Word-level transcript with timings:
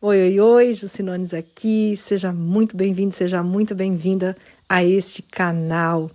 Oi, 0.00 0.16
oi, 0.16 0.38
oi, 0.38 0.72
Jucinones 0.72 1.34
aqui. 1.34 1.96
Seja 1.96 2.32
muito 2.32 2.76
bem-vindo, 2.76 3.12
seja 3.12 3.42
muito 3.42 3.74
bem-vinda 3.74 4.36
a 4.68 4.84
este 4.84 5.22
canal. 5.22 6.08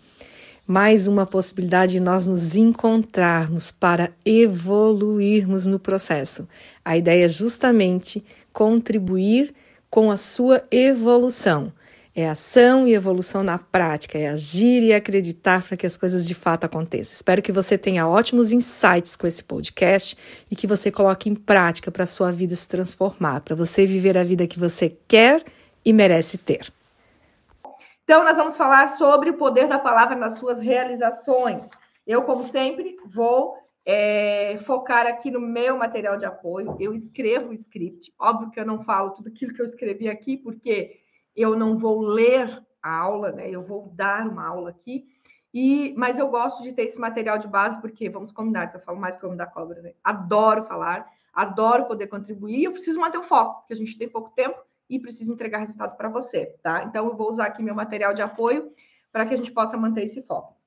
Mais 0.66 1.06
uma 1.06 1.26
possibilidade 1.26 1.92
de 1.92 2.00
nós 2.00 2.26
nos 2.26 2.56
encontrarmos 2.56 3.72
para 3.72 4.14
evoluirmos 4.26 5.66
no 5.66 5.78
processo. 5.78 6.48
A 6.86 6.96
ideia 6.96 7.26
é 7.26 7.28
justamente 7.28 8.24
contribuir 8.54 9.54
com 9.90 10.10
a 10.10 10.16
sua 10.16 10.64
evolução. 10.72 11.70
É 12.16 12.30
ação 12.30 12.88
e 12.88 12.94
evolução 12.94 13.42
na 13.42 13.58
prática, 13.58 14.20
é 14.20 14.30
agir 14.30 14.84
e 14.84 14.94
acreditar 14.94 15.64
para 15.64 15.76
que 15.76 15.88
as 15.88 15.98
coisas 15.98 16.28
de 16.28 16.36
fato 16.36 16.64
aconteçam. 16.64 17.12
Espero 17.12 17.42
que 17.42 17.52
você 17.52 17.76
tenha 17.76 18.08
ótimos 18.08 18.52
insights 18.52 19.16
com 19.16 19.26
esse 19.26 19.44
podcast 19.44 20.16
e 20.52 20.56
que 20.56 20.68
você 20.68 20.92
coloque 20.92 21.28
em 21.28 21.34
prática 21.34 21.90
para 21.90 22.04
a 22.04 22.08
sua 22.08 22.32
vida 22.32 22.54
se 22.54 22.70
transformar, 22.70 23.42
para 23.42 23.56
você 23.56 23.88
viver 23.88 24.16
a 24.16 24.24
vida 24.24 24.46
que 24.46 24.60
você 24.60 24.96
quer 25.08 25.44
e 25.84 25.92
merece 25.92 26.38
ter. 26.38 26.72
Então, 28.04 28.24
nós 28.24 28.38
vamos 28.38 28.56
falar 28.56 28.90
sobre 28.90 29.32
o 29.32 29.38
poder 29.38 29.68
da 29.68 29.80
palavra 29.80 30.16
nas 30.16 30.38
suas 30.38 30.62
realizações. 30.62 31.68
Eu, 32.06 32.22
como 32.22 32.44
sempre, 32.44 32.96
vou 33.12 33.56
é, 33.84 34.58
focar 34.60 35.08
aqui 35.08 35.32
no 35.32 35.40
meu 35.40 35.78
material 35.78 36.18
de 36.18 36.26
apoio. 36.26 36.78
Eu 36.80 36.94
escrevo 36.94 37.50
o 37.50 37.54
script. 37.54 38.14
Óbvio 38.20 38.52
que 38.52 38.60
eu 38.60 38.66
não 38.68 38.82
falo 38.82 39.12
tudo 39.12 39.30
aquilo 39.30 39.52
que 39.52 39.62
eu 39.62 39.66
escrevi 39.66 40.08
aqui, 40.08 40.38
porque 40.38 41.03
eu 41.36 41.56
não 41.56 41.78
vou 41.78 42.02
ler 42.02 42.62
a 42.82 42.98
aula, 42.98 43.32
né? 43.32 43.50
Eu 43.50 43.64
vou 43.64 43.92
dar 43.96 44.28
uma 44.28 44.46
aula 44.46 44.70
aqui. 44.70 45.06
E, 45.54 45.94
mas 45.96 46.18
eu 46.18 46.30
gosto 46.30 46.64
de 46.64 46.74
ter 46.74 46.84
esse 46.84 47.00
material 47.00 47.38
de 47.38 47.48
base, 47.48 47.80
porque 47.80 48.10
vamos 48.10 48.32
combinar, 48.32 48.68
que 48.68 48.78
eu 48.78 48.82
falo 48.82 49.00
mais 49.00 49.16
que 49.16 49.24
o 49.24 49.28
homem 49.28 49.38
da 49.38 49.46
cobra, 49.46 49.82
né? 49.82 49.94
Adoro 50.04 50.64
falar, 50.64 51.08
adoro 51.32 51.86
poder 51.86 52.08
contribuir, 52.08 52.60
e 52.60 52.64
eu 52.64 52.72
preciso 52.72 53.00
manter 53.00 53.20
o 53.20 53.24
foco, 53.24 53.60
porque 53.60 53.74
a 53.74 53.78
gente 53.78 53.98
tem 53.98 54.10
pouco 54.10 54.32
tempo 54.32 54.58
e 54.90 55.00
preciso 55.00 55.32
entregar 55.32 55.60
resultado 55.60 55.96
para 55.96 56.10
você, 56.10 56.58
tá? 56.64 56.84
Então 56.84 57.06
eu 57.06 57.16
vou 57.16 57.30
usar 57.30 57.46
aqui 57.46 57.62
meu 57.62 57.76
material 57.76 58.14
de 58.14 58.22
apoio 58.22 58.72
para 59.12 59.26
que 59.28 59.34
a 59.34 59.38
gente 59.38 59.52
possa 59.52 59.78
manter 59.78 60.04
esse 60.04 60.24
foco. 60.24 60.58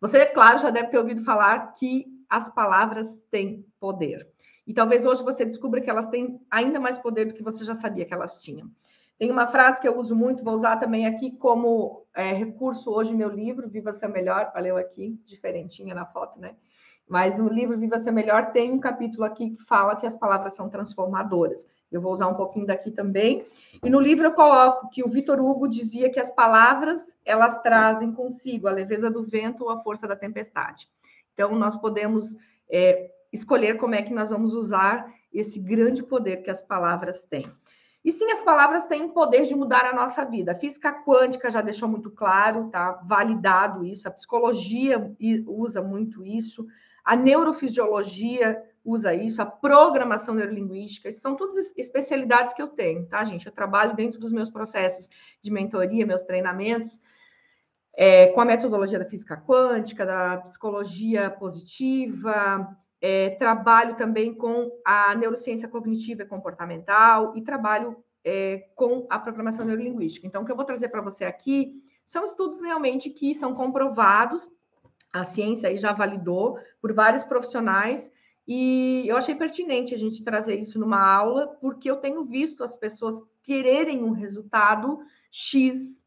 Você, 0.00 0.26
claro, 0.26 0.58
já 0.58 0.70
deve 0.70 0.88
ter 0.88 0.98
ouvido 0.98 1.24
falar 1.24 1.72
que 1.72 2.06
as 2.28 2.50
palavras 2.50 3.22
têm 3.30 3.66
poder. 3.80 4.28
E 4.66 4.74
talvez 4.74 5.04
hoje 5.06 5.22
você 5.22 5.44
descubra 5.44 5.80
que 5.80 5.88
elas 5.88 6.08
têm 6.08 6.40
ainda 6.50 6.78
mais 6.78 6.98
poder 6.98 7.26
do 7.26 7.34
que 7.34 7.42
você 7.42 7.64
já 7.64 7.74
sabia 7.74 8.04
que 8.04 8.12
elas 8.12 8.42
tinham. 8.42 8.70
Tem 9.18 9.30
uma 9.30 9.46
frase 9.46 9.80
que 9.80 9.86
eu 9.86 9.96
uso 9.96 10.14
muito, 10.14 10.44
vou 10.44 10.54
usar 10.54 10.76
também 10.76 11.06
aqui 11.06 11.30
como 11.30 12.04
é, 12.14 12.32
recurso 12.32 12.90
hoje 12.90 13.14
meu 13.14 13.28
livro, 13.28 13.68
Viva 13.68 13.92
Seu 13.92 14.08
Melhor, 14.08 14.50
valeu 14.52 14.76
aqui, 14.76 15.20
diferentinha 15.24 15.94
na 15.94 16.04
foto, 16.04 16.40
né? 16.40 16.56
Mas 17.06 17.38
no 17.38 17.48
livro 17.48 17.78
Viva 17.78 17.98
Seu 17.98 18.12
Melhor 18.12 18.50
tem 18.50 18.72
um 18.72 18.80
capítulo 18.80 19.24
aqui 19.24 19.50
que 19.50 19.62
fala 19.62 19.94
que 19.94 20.06
as 20.06 20.16
palavras 20.16 20.54
são 20.54 20.68
transformadoras. 20.68 21.66
Eu 21.92 22.00
vou 22.00 22.12
usar 22.12 22.26
um 22.26 22.34
pouquinho 22.34 22.66
daqui 22.66 22.90
também. 22.90 23.46
E 23.82 23.90
no 23.90 24.00
livro 24.00 24.26
eu 24.26 24.32
coloco 24.32 24.88
que 24.88 25.04
o 25.04 25.08
Vitor 25.08 25.38
Hugo 25.38 25.68
dizia 25.68 26.10
que 26.10 26.18
as 26.18 26.30
palavras, 26.30 27.04
elas 27.24 27.60
trazem 27.60 28.10
consigo 28.12 28.66
a 28.66 28.72
leveza 28.72 29.10
do 29.10 29.22
vento 29.22 29.64
ou 29.64 29.70
a 29.70 29.80
força 29.80 30.08
da 30.08 30.16
tempestade. 30.16 30.88
Então, 31.34 31.54
nós 31.54 31.76
podemos 31.76 32.36
é, 32.70 33.10
escolher 33.32 33.76
como 33.76 33.94
é 33.94 34.02
que 34.02 34.14
nós 34.14 34.30
vamos 34.30 34.54
usar 34.54 35.12
esse 35.32 35.58
grande 35.60 36.02
poder 36.02 36.38
que 36.38 36.50
as 36.50 36.62
palavras 36.62 37.22
têm. 37.24 37.46
E 38.04 38.12
sim, 38.12 38.30
as 38.30 38.42
palavras 38.42 38.86
têm 38.86 39.08
poder 39.08 39.44
de 39.44 39.54
mudar 39.54 39.86
a 39.86 39.94
nossa 39.94 40.24
vida. 40.26 40.52
A 40.52 40.54
física 40.54 40.92
quântica 40.92 41.50
já 41.50 41.62
deixou 41.62 41.88
muito 41.88 42.10
claro, 42.10 42.68
tá? 42.68 43.00
Validado 43.06 43.82
isso. 43.82 44.06
A 44.06 44.10
psicologia 44.10 45.10
usa 45.46 45.80
muito 45.80 46.22
isso. 46.22 46.66
A 47.02 47.16
neurofisiologia 47.16 48.62
usa 48.84 49.14
isso. 49.14 49.40
A 49.40 49.46
programação 49.46 50.34
neurolinguística. 50.34 51.10
São 51.12 51.34
todas 51.34 51.72
especialidades 51.78 52.52
que 52.52 52.60
eu 52.60 52.68
tenho, 52.68 53.06
tá, 53.06 53.24
gente? 53.24 53.46
Eu 53.46 53.52
trabalho 53.52 53.96
dentro 53.96 54.20
dos 54.20 54.32
meus 54.32 54.50
processos 54.50 55.08
de 55.40 55.50
mentoria, 55.50 56.04
meus 56.04 56.22
treinamentos, 56.24 57.00
é, 57.96 58.26
com 58.28 58.40
a 58.42 58.44
metodologia 58.44 58.98
da 58.98 59.06
física 59.06 59.34
quântica, 59.34 60.04
da 60.04 60.38
psicologia 60.38 61.30
positiva, 61.30 62.76
é, 63.06 63.28
trabalho 63.28 63.96
também 63.96 64.32
com 64.32 64.80
a 64.82 65.14
neurociência 65.14 65.68
cognitiva 65.68 66.22
e 66.22 66.26
comportamental 66.26 67.36
e 67.36 67.42
trabalho 67.42 68.02
é, 68.24 68.66
com 68.74 69.06
a 69.10 69.18
programação 69.18 69.66
neurolinguística. 69.66 70.26
Então, 70.26 70.40
o 70.40 70.44
que 70.46 70.50
eu 70.50 70.56
vou 70.56 70.64
trazer 70.64 70.88
para 70.88 71.02
você 71.02 71.26
aqui 71.26 71.84
são 72.06 72.24
estudos 72.24 72.62
realmente 72.62 73.10
que 73.10 73.34
são 73.34 73.54
comprovados, 73.54 74.50
a 75.12 75.22
ciência 75.22 75.68
aí 75.68 75.76
já 75.76 75.92
validou 75.92 76.58
por 76.80 76.94
vários 76.94 77.22
profissionais, 77.22 78.10
e 78.48 79.04
eu 79.06 79.18
achei 79.18 79.34
pertinente 79.34 79.92
a 79.92 79.98
gente 79.98 80.24
trazer 80.24 80.58
isso 80.58 80.78
numa 80.78 81.06
aula, 81.06 81.48
porque 81.60 81.90
eu 81.90 81.96
tenho 81.96 82.24
visto 82.24 82.64
as 82.64 82.74
pessoas 82.74 83.22
quererem 83.42 84.02
um 84.02 84.12
resultado 84.12 84.98
X, 85.30 86.02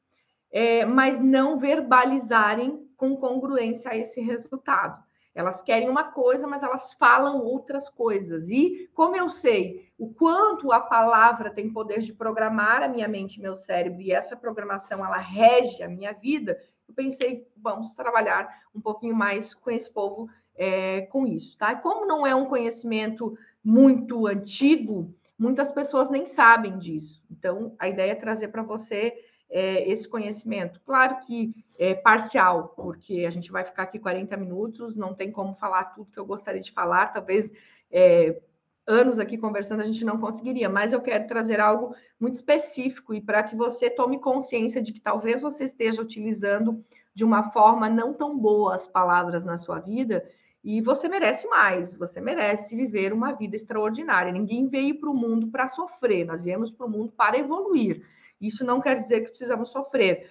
é, 0.51 0.83
mas 0.83 1.19
não 1.19 1.59
verbalizarem 1.59 2.89
com 2.97 3.15
congruência 3.17 3.91
a 3.91 3.95
esse 3.95 4.19
resultado. 4.19 5.06
Elas 5.37 5.61
querem 5.61 5.87
uma 5.87 6.05
coisa, 6.05 6.47
mas 6.47 6.63
elas 6.63 6.93
falam 6.93 7.43
outras 7.43 7.87
coisas. 7.87 8.49
E 8.49 8.89
como 8.95 9.15
eu 9.15 9.29
sei 9.29 9.87
o 9.95 10.11
quanto 10.11 10.71
a 10.71 10.79
palavra 10.79 11.51
tem 11.51 11.71
poder 11.71 11.99
de 11.99 12.11
programar 12.11 12.81
a 12.81 12.87
minha 12.87 13.07
mente 13.07 13.39
meu 13.39 13.55
cérebro, 13.55 14.01
e 14.01 14.11
essa 14.11 14.35
programação 14.35 15.05
ela 15.05 15.19
rege 15.19 15.83
a 15.83 15.87
minha 15.87 16.11
vida, 16.11 16.59
eu 16.87 16.93
pensei, 16.95 17.47
vamos 17.55 17.93
trabalhar 17.93 18.49
um 18.73 18.81
pouquinho 18.81 19.13
mais 19.13 19.53
com 19.53 19.69
esse 19.69 19.93
povo 19.93 20.27
é, 20.55 21.01
com 21.01 21.27
isso, 21.27 21.55
tá? 21.55 21.75
Como 21.75 22.07
não 22.07 22.25
é 22.25 22.33
um 22.33 22.47
conhecimento 22.47 23.37
muito 23.63 24.25
antigo, 24.25 25.13
muitas 25.37 25.71
pessoas 25.71 26.09
nem 26.09 26.25
sabem 26.25 26.79
disso. 26.79 27.23
Então, 27.29 27.75
a 27.77 27.87
ideia 27.87 28.13
é 28.13 28.15
trazer 28.15 28.47
para 28.47 28.63
você 28.63 29.13
é, 29.49 29.89
esse 29.89 30.07
conhecimento. 30.07 30.81
Claro 30.85 31.17
que 31.25 31.53
é 31.77 31.93
parcial, 31.95 32.69
porque 32.75 33.25
a 33.25 33.29
gente 33.29 33.51
vai 33.51 33.63
ficar 33.63 33.83
aqui 33.83 33.99
40 33.99 34.35
minutos, 34.37 34.95
não 34.95 35.13
tem 35.13 35.31
como 35.31 35.53
falar 35.53 35.85
tudo 35.85 36.11
que 36.11 36.19
eu 36.19 36.25
gostaria 36.25 36.61
de 36.61 36.71
falar, 36.71 37.07
talvez 37.07 37.51
é, 37.91 38.41
anos 38.87 39.19
aqui 39.19 39.37
conversando 39.37 39.81
a 39.81 39.85
gente 39.85 40.05
não 40.05 40.17
conseguiria, 40.17 40.69
mas 40.69 40.93
eu 40.93 41.01
quero 41.01 41.27
trazer 41.27 41.59
algo 41.59 41.93
muito 42.19 42.35
específico 42.35 43.13
e 43.13 43.21
para 43.21 43.43
que 43.43 43.55
você 43.55 43.89
tome 43.89 44.19
consciência 44.19 44.81
de 44.81 44.93
que 44.93 45.01
talvez 45.01 45.41
você 45.41 45.65
esteja 45.65 46.01
utilizando 46.01 46.83
de 47.13 47.25
uma 47.25 47.51
forma 47.51 47.89
não 47.89 48.13
tão 48.13 48.37
boa 48.37 48.75
as 48.75 48.87
palavras 48.87 49.43
na 49.43 49.57
sua 49.57 49.79
vida 49.79 50.25
e 50.63 50.81
você 50.81 51.07
merece 51.07 51.47
mais, 51.47 51.95
você 51.95 52.19
merece 52.19 52.75
viver 52.75 53.13
uma 53.13 53.31
vida 53.33 53.55
extraordinária. 53.55 54.31
Ninguém 54.31 54.67
veio 54.67 54.99
para 54.99 55.09
o 55.09 55.13
mundo 55.13 55.47
para 55.47 55.67
sofrer, 55.67 56.25
nós 56.25 56.43
viemos 56.45 56.71
para 56.71 56.85
o 56.85 56.89
mundo 56.89 57.11
para 57.15 57.37
evoluir. 57.37 58.05
Isso 58.39 58.63
não 58.63 58.79
quer 58.79 58.95
dizer 58.95 59.21
que 59.21 59.29
precisamos 59.29 59.69
sofrer, 59.69 60.29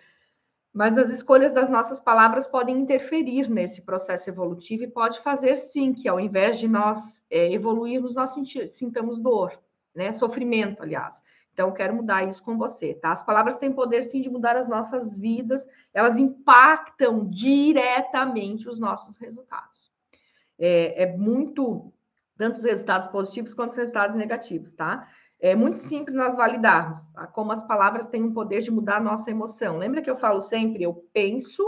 mas 0.76 0.98
as 0.98 1.08
escolhas 1.08 1.54
das 1.54 1.70
nossas 1.70 1.98
palavras 1.98 2.46
podem 2.46 2.76
interferir 2.76 3.48
nesse 3.48 3.80
processo 3.80 4.28
evolutivo 4.28 4.82
e 4.82 4.90
pode 4.90 5.20
fazer 5.20 5.56
sim 5.56 5.94
que, 5.94 6.06
ao 6.06 6.20
invés 6.20 6.58
de 6.58 6.68
nós 6.68 7.22
é, 7.30 7.50
evoluirmos, 7.50 8.14
nós 8.14 8.34
sintamos 8.68 9.18
dor, 9.18 9.58
né? 9.94 10.12
Sofrimento, 10.12 10.82
aliás. 10.82 11.22
Então, 11.56 11.72
quero 11.72 11.94
mudar 11.94 12.28
isso 12.28 12.42
com 12.42 12.58
você, 12.58 12.92
tá? 12.92 13.12
As 13.12 13.22
palavras 13.22 13.58
têm 13.58 13.72
poder 13.72 14.02
sim 14.02 14.20
de 14.20 14.28
mudar 14.28 14.54
as 14.54 14.68
nossas 14.68 15.16
vidas, 15.16 15.66
elas 15.94 16.18
impactam 16.18 17.26
diretamente 17.26 18.68
os 18.68 18.78
nossos 18.78 19.16
resultados. 19.16 19.90
É, 20.58 21.04
é 21.04 21.16
muito, 21.16 21.90
tanto 22.36 22.58
os 22.58 22.64
resultados 22.64 23.08
positivos 23.08 23.54
quanto 23.54 23.70
os 23.70 23.78
resultados 23.78 24.14
negativos, 24.14 24.74
tá? 24.74 25.08
É 25.38 25.54
muito 25.54 25.76
simples 25.76 26.16
nós 26.16 26.36
validarmos 26.36 27.06
tá? 27.08 27.26
como 27.26 27.52
as 27.52 27.62
palavras 27.62 28.08
têm 28.08 28.24
o 28.24 28.32
poder 28.32 28.60
de 28.60 28.70
mudar 28.70 28.96
a 28.96 29.00
nossa 29.00 29.30
emoção. 29.30 29.78
Lembra 29.78 30.00
que 30.00 30.10
eu 30.10 30.16
falo 30.16 30.40
sempre? 30.40 30.82
Eu 30.82 30.94
penso, 31.12 31.62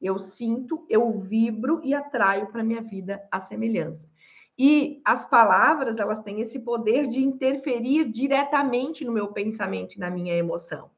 eu 0.00 0.18
sinto, 0.18 0.84
eu 0.88 1.18
vibro 1.20 1.80
e 1.84 1.94
atraio 1.94 2.50
para 2.50 2.64
minha 2.64 2.82
vida 2.82 3.22
a 3.30 3.40
semelhança. 3.40 4.10
E 4.58 5.00
as 5.04 5.24
palavras, 5.24 5.96
elas 5.96 6.20
têm 6.20 6.40
esse 6.40 6.60
poder 6.60 7.06
de 7.06 7.22
interferir 7.22 8.10
diretamente 8.10 9.04
no 9.04 9.12
meu 9.12 9.28
pensamento 9.32 9.94
e 9.94 9.98
na 9.98 10.10
minha 10.10 10.36
emoção. 10.36 10.90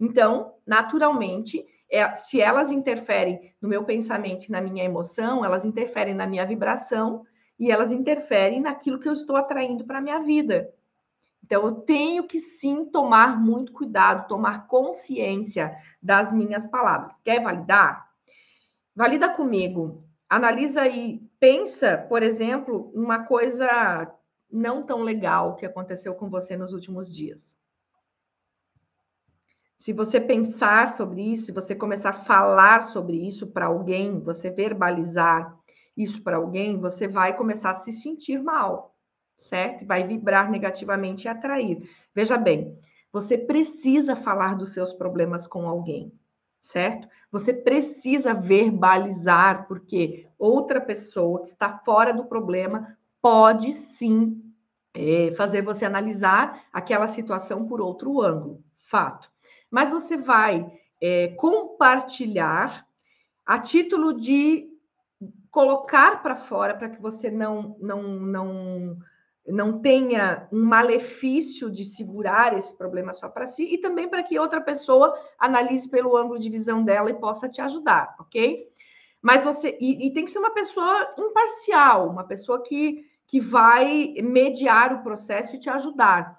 Então, 0.00 0.54
naturalmente, 0.66 1.64
é, 1.90 2.14
se 2.14 2.40
elas 2.40 2.70
interferem 2.70 3.54
no 3.60 3.68
meu 3.68 3.84
pensamento 3.84 4.46
e 4.46 4.50
na 4.50 4.60
minha 4.60 4.84
emoção, 4.84 5.44
elas 5.44 5.64
interferem 5.64 6.14
na 6.14 6.26
minha 6.26 6.46
vibração 6.46 7.24
e 7.58 7.70
elas 7.70 7.92
interferem 7.92 8.60
naquilo 8.60 8.98
que 8.98 9.08
eu 9.08 9.12
estou 9.12 9.36
atraindo 9.36 9.84
para 9.84 9.98
a 9.98 10.00
minha 10.00 10.20
vida. 10.20 10.72
Então, 11.52 11.66
eu 11.66 11.74
tenho 11.74 12.26
que 12.26 12.40
sim 12.40 12.86
tomar 12.86 13.38
muito 13.38 13.74
cuidado, 13.74 14.26
tomar 14.26 14.66
consciência 14.68 15.76
das 16.02 16.32
minhas 16.32 16.66
palavras. 16.66 17.20
Quer 17.22 17.42
validar? 17.42 18.08
Valida 18.96 19.28
comigo. 19.28 20.02
Analisa 20.30 20.80
aí, 20.80 21.20
pensa, 21.38 21.98
por 22.08 22.22
exemplo, 22.22 22.90
uma 22.94 23.26
coisa 23.26 24.10
não 24.50 24.82
tão 24.82 25.02
legal 25.02 25.54
que 25.54 25.66
aconteceu 25.66 26.14
com 26.14 26.30
você 26.30 26.56
nos 26.56 26.72
últimos 26.72 27.14
dias. 27.14 27.54
Se 29.76 29.92
você 29.92 30.18
pensar 30.18 30.88
sobre 30.88 31.20
isso, 31.20 31.44
se 31.44 31.52
você 31.52 31.74
começar 31.74 32.08
a 32.08 32.24
falar 32.24 32.84
sobre 32.84 33.28
isso 33.28 33.46
para 33.48 33.66
alguém, 33.66 34.20
você 34.20 34.48
verbalizar 34.48 35.54
isso 35.94 36.22
para 36.22 36.38
alguém, 36.38 36.80
você 36.80 37.06
vai 37.06 37.36
começar 37.36 37.72
a 37.72 37.74
se 37.74 37.92
sentir 37.92 38.42
mal 38.42 38.91
certo? 39.42 39.84
Vai 39.84 40.06
vibrar 40.06 40.50
negativamente 40.50 41.26
e 41.26 41.28
atrair. 41.28 41.88
Veja 42.14 42.38
bem, 42.38 42.78
você 43.12 43.36
precisa 43.36 44.16
falar 44.16 44.56
dos 44.56 44.70
seus 44.70 44.92
problemas 44.92 45.46
com 45.46 45.68
alguém, 45.68 46.12
certo? 46.60 47.08
Você 47.30 47.52
precisa 47.52 48.32
verbalizar, 48.32 49.66
porque 49.66 50.28
outra 50.38 50.80
pessoa 50.80 51.42
que 51.42 51.48
está 51.48 51.78
fora 51.78 52.12
do 52.12 52.24
problema 52.24 52.96
pode 53.20 53.72
sim 53.72 54.40
é, 54.94 55.32
fazer 55.32 55.62
você 55.62 55.84
analisar 55.84 56.64
aquela 56.72 57.08
situação 57.08 57.66
por 57.66 57.80
outro 57.80 58.20
ângulo, 58.20 58.62
fato. 58.88 59.30
Mas 59.70 59.90
você 59.90 60.16
vai 60.16 60.70
é, 61.00 61.28
compartilhar 61.28 62.86
a 63.44 63.58
título 63.58 64.12
de 64.12 64.72
colocar 65.50 66.22
para 66.22 66.36
fora 66.36 66.74
para 66.74 66.88
que 66.88 67.00
você 67.00 67.30
não, 67.30 67.76
não, 67.78 68.02
não, 68.02 68.98
não 69.46 69.80
tenha 69.80 70.48
um 70.52 70.62
malefício 70.64 71.70
de 71.70 71.84
segurar 71.84 72.56
esse 72.56 72.76
problema 72.76 73.12
só 73.12 73.28
para 73.28 73.46
si 73.46 73.64
e 73.74 73.78
também 73.78 74.08
para 74.08 74.22
que 74.22 74.38
outra 74.38 74.60
pessoa 74.60 75.18
analise 75.38 75.88
pelo 75.88 76.16
ângulo 76.16 76.38
de 76.38 76.48
visão 76.48 76.84
dela 76.84 77.10
e 77.10 77.14
possa 77.14 77.48
te 77.48 77.60
ajudar, 77.60 78.14
ok? 78.20 78.68
Mas 79.20 79.44
você 79.44 79.76
e, 79.80 80.06
e 80.06 80.12
tem 80.12 80.24
que 80.24 80.30
ser 80.30 80.38
uma 80.38 80.54
pessoa 80.54 81.14
imparcial, 81.18 82.08
uma 82.08 82.24
pessoa 82.24 82.62
que 82.62 83.04
que 83.32 83.40
vai 83.40 84.12
mediar 84.22 84.92
o 84.92 85.02
processo 85.02 85.56
e 85.56 85.58
te 85.58 85.70
ajudar. 85.70 86.38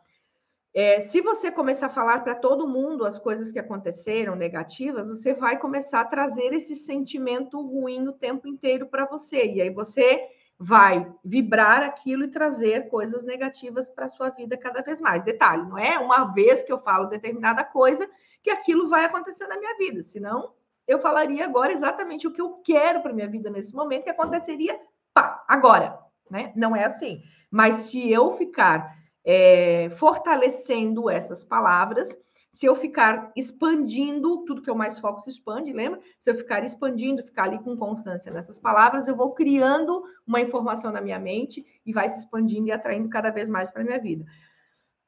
É, 0.76 1.00
se 1.02 1.22
você 1.22 1.52
começar 1.52 1.88
a 1.88 1.90
falar 1.90 2.24
para 2.24 2.36
todo 2.36 2.68
mundo 2.68 3.06
as 3.06 3.18
coisas 3.18 3.52
que 3.52 3.58
aconteceram 3.58 4.36
negativas, 4.36 5.08
você 5.08 5.34
vai 5.34 5.60
começar 5.60 6.02
a 6.02 6.06
trazer 6.06 6.54
esse 6.54 6.76
sentimento 6.76 7.60
ruim 7.62 8.08
o 8.08 8.14
tempo 8.14 8.48
inteiro 8.48 8.88
para 8.88 9.06
você. 9.06 9.46
E 9.54 9.62
aí 9.62 9.70
você 9.70 10.22
vai 10.64 11.12
vibrar 11.24 11.84
aquilo 11.84 12.24
e 12.24 12.32
trazer 12.32 12.90
coisas 12.90 13.24
negativas 13.24 13.90
para 13.90 14.06
a 14.06 14.10
sua 14.10 14.30
vida 14.30 14.56
cada 14.56 14.82
vez 14.82 15.02
mais. 15.02 15.24
Detalhe, 15.24 15.64
não 15.64 15.78
é 15.78 16.00
uma 16.00 16.26
vez 16.34 16.64
que 16.64 16.72
eu 16.72 16.80
falo 16.80 17.08
determinada 17.08 17.64
coisa 17.64 18.10
que 18.42 18.50
aquilo 18.50 18.88
vai 18.88 19.06
acontecer 19.06 19.48
na 19.48 19.58
minha 19.58 19.78
vida. 19.78 20.02
Senão, 20.02 20.54
eu 20.88 21.00
falaria 21.00 21.44
agora 21.44 21.72
exatamente 21.72 22.28
o 22.28 22.32
que 22.32 22.42
eu 22.42 22.62
quero 22.64 23.02
para 23.02 23.14
minha 23.14 23.28
vida 23.28 23.50
nesse 23.50 23.74
momento 23.76 24.08
e 24.08 24.10
aconteceria 24.10 24.80
pá, 25.14 25.44
agora 25.48 26.04
né? 26.30 26.52
Não 26.56 26.76
é 26.76 26.84
assim. 26.84 27.22
Mas 27.50 27.76
se 27.76 28.12
eu 28.12 28.32
ficar 28.32 28.98
é, 29.24 29.90
fortalecendo 29.92 31.10
essas 31.10 31.44
palavras, 31.44 32.18
se 32.54 32.68
eu 32.68 32.76
ficar 32.76 33.32
expandindo, 33.36 34.46
tudo 34.46 34.62
que 34.62 34.70
eu 34.70 34.76
mais 34.76 35.00
foco 35.00 35.20
se 35.22 35.30
expande, 35.32 35.74
lembra? 35.74 36.00
Se 36.20 36.30
eu 36.30 36.36
ficar 36.36 36.64
expandindo, 36.64 37.24
ficar 37.24 37.46
ali 37.46 37.58
com 37.58 37.76
constância 37.76 38.32
nessas 38.32 38.60
palavras, 38.60 39.08
eu 39.08 39.16
vou 39.16 39.34
criando 39.34 40.04
uma 40.26 40.40
informação 40.40 40.92
na 40.92 41.02
minha 41.02 41.18
mente 41.18 41.66
e 41.84 41.92
vai 41.92 42.08
se 42.08 42.20
expandindo 42.20 42.68
e 42.68 42.72
atraindo 42.72 43.10
cada 43.10 43.32
vez 43.32 43.50
mais 43.50 43.72
para 43.72 43.82
a 43.82 43.86
minha 43.86 44.00
vida. 44.00 44.24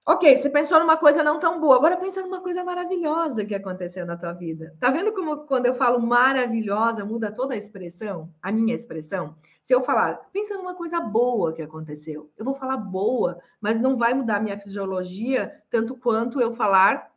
Ok, 0.08 0.38
você 0.38 0.50
pensou 0.50 0.80
numa 0.80 0.98
coisa 0.98 1.24
não 1.24 1.40
tão 1.40 1.60
boa, 1.60 1.76
agora 1.76 1.98
pensa 1.98 2.22
numa 2.22 2.42
coisa 2.42 2.64
maravilhosa 2.64 3.46
que 3.46 3.54
aconteceu 3.54 4.08
na 4.08 4.18
tua 4.18 4.34
vida. 4.34 4.76
Tá 4.80 4.90
vendo 4.90 5.14
como 5.14 5.46
quando 5.46 5.68
eu 5.68 5.76
falo 5.76 6.00
maravilhosa 6.00 7.06
muda 7.06 7.32
toda 7.32 7.54
a 7.54 7.58
expressão, 7.58 8.32
a 8.42 8.52
minha 8.52 8.76
expressão? 8.76 9.36
Se 9.62 9.74
eu 9.74 9.82
falar, 9.82 10.16
pensa 10.34 10.58
numa 10.58 10.76
coisa 10.76 11.00
boa 11.00 11.54
que 11.54 11.62
aconteceu, 11.62 12.32
eu 12.38 12.46
vou 12.46 12.56
falar 12.56 12.78
boa, 12.78 13.40
mas 13.62 13.82
não 13.82 13.98
vai 13.98 14.16
mudar 14.16 14.42
minha 14.42 14.60
fisiologia 14.60 15.52
tanto 15.70 15.96
quanto 15.96 16.42
eu 16.42 16.52
falar 16.52 17.15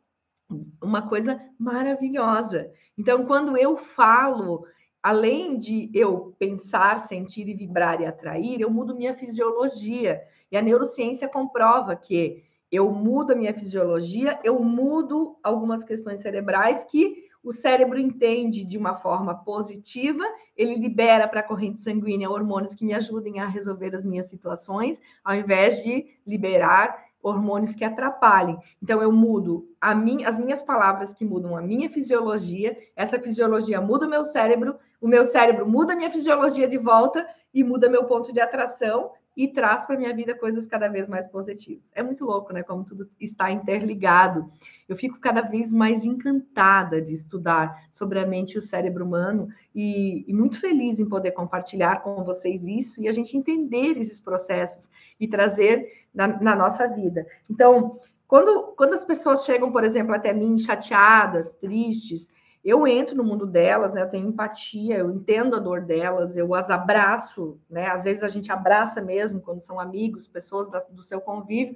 uma 0.81 1.07
coisa 1.07 1.39
maravilhosa. 1.57 2.71
Então, 2.97 3.25
quando 3.25 3.55
eu 3.57 3.77
falo, 3.77 4.65
além 5.01 5.57
de 5.57 5.89
eu 5.93 6.35
pensar, 6.39 7.03
sentir 7.03 7.47
e 7.47 7.53
vibrar 7.53 8.01
e 8.01 8.05
atrair, 8.05 8.59
eu 8.59 8.69
mudo 8.69 8.95
minha 8.95 9.13
fisiologia. 9.13 10.21
E 10.51 10.57
a 10.57 10.61
neurociência 10.61 11.27
comprova 11.27 11.95
que 11.95 12.43
eu 12.71 12.91
mudo 12.91 13.33
a 13.33 13.35
minha 13.35 13.53
fisiologia, 13.53 14.39
eu 14.43 14.59
mudo 14.59 15.37
algumas 15.43 15.83
questões 15.83 16.19
cerebrais 16.19 16.83
que 16.83 17.29
o 17.41 17.53
cérebro 17.53 17.97
entende 17.97 18.65
de 18.65 18.77
uma 18.77 18.95
forma 18.95 19.33
positiva, 19.33 20.23
ele 20.57 20.75
libera 20.75 21.27
para 21.27 21.39
a 21.39 21.43
corrente 21.43 21.79
sanguínea 21.79 22.29
hormônios 22.29 22.75
que 22.75 22.83
me 22.83 22.93
ajudem 22.93 23.39
a 23.39 23.47
resolver 23.47 23.95
as 23.95 24.03
minhas 24.03 24.25
situações, 24.25 25.01
ao 25.23 25.35
invés 25.35 25.81
de 25.81 26.05
liberar 26.27 27.08
hormônios 27.21 27.75
que 27.75 27.83
atrapalhem. 27.83 28.57
Então 28.81 29.01
eu 29.01 29.11
mudo 29.11 29.67
as 29.79 30.39
minhas 30.39 30.61
palavras 30.61 31.13
que 31.13 31.25
mudam 31.25 31.55
a 31.55 31.61
minha 31.61 31.89
fisiologia, 31.89 32.77
essa 32.95 33.19
fisiologia 33.19 33.81
muda 33.81 34.05
o 34.05 34.09
meu 34.09 34.23
cérebro, 34.23 34.77
o 35.01 35.07
meu 35.07 35.25
cérebro 35.25 35.67
muda 35.67 35.93
a 35.93 35.95
minha 35.95 36.09
fisiologia 36.09 36.67
de 36.67 36.77
volta 36.77 37.27
e 37.53 37.63
muda 37.63 37.89
meu 37.89 38.05
ponto 38.05 38.31
de 38.31 38.39
atração 38.39 39.11
e 39.39 39.47
traz 39.47 39.85
para 39.85 39.97
minha 39.97 40.13
vida 40.13 40.35
coisas 40.35 40.67
cada 40.67 40.89
vez 40.89 41.07
mais 41.07 41.25
positivas. 41.25 41.89
É 41.95 42.03
muito 42.03 42.25
louco, 42.25 42.51
né? 42.51 42.61
Como 42.61 42.83
tudo 42.83 43.09
está 43.17 43.49
interligado. 43.49 44.51
Eu 44.87 44.97
fico 44.97 45.17
cada 45.17 45.39
vez 45.39 45.71
mais 45.71 46.03
encantada 46.03 47.01
de 47.01 47.13
estudar 47.13 47.87
sobre 47.89 48.19
a 48.19 48.25
mente 48.25 48.55
e 48.55 48.57
o 48.57 48.61
cérebro 48.61 49.05
humano 49.05 49.47
e, 49.73 50.25
e 50.27 50.33
muito 50.33 50.59
feliz 50.59 50.99
em 50.99 51.07
poder 51.07 51.31
compartilhar 51.31 52.01
com 52.01 52.21
vocês 52.21 52.67
isso 52.67 53.01
e 53.01 53.07
a 53.07 53.13
gente 53.13 53.37
entender 53.37 53.97
esses 53.97 54.19
processos 54.19 54.89
e 55.17 55.25
trazer 55.25 55.98
na, 56.13 56.27
na 56.27 56.55
nossa 56.55 56.87
vida. 56.87 57.25
Então, 57.49 57.99
quando, 58.27 58.73
quando 58.77 58.93
as 58.93 59.03
pessoas 59.03 59.43
chegam, 59.43 59.71
por 59.71 59.83
exemplo, 59.83 60.13
até 60.13 60.33
mim 60.33 60.57
chateadas, 60.57 61.53
tristes, 61.53 62.27
eu 62.63 62.85
entro 62.85 63.15
no 63.15 63.23
mundo 63.23 63.47
delas, 63.47 63.93
né? 63.93 64.01
Eu 64.01 64.09
tenho 64.09 64.27
empatia, 64.27 64.97
eu 64.97 65.11
entendo 65.11 65.55
a 65.55 65.59
dor 65.59 65.81
delas, 65.81 66.35
eu 66.35 66.53
as 66.53 66.69
abraço, 66.69 67.59
né? 67.69 67.87
Às 67.87 68.03
vezes 68.03 68.21
a 68.21 68.27
gente 68.27 68.51
abraça 68.51 69.01
mesmo 69.01 69.41
quando 69.41 69.61
são 69.61 69.79
amigos, 69.79 70.27
pessoas 70.27 70.69
da, 70.69 70.79
do 70.91 71.01
seu 71.01 71.21
convívio. 71.21 71.75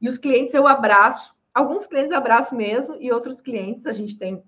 E 0.00 0.08
os 0.08 0.16
clientes 0.16 0.54
eu 0.54 0.66
abraço. 0.66 1.34
Alguns 1.52 1.86
clientes 1.86 2.12
abraço 2.12 2.54
mesmo, 2.54 2.96
e 3.00 3.12
outros 3.12 3.40
clientes 3.40 3.86
a 3.86 3.92
gente 3.92 4.16
tem 4.16 4.42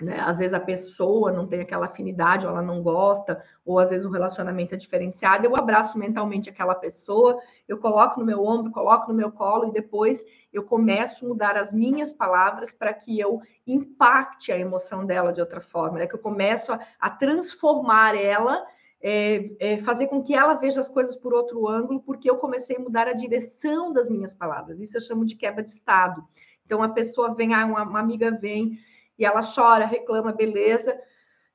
né? 0.00 0.18
Às 0.20 0.38
vezes 0.38 0.54
a 0.54 0.60
pessoa 0.60 1.30
não 1.30 1.46
tem 1.46 1.60
aquela 1.60 1.86
afinidade, 1.86 2.46
ou 2.46 2.52
ela 2.52 2.62
não 2.62 2.82
gosta, 2.82 3.42
ou 3.64 3.78
às 3.78 3.90
vezes 3.90 4.06
o 4.06 4.10
relacionamento 4.10 4.74
é 4.74 4.78
diferenciado. 4.78 5.44
Eu 5.44 5.54
abraço 5.54 5.98
mentalmente 5.98 6.48
aquela 6.48 6.74
pessoa, 6.74 7.38
eu 7.68 7.78
coloco 7.78 8.18
no 8.18 8.26
meu 8.26 8.44
ombro, 8.44 8.72
coloco 8.72 9.08
no 9.08 9.14
meu 9.14 9.30
colo 9.30 9.68
e 9.68 9.72
depois 9.72 10.24
eu 10.52 10.64
começo 10.64 11.24
a 11.24 11.28
mudar 11.28 11.56
as 11.56 11.72
minhas 11.72 12.12
palavras 12.12 12.72
para 12.72 12.92
que 12.94 13.18
eu 13.18 13.40
impacte 13.66 14.50
a 14.50 14.58
emoção 14.58 15.04
dela 15.04 15.32
de 15.32 15.40
outra 15.40 15.60
forma, 15.60 15.98
né? 15.98 16.06
que 16.06 16.14
eu 16.14 16.20
começo 16.20 16.72
a, 16.72 16.80
a 16.98 17.10
transformar 17.10 18.16
ela. 18.16 18.64
É, 19.02 19.52
é, 19.58 19.78
fazer 19.78 20.08
com 20.08 20.22
que 20.22 20.34
ela 20.34 20.52
veja 20.52 20.78
as 20.78 20.90
coisas 20.90 21.16
por 21.16 21.32
outro 21.32 21.66
ângulo, 21.66 22.02
porque 22.02 22.30
eu 22.30 22.36
comecei 22.36 22.76
a 22.76 22.80
mudar 22.80 23.08
a 23.08 23.14
direção 23.14 23.94
das 23.94 24.10
minhas 24.10 24.34
palavras. 24.34 24.78
Isso 24.78 24.94
eu 24.94 25.00
chamo 25.00 25.24
de 25.24 25.36
quebra 25.36 25.62
de 25.62 25.70
estado. 25.70 26.22
Então, 26.70 26.84
a 26.84 26.88
pessoa 26.88 27.34
vem, 27.34 27.52
ah, 27.52 27.66
uma, 27.66 27.82
uma 27.82 27.98
amiga 27.98 28.30
vem, 28.30 28.78
e 29.20 29.24
ela 29.24 29.42
chora, 29.42 29.84
reclama, 29.84 30.32
beleza. 30.32 30.98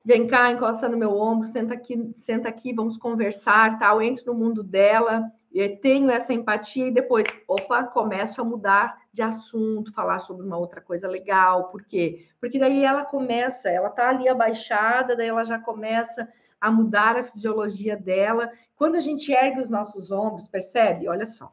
Vem 0.05 0.27
cá, 0.27 0.51
encosta 0.51 0.87
no 0.87 0.95
meu 0.95 1.17
ombro, 1.17 1.47
senta 1.47 1.73
aqui, 1.73 2.11
senta 2.15 2.47
aqui, 2.47 2.71
vamos 2.71 2.95
conversar, 2.95 3.79
tal. 3.79 3.99
Entro 3.99 4.27
no 4.27 4.35
mundo 4.35 4.61
dela, 4.61 5.23
tenho 5.81 6.11
essa 6.11 6.31
empatia 6.31 6.87
e 6.87 6.91
depois, 6.91 7.25
opa, 7.47 7.83
começo 7.85 8.39
a 8.39 8.43
mudar 8.43 9.01
de 9.11 9.23
assunto, 9.23 9.91
falar 9.93 10.19
sobre 10.19 10.45
uma 10.45 10.57
outra 10.57 10.79
coisa 10.79 11.07
legal. 11.07 11.69
Por 11.69 11.83
quê? 11.83 12.27
Porque 12.39 12.59
daí 12.59 12.83
ela 12.83 13.03
começa, 13.03 13.67
ela 13.67 13.89
tá 13.89 14.09
ali 14.09 14.29
abaixada, 14.29 15.15
daí 15.15 15.29
ela 15.29 15.43
já 15.43 15.57
começa 15.57 16.31
a 16.61 16.69
mudar 16.69 17.17
a 17.17 17.23
fisiologia 17.23 17.97
dela. 17.97 18.51
Quando 18.75 18.95
a 18.95 18.99
gente 18.99 19.31
ergue 19.31 19.59
os 19.59 19.69
nossos 19.71 20.11
ombros, 20.11 20.47
percebe? 20.47 21.07
Olha 21.07 21.25
só? 21.25 21.51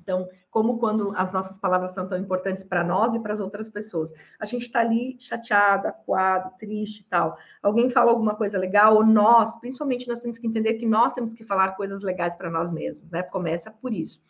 Então, 0.00 0.28
como 0.50 0.78
quando 0.78 1.12
as 1.16 1.32
nossas 1.32 1.56
palavras 1.58 1.92
são 1.92 2.06
tão 2.06 2.18
importantes 2.18 2.62
para 2.62 2.84
nós 2.84 3.14
e 3.14 3.20
para 3.20 3.32
as 3.32 3.40
outras 3.40 3.68
pessoas. 3.68 4.12
A 4.38 4.44
gente 4.44 4.62
está 4.62 4.80
ali 4.80 5.16
chateado, 5.18 5.88
acuado, 5.88 6.56
triste 6.58 7.00
e 7.00 7.04
tal. 7.04 7.36
Alguém 7.62 7.88
fala 7.88 8.10
alguma 8.10 8.34
coisa 8.34 8.58
legal, 8.58 8.96
ou 8.96 9.04
nós, 9.04 9.58
principalmente, 9.60 10.08
nós 10.08 10.20
temos 10.20 10.38
que 10.38 10.46
entender 10.46 10.74
que 10.74 10.86
nós 10.86 11.14
temos 11.14 11.32
que 11.32 11.44
falar 11.44 11.76
coisas 11.76 12.02
legais 12.02 12.36
para 12.36 12.50
nós 12.50 12.70
mesmos, 12.70 13.10
né? 13.10 13.22
Começa 13.22 13.70
por 13.70 13.92
isso. 13.92 14.22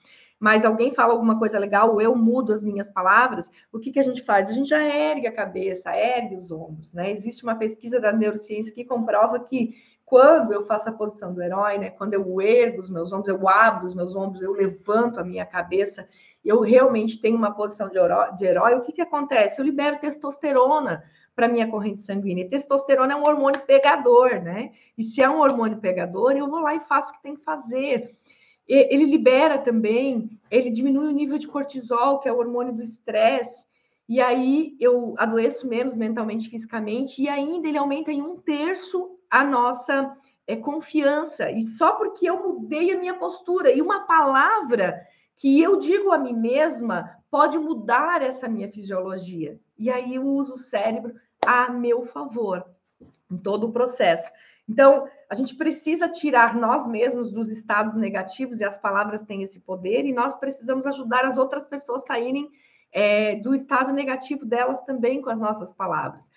Mas 0.42 0.64
alguém 0.64 0.92
fala 0.92 1.12
alguma 1.12 1.38
coisa 1.38 1.56
legal, 1.56 1.92
ou 1.92 2.00
eu 2.00 2.16
mudo 2.16 2.52
as 2.52 2.64
minhas 2.64 2.88
palavras, 2.88 3.49
o 3.72 3.78
que, 3.78 3.92
que 3.92 4.00
a 4.00 4.02
gente 4.02 4.25
faz? 4.25 4.49
A 4.49 4.52
gente 4.52 4.68
já 4.68 4.82
ergue 4.82 5.28
a 5.28 5.32
cabeça, 5.32 5.96
ergue 5.96 6.34
os 6.34 6.50
ombros, 6.50 6.92
né? 6.92 7.12
Existe 7.12 7.44
uma 7.44 7.54
pesquisa 7.54 8.00
da 8.00 8.12
neurociência 8.12 8.72
que 8.72 8.84
comprova 8.84 9.38
que 9.38 9.75
quando 10.12 10.52
eu 10.52 10.61
faço 10.61 10.90
a 10.90 10.92
posição 10.92 11.33
do 11.33 11.40
herói, 11.40 11.78
né, 11.78 11.88
quando 11.88 12.12
eu 12.12 12.38
ergo 12.38 12.83
os 12.83 12.90
meus 12.90 13.11
ombros, 13.14 13.31
eu 13.31 13.49
abro 13.49 13.87
os 13.87 13.95
meus 13.95 14.14
ombros, 14.14 14.42
eu 14.42 14.52
levanto 14.52 15.19
a 15.19 15.25
minha 15.25 15.47
cabeça, 15.47 16.07
eu 16.45 16.61
realmente 16.61 17.19
tenho 17.19 17.35
uma 17.35 17.50
posição 17.50 17.88
de 17.88 17.97
herói, 17.97 18.31
de 18.37 18.45
herói 18.45 18.75
o 18.75 18.83
que, 18.83 18.92
que 18.92 19.00
acontece? 19.00 19.59
Eu 19.59 19.64
libero 19.64 19.99
testosterona 19.99 21.02
para 21.35 21.49
minha 21.49 21.66
corrente 21.66 22.02
sanguínea. 22.02 22.45
E 22.45 22.49
testosterona 22.50 23.14
é 23.14 23.16
um 23.16 23.25
hormônio 23.25 23.62
pegador, 23.62 24.42
né? 24.42 24.73
E 24.99 25.02
se 25.02 25.23
é 25.23 25.31
um 25.31 25.40
hormônio 25.40 25.78
pegador, 25.78 26.33
eu 26.33 26.47
vou 26.47 26.61
lá 26.61 26.75
e 26.75 26.81
faço 26.81 27.11
o 27.11 27.16
que 27.16 27.23
tem 27.23 27.35
que 27.35 27.42
fazer. 27.42 28.14
Ele 28.69 29.07
libera 29.07 29.57
também, 29.57 30.38
ele 30.50 30.69
diminui 30.69 31.07
o 31.07 31.16
nível 31.16 31.38
de 31.38 31.49
cortisol, 31.49 32.19
que 32.19 32.28
é 32.28 32.33
o 32.35 32.37
hormônio 32.37 32.75
do 32.75 32.83
estresse. 32.83 33.64
E 34.07 34.21
aí 34.21 34.76
eu 34.78 35.14
adoeço 35.16 35.66
menos 35.66 35.95
mentalmente, 35.95 36.50
fisicamente, 36.50 37.23
e 37.23 37.31
ainda 37.31 37.66
ele 37.66 37.78
aumenta 37.78 38.12
em 38.12 38.21
um 38.21 38.37
terço 38.37 39.22
a 39.32 39.42
nossa 39.42 40.14
é 40.46 40.54
confiança. 40.54 41.50
E 41.50 41.62
só 41.62 41.92
porque 41.92 42.28
eu 42.28 42.46
mudei 42.46 42.92
a 42.92 42.98
minha 42.98 43.14
postura. 43.14 43.72
E 43.72 43.80
uma 43.80 44.00
palavra 44.00 45.00
que 45.34 45.58
eu 45.58 45.78
digo 45.78 46.12
a 46.12 46.18
mim 46.18 46.34
mesma 46.34 47.16
pode 47.30 47.58
mudar 47.58 48.20
essa 48.20 48.46
minha 48.46 48.70
fisiologia. 48.70 49.58
E 49.78 49.90
aí 49.90 50.16
eu 50.16 50.26
uso 50.26 50.52
o 50.52 50.58
cérebro 50.58 51.14
a 51.44 51.70
meu 51.70 52.04
favor 52.04 52.62
em 53.30 53.38
todo 53.38 53.68
o 53.68 53.72
processo. 53.72 54.30
Então, 54.68 55.08
a 55.30 55.34
gente 55.34 55.56
precisa 55.56 56.10
tirar 56.10 56.54
nós 56.54 56.86
mesmos 56.86 57.32
dos 57.32 57.50
estados 57.50 57.96
negativos, 57.96 58.60
e 58.60 58.64
as 58.64 58.78
palavras 58.78 59.22
têm 59.22 59.42
esse 59.42 59.60
poder, 59.60 60.04
e 60.04 60.12
nós 60.12 60.36
precisamos 60.36 60.86
ajudar 60.86 61.24
as 61.24 61.36
outras 61.36 61.66
pessoas 61.66 62.02
a 62.04 62.08
saírem 62.08 62.48
é, 62.92 63.36
do 63.36 63.54
estado 63.54 63.92
negativo 63.92 64.44
delas 64.44 64.82
também 64.84 65.20
com 65.20 65.30
as 65.30 65.40
nossas 65.40 65.72
palavras. 65.72 66.30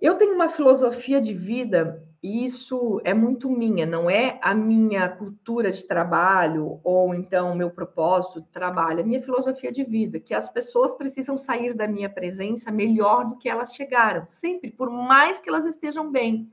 Eu 0.00 0.14
tenho 0.14 0.32
uma 0.32 0.48
filosofia 0.48 1.20
de 1.20 1.34
vida, 1.34 2.06
e 2.22 2.44
isso 2.44 3.00
é 3.02 3.12
muito 3.12 3.50
minha, 3.50 3.84
não 3.84 4.08
é 4.08 4.38
a 4.40 4.54
minha 4.54 5.08
cultura 5.08 5.72
de 5.72 5.84
trabalho 5.84 6.80
ou 6.84 7.12
então 7.12 7.52
o 7.52 7.56
meu 7.56 7.68
propósito 7.68 8.40
de 8.40 8.48
trabalho, 8.48 9.00
é 9.00 9.02
a 9.02 9.06
minha 9.06 9.20
filosofia 9.20 9.72
de 9.72 9.82
vida, 9.82 10.20
que 10.20 10.32
as 10.32 10.48
pessoas 10.48 10.94
precisam 10.94 11.36
sair 11.36 11.74
da 11.74 11.88
minha 11.88 12.08
presença 12.08 12.70
melhor 12.70 13.26
do 13.26 13.36
que 13.36 13.48
elas 13.48 13.74
chegaram, 13.74 14.24
sempre, 14.28 14.70
por 14.70 14.88
mais 14.88 15.40
que 15.40 15.48
elas 15.48 15.66
estejam 15.66 16.12
bem. 16.12 16.48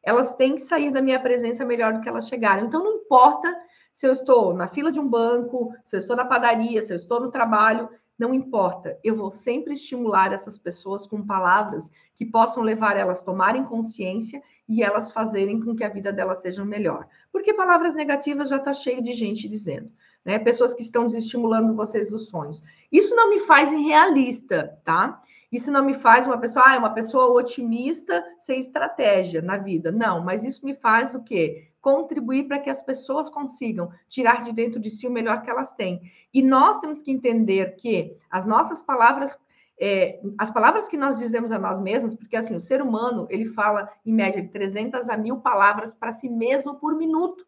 Elas 0.00 0.34
têm 0.36 0.54
que 0.54 0.60
sair 0.60 0.92
da 0.92 1.02
minha 1.02 1.18
presença 1.18 1.64
melhor 1.64 1.94
do 1.94 2.00
que 2.00 2.08
elas 2.08 2.28
chegaram. 2.28 2.66
Então, 2.66 2.84
não 2.84 2.98
importa 2.98 3.52
se 3.90 4.06
eu 4.06 4.12
estou 4.12 4.54
na 4.54 4.68
fila 4.68 4.92
de 4.92 5.00
um 5.00 5.08
banco, 5.08 5.72
se 5.82 5.96
eu 5.96 5.98
estou 5.98 6.14
na 6.14 6.24
padaria, 6.24 6.82
se 6.82 6.92
eu 6.92 6.96
estou 6.96 7.20
no 7.20 7.30
trabalho, 7.30 7.88
não 8.18 8.32
importa, 8.32 8.98
eu 9.02 9.16
vou 9.16 9.32
sempre 9.32 9.72
estimular 9.72 10.32
essas 10.32 10.56
pessoas 10.56 11.06
com 11.06 11.26
palavras 11.26 11.90
que 12.14 12.24
possam 12.24 12.62
levar 12.62 12.96
elas 12.96 13.20
a 13.20 13.24
tomarem 13.24 13.64
consciência 13.64 14.40
e 14.68 14.82
elas 14.82 15.10
fazerem 15.10 15.60
com 15.60 15.74
que 15.74 15.82
a 15.82 15.88
vida 15.88 16.12
delas 16.12 16.40
seja 16.40 16.64
melhor. 16.64 17.08
Porque 17.32 17.52
palavras 17.52 17.94
negativas 17.94 18.48
já 18.48 18.56
está 18.56 18.72
cheio 18.72 19.02
de 19.02 19.12
gente 19.12 19.48
dizendo, 19.48 19.92
né? 20.24 20.38
Pessoas 20.38 20.74
que 20.74 20.82
estão 20.82 21.06
desestimulando 21.06 21.74
vocês 21.74 22.10
dos 22.10 22.28
sonhos. 22.28 22.62
Isso 22.90 23.14
não 23.16 23.30
me 23.30 23.40
faz 23.40 23.72
irrealista, 23.72 24.78
tá? 24.84 25.20
Isso 25.50 25.70
não 25.70 25.84
me 25.84 25.94
faz 25.94 26.26
uma 26.26 26.38
pessoa, 26.38 26.64
ah, 26.68 26.74
é 26.76 26.78
uma 26.78 26.94
pessoa 26.94 27.32
otimista 27.32 28.24
sem 28.38 28.58
estratégia 28.58 29.42
na 29.42 29.56
vida. 29.56 29.90
Não, 29.90 30.22
mas 30.22 30.44
isso 30.44 30.64
me 30.64 30.74
faz 30.74 31.14
o 31.14 31.22
quê? 31.22 31.68
Contribuir 31.84 32.48
para 32.48 32.58
que 32.58 32.70
as 32.70 32.80
pessoas 32.80 33.28
consigam 33.28 33.92
tirar 34.08 34.42
de 34.42 34.54
dentro 34.54 34.80
de 34.80 34.88
si 34.88 35.06
o 35.06 35.10
melhor 35.10 35.42
que 35.42 35.50
elas 35.50 35.74
têm. 35.74 36.00
E 36.32 36.42
nós 36.42 36.78
temos 36.78 37.02
que 37.02 37.12
entender 37.12 37.76
que 37.76 38.16
as 38.30 38.46
nossas 38.46 38.82
palavras 38.82 39.38
é, 39.78 40.20
as 40.38 40.52
palavras 40.52 40.88
que 40.88 40.96
nós 40.96 41.18
dizemos 41.18 41.50
a 41.50 41.58
nós 41.58 41.80
mesmos, 41.80 42.14
porque 42.14 42.36
assim, 42.36 42.54
o 42.54 42.60
ser 42.60 42.80
humano, 42.80 43.26
ele 43.28 43.44
fala 43.44 43.90
em 44.06 44.14
média 44.14 44.40
de 44.40 44.48
300 44.48 45.10
a 45.10 45.16
mil 45.16 45.38
palavras 45.38 45.92
para 45.92 46.12
si 46.12 46.28
mesmo 46.28 46.76
por 46.76 46.96
minuto. 46.96 47.44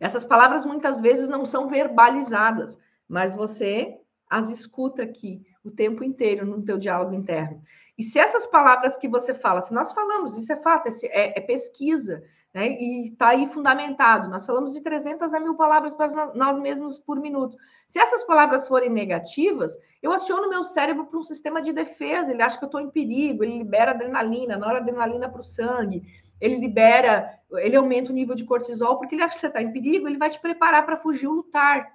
Essas 0.00 0.24
palavras 0.24 0.66
muitas 0.66 1.00
vezes 1.00 1.28
não 1.28 1.46
são 1.46 1.68
verbalizadas, 1.68 2.78
mas 3.08 3.34
você 3.36 3.96
as 4.28 4.50
escuta 4.50 5.04
aqui 5.04 5.46
o 5.64 5.70
tempo 5.70 6.02
inteiro 6.02 6.44
no 6.44 6.60
teu 6.60 6.76
diálogo 6.76 7.14
interno. 7.14 7.62
E 7.96 8.02
se 8.02 8.18
essas 8.18 8.44
palavras 8.46 8.98
que 8.98 9.08
você 9.08 9.32
fala, 9.32 9.62
se 9.62 9.72
nós 9.72 9.92
falamos, 9.92 10.36
isso 10.36 10.52
é 10.52 10.56
fato, 10.56 10.88
é, 11.04 11.38
é 11.38 11.40
pesquisa, 11.40 12.22
né? 12.56 12.70
E 12.80 13.02
está 13.02 13.28
aí 13.28 13.46
fundamentado. 13.48 14.30
Nós 14.30 14.46
falamos 14.46 14.72
de 14.72 14.80
300 14.80 15.34
a 15.34 15.38
mil 15.38 15.56
palavras 15.56 15.94
para 15.94 16.32
nós 16.32 16.58
mesmos 16.58 16.98
por 16.98 17.20
minuto. 17.20 17.58
Se 17.86 17.98
essas 17.98 18.24
palavras 18.24 18.66
forem 18.66 18.88
negativas, 18.88 19.76
eu 20.02 20.10
aciono 20.10 20.48
meu 20.48 20.64
cérebro 20.64 21.04
para 21.04 21.18
um 21.18 21.22
sistema 21.22 21.60
de 21.60 21.70
defesa. 21.70 22.32
Ele 22.32 22.40
acha 22.40 22.56
que 22.56 22.64
eu 22.64 22.68
estou 22.68 22.80
em 22.80 22.88
perigo, 22.88 23.44
ele 23.44 23.58
libera 23.58 23.90
adrenalina, 23.90 24.56
noradrenalina 24.56 25.28
para 25.28 25.42
o 25.42 25.44
sangue, 25.44 26.02
ele 26.40 26.56
libera, 26.56 27.38
ele 27.56 27.76
aumenta 27.76 28.10
o 28.10 28.14
nível 28.14 28.34
de 28.34 28.46
cortisol, 28.46 28.96
porque 28.96 29.14
ele 29.14 29.22
acha 29.22 29.34
que 29.34 29.40
você 29.40 29.48
está 29.48 29.60
em 29.60 29.70
perigo, 29.70 30.08
ele 30.08 30.16
vai 30.16 30.30
te 30.30 30.40
preparar 30.40 30.86
para 30.86 30.96
fugir 30.96 31.26
ou 31.26 31.34
lutar. 31.34 31.92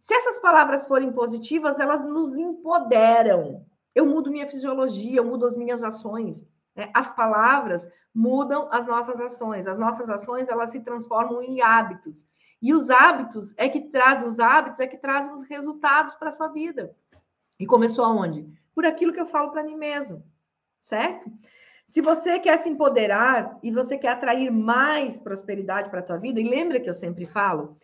Se 0.00 0.14
essas 0.14 0.38
palavras 0.38 0.86
forem 0.86 1.12
positivas, 1.12 1.78
elas 1.78 2.02
nos 2.02 2.38
empoderam. 2.38 3.66
Eu 3.94 4.06
mudo 4.06 4.30
minha 4.30 4.48
fisiologia, 4.48 5.18
eu 5.18 5.24
mudo 5.26 5.44
as 5.44 5.54
minhas 5.54 5.84
ações. 5.84 6.46
Né? 6.76 6.90
As 6.94 7.08
palavras 7.08 7.88
mudam 8.14 8.68
as 8.70 8.86
nossas 8.86 9.20
ações. 9.20 9.66
As 9.66 9.78
nossas 9.78 10.08
ações 10.08 10.48
elas 10.48 10.70
se 10.70 10.80
transformam 10.80 11.42
em 11.42 11.60
hábitos. 11.62 12.26
E 12.60 12.72
os 12.72 12.90
hábitos 12.90 13.54
é 13.56 13.68
que 13.68 13.80
trazem 13.80 14.26
os 14.26 14.38
hábitos 14.38 14.80
é 14.80 14.86
que 14.86 14.96
trazem 14.96 15.32
os 15.32 15.42
resultados 15.42 16.14
para 16.14 16.28
a 16.28 16.32
sua 16.32 16.48
vida. 16.48 16.94
E 17.58 17.66
começou 17.66 18.04
aonde? 18.04 18.46
Por 18.74 18.84
aquilo 18.84 19.12
que 19.12 19.20
eu 19.20 19.26
falo 19.26 19.50
para 19.50 19.62
mim 19.62 19.76
mesmo, 19.76 20.22
certo? 20.80 21.30
Se 21.86 22.00
você 22.00 22.38
quer 22.38 22.58
se 22.58 22.68
empoderar 22.68 23.58
e 23.62 23.70
você 23.70 23.96
quer 23.96 24.08
atrair 24.08 24.50
mais 24.50 25.18
prosperidade 25.18 25.88
para 25.88 26.00
a 26.00 26.02
tua 26.02 26.16
vida, 26.16 26.40
e 26.40 26.48
lembra 26.48 26.80
que 26.80 26.90
eu 26.90 26.94
sempre 26.94 27.26
falo, 27.26 27.76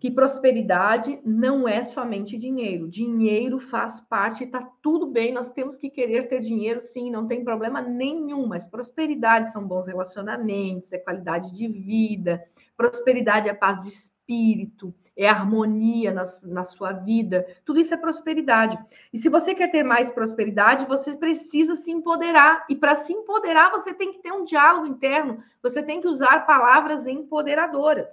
que 0.00 0.10
prosperidade 0.10 1.20
não 1.24 1.68
é 1.68 1.82
somente 1.82 2.36
dinheiro. 2.36 2.88
Dinheiro 2.88 3.58
faz 3.58 4.00
parte, 4.00 4.44
está 4.44 4.60
tudo 4.82 5.06
bem, 5.06 5.32
nós 5.32 5.50
temos 5.50 5.78
que 5.78 5.88
querer 5.88 6.28
ter 6.28 6.40
dinheiro, 6.40 6.80
sim, 6.80 7.10
não 7.10 7.26
tem 7.26 7.44
problema 7.44 7.80
nenhum, 7.80 8.46
mas 8.46 8.66
prosperidade 8.66 9.52
são 9.52 9.66
bons 9.66 9.86
relacionamentos, 9.86 10.92
é 10.92 10.98
qualidade 10.98 11.52
de 11.52 11.68
vida, 11.68 12.42
prosperidade 12.76 13.48
é 13.48 13.54
paz 13.54 13.82
de 13.82 13.88
espírito, 13.88 14.92
é 15.16 15.28
harmonia 15.28 16.12
na, 16.12 16.24
na 16.46 16.64
sua 16.64 16.92
vida, 16.92 17.46
tudo 17.64 17.78
isso 17.78 17.94
é 17.94 17.96
prosperidade. 17.96 18.76
E 19.12 19.18
se 19.18 19.28
você 19.28 19.54
quer 19.54 19.70
ter 19.70 19.84
mais 19.84 20.10
prosperidade, 20.10 20.86
você 20.86 21.16
precisa 21.16 21.76
se 21.76 21.92
empoderar, 21.92 22.66
e 22.68 22.74
para 22.74 22.96
se 22.96 23.12
empoderar, 23.12 23.70
você 23.70 23.94
tem 23.94 24.12
que 24.12 24.18
ter 24.18 24.32
um 24.32 24.44
diálogo 24.44 24.86
interno, 24.86 25.38
você 25.62 25.82
tem 25.82 26.00
que 26.00 26.08
usar 26.08 26.46
palavras 26.46 27.06
empoderadoras. 27.06 28.10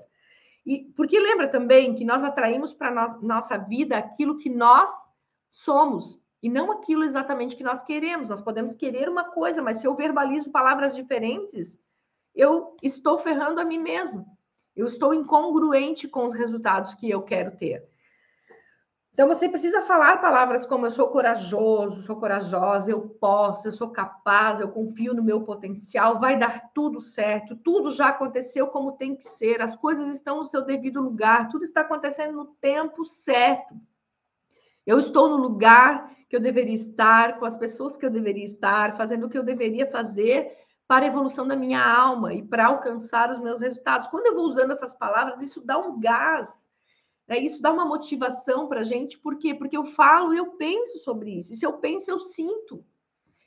E 0.65 0.85
porque 0.95 1.19
lembra 1.19 1.47
também 1.47 1.93
que 1.95 2.05
nós 2.05 2.23
atraímos 2.23 2.73
para 2.73 2.91
no, 2.91 3.21
nossa 3.21 3.57
vida 3.57 3.97
aquilo 3.97 4.37
que 4.37 4.49
nós 4.49 4.89
somos 5.49 6.19
e 6.41 6.49
não 6.49 6.71
aquilo 6.71 7.03
exatamente 7.03 7.55
que 7.55 7.63
nós 7.63 7.81
queremos. 7.81 8.29
Nós 8.29 8.41
podemos 8.41 8.73
querer 8.75 9.09
uma 9.09 9.25
coisa, 9.25 9.61
mas 9.61 9.77
se 9.77 9.87
eu 9.87 9.93
verbalizo 9.93 10.51
palavras 10.51 10.95
diferentes, 10.95 11.79
eu 12.33 12.75
estou 12.81 13.17
ferrando 13.17 13.59
a 13.59 13.65
mim 13.65 13.77
mesmo. 13.77 14.25
Eu 14.75 14.87
estou 14.87 15.13
incongruente 15.13 16.07
com 16.07 16.25
os 16.25 16.33
resultados 16.33 16.93
que 16.93 17.09
eu 17.09 17.21
quero 17.21 17.55
ter. 17.57 17.90
Então 19.13 19.27
você 19.27 19.49
precisa 19.49 19.81
falar 19.81 20.21
palavras 20.21 20.65
como 20.65 20.85
eu 20.85 20.91
sou 20.91 21.09
corajoso, 21.09 22.01
sou 22.03 22.15
corajosa, 22.15 22.89
eu 22.89 23.01
posso, 23.01 23.67
eu 23.67 23.71
sou 23.71 23.89
capaz, 23.89 24.59
eu 24.59 24.69
confio 24.69 25.13
no 25.13 25.21
meu 25.21 25.41
potencial, 25.41 26.17
vai 26.19 26.39
dar 26.39 26.71
tudo 26.73 27.01
certo, 27.01 27.55
tudo 27.57 27.91
já 27.91 28.07
aconteceu 28.07 28.67
como 28.67 28.93
tem 28.93 29.15
que 29.15 29.27
ser, 29.27 29.61
as 29.61 29.75
coisas 29.75 30.07
estão 30.07 30.37
no 30.37 30.45
seu 30.45 30.63
devido 30.63 31.01
lugar, 31.01 31.49
tudo 31.49 31.65
está 31.65 31.81
acontecendo 31.81 32.33
no 32.33 32.45
tempo 32.45 33.03
certo. 33.05 33.75
Eu 34.87 34.97
estou 34.97 35.27
no 35.29 35.37
lugar 35.37 36.09
que 36.29 36.35
eu 36.35 36.39
deveria 36.39 36.73
estar, 36.73 37.37
com 37.37 37.45
as 37.45 37.57
pessoas 37.57 37.97
que 37.97 38.05
eu 38.05 38.09
deveria 38.09 38.45
estar, 38.45 38.95
fazendo 38.95 39.25
o 39.25 39.29
que 39.29 39.37
eu 39.37 39.43
deveria 39.43 39.85
fazer 39.85 40.57
para 40.87 41.05
a 41.05 41.07
evolução 41.09 41.45
da 41.45 41.55
minha 41.55 41.83
alma 41.83 42.33
e 42.33 42.41
para 42.41 42.67
alcançar 42.67 43.29
os 43.29 43.39
meus 43.39 43.59
resultados. 43.59 44.07
Quando 44.07 44.27
eu 44.27 44.35
vou 44.35 44.45
usando 44.45 44.71
essas 44.71 44.95
palavras, 44.95 45.41
isso 45.41 45.61
dá 45.61 45.77
um 45.77 45.99
gás? 45.99 46.60
Isso 47.37 47.61
dá 47.61 47.71
uma 47.71 47.85
motivação 47.85 48.67
para 48.67 48.81
a 48.81 48.83
gente, 48.83 49.17
por 49.17 49.37
quê? 49.37 49.53
Porque 49.53 49.77
eu 49.77 49.85
falo 49.85 50.33
e 50.33 50.37
eu 50.37 50.51
penso 50.51 50.99
sobre 50.99 51.37
isso. 51.37 51.53
E 51.53 51.55
se 51.55 51.65
eu 51.65 51.73
penso, 51.73 52.11
eu 52.11 52.19
sinto. 52.19 52.83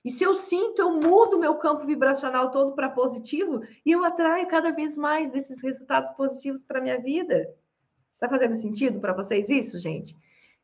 E 0.04 0.10
se 0.10 0.22
eu 0.22 0.34
sinto, 0.34 0.80
eu 0.80 0.92
mudo 0.92 1.38
meu 1.38 1.54
campo 1.54 1.86
vibracional 1.86 2.50
todo 2.50 2.74
para 2.74 2.90
positivo 2.90 3.62
e 3.84 3.90
eu 3.90 4.04
atraio 4.04 4.46
cada 4.48 4.70
vez 4.70 4.98
mais 4.98 5.30
desses 5.30 5.62
resultados 5.62 6.10
positivos 6.10 6.62
para 6.62 6.80
minha 6.80 7.00
vida. 7.00 7.48
Está 8.12 8.28
fazendo 8.28 8.54
sentido 8.54 9.00
para 9.00 9.14
vocês 9.14 9.48
isso, 9.48 9.78
gente? 9.78 10.14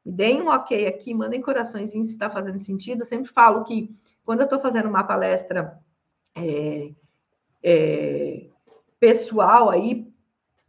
Me 0.04 0.12
deem 0.12 0.42
um 0.42 0.48
ok 0.48 0.86
aqui, 0.86 1.14
mandem 1.14 1.40
coraçõezinhos 1.40 2.08
se 2.08 2.12
está 2.12 2.28
fazendo 2.28 2.58
sentido. 2.58 3.00
Eu 3.00 3.06
sempre 3.06 3.30
falo 3.30 3.64
que 3.64 3.94
quando 4.24 4.40
eu 4.40 4.44
estou 4.44 4.58
fazendo 4.58 4.88
uma 4.88 5.04
palestra 5.04 5.78
é, 6.36 6.92
é, 7.62 8.46
pessoal 8.98 9.70
aí 9.70 10.09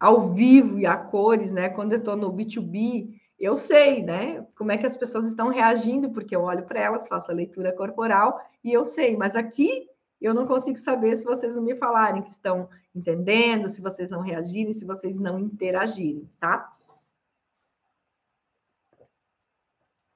ao 0.01 0.33
vivo 0.33 0.79
e 0.79 0.85
a 0.87 0.97
cores, 0.97 1.51
né? 1.51 1.69
Quando 1.69 1.91
eu 1.91 1.99
estou 1.99 2.17
no 2.17 2.33
B2B, 2.33 3.13
eu 3.39 3.55
sei, 3.55 4.01
né? 4.01 4.43
Como 4.55 4.71
é 4.71 4.77
que 4.77 4.87
as 4.87 4.97
pessoas 4.97 5.27
estão 5.27 5.49
reagindo, 5.49 6.09
porque 6.09 6.35
eu 6.35 6.41
olho 6.41 6.65
para 6.65 6.79
elas, 6.79 7.07
faço 7.07 7.29
a 7.29 7.35
leitura 7.35 7.71
corporal 7.71 8.41
e 8.63 8.73
eu 8.73 8.83
sei, 8.83 9.15
mas 9.15 9.35
aqui 9.35 9.87
eu 10.19 10.33
não 10.33 10.47
consigo 10.47 10.77
saber 10.79 11.15
se 11.15 11.23
vocês 11.23 11.53
não 11.53 11.61
me 11.61 11.75
falarem 11.75 12.23
que 12.23 12.31
estão 12.31 12.67
entendendo, 12.95 13.67
se 13.67 13.79
vocês 13.79 14.09
não 14.09 14.21
reagirem, 14.21 14.73
se 14.73 14.85
vocês 14.85 15.15
não 15.15 15.39
interagirem, 15.39 16.27
tá? 16.39 16.75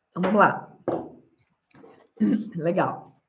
Então 0.10 0.24
vamos 0.24 0.40
lá. 0.40 0.76
Legal. 2.56 3.22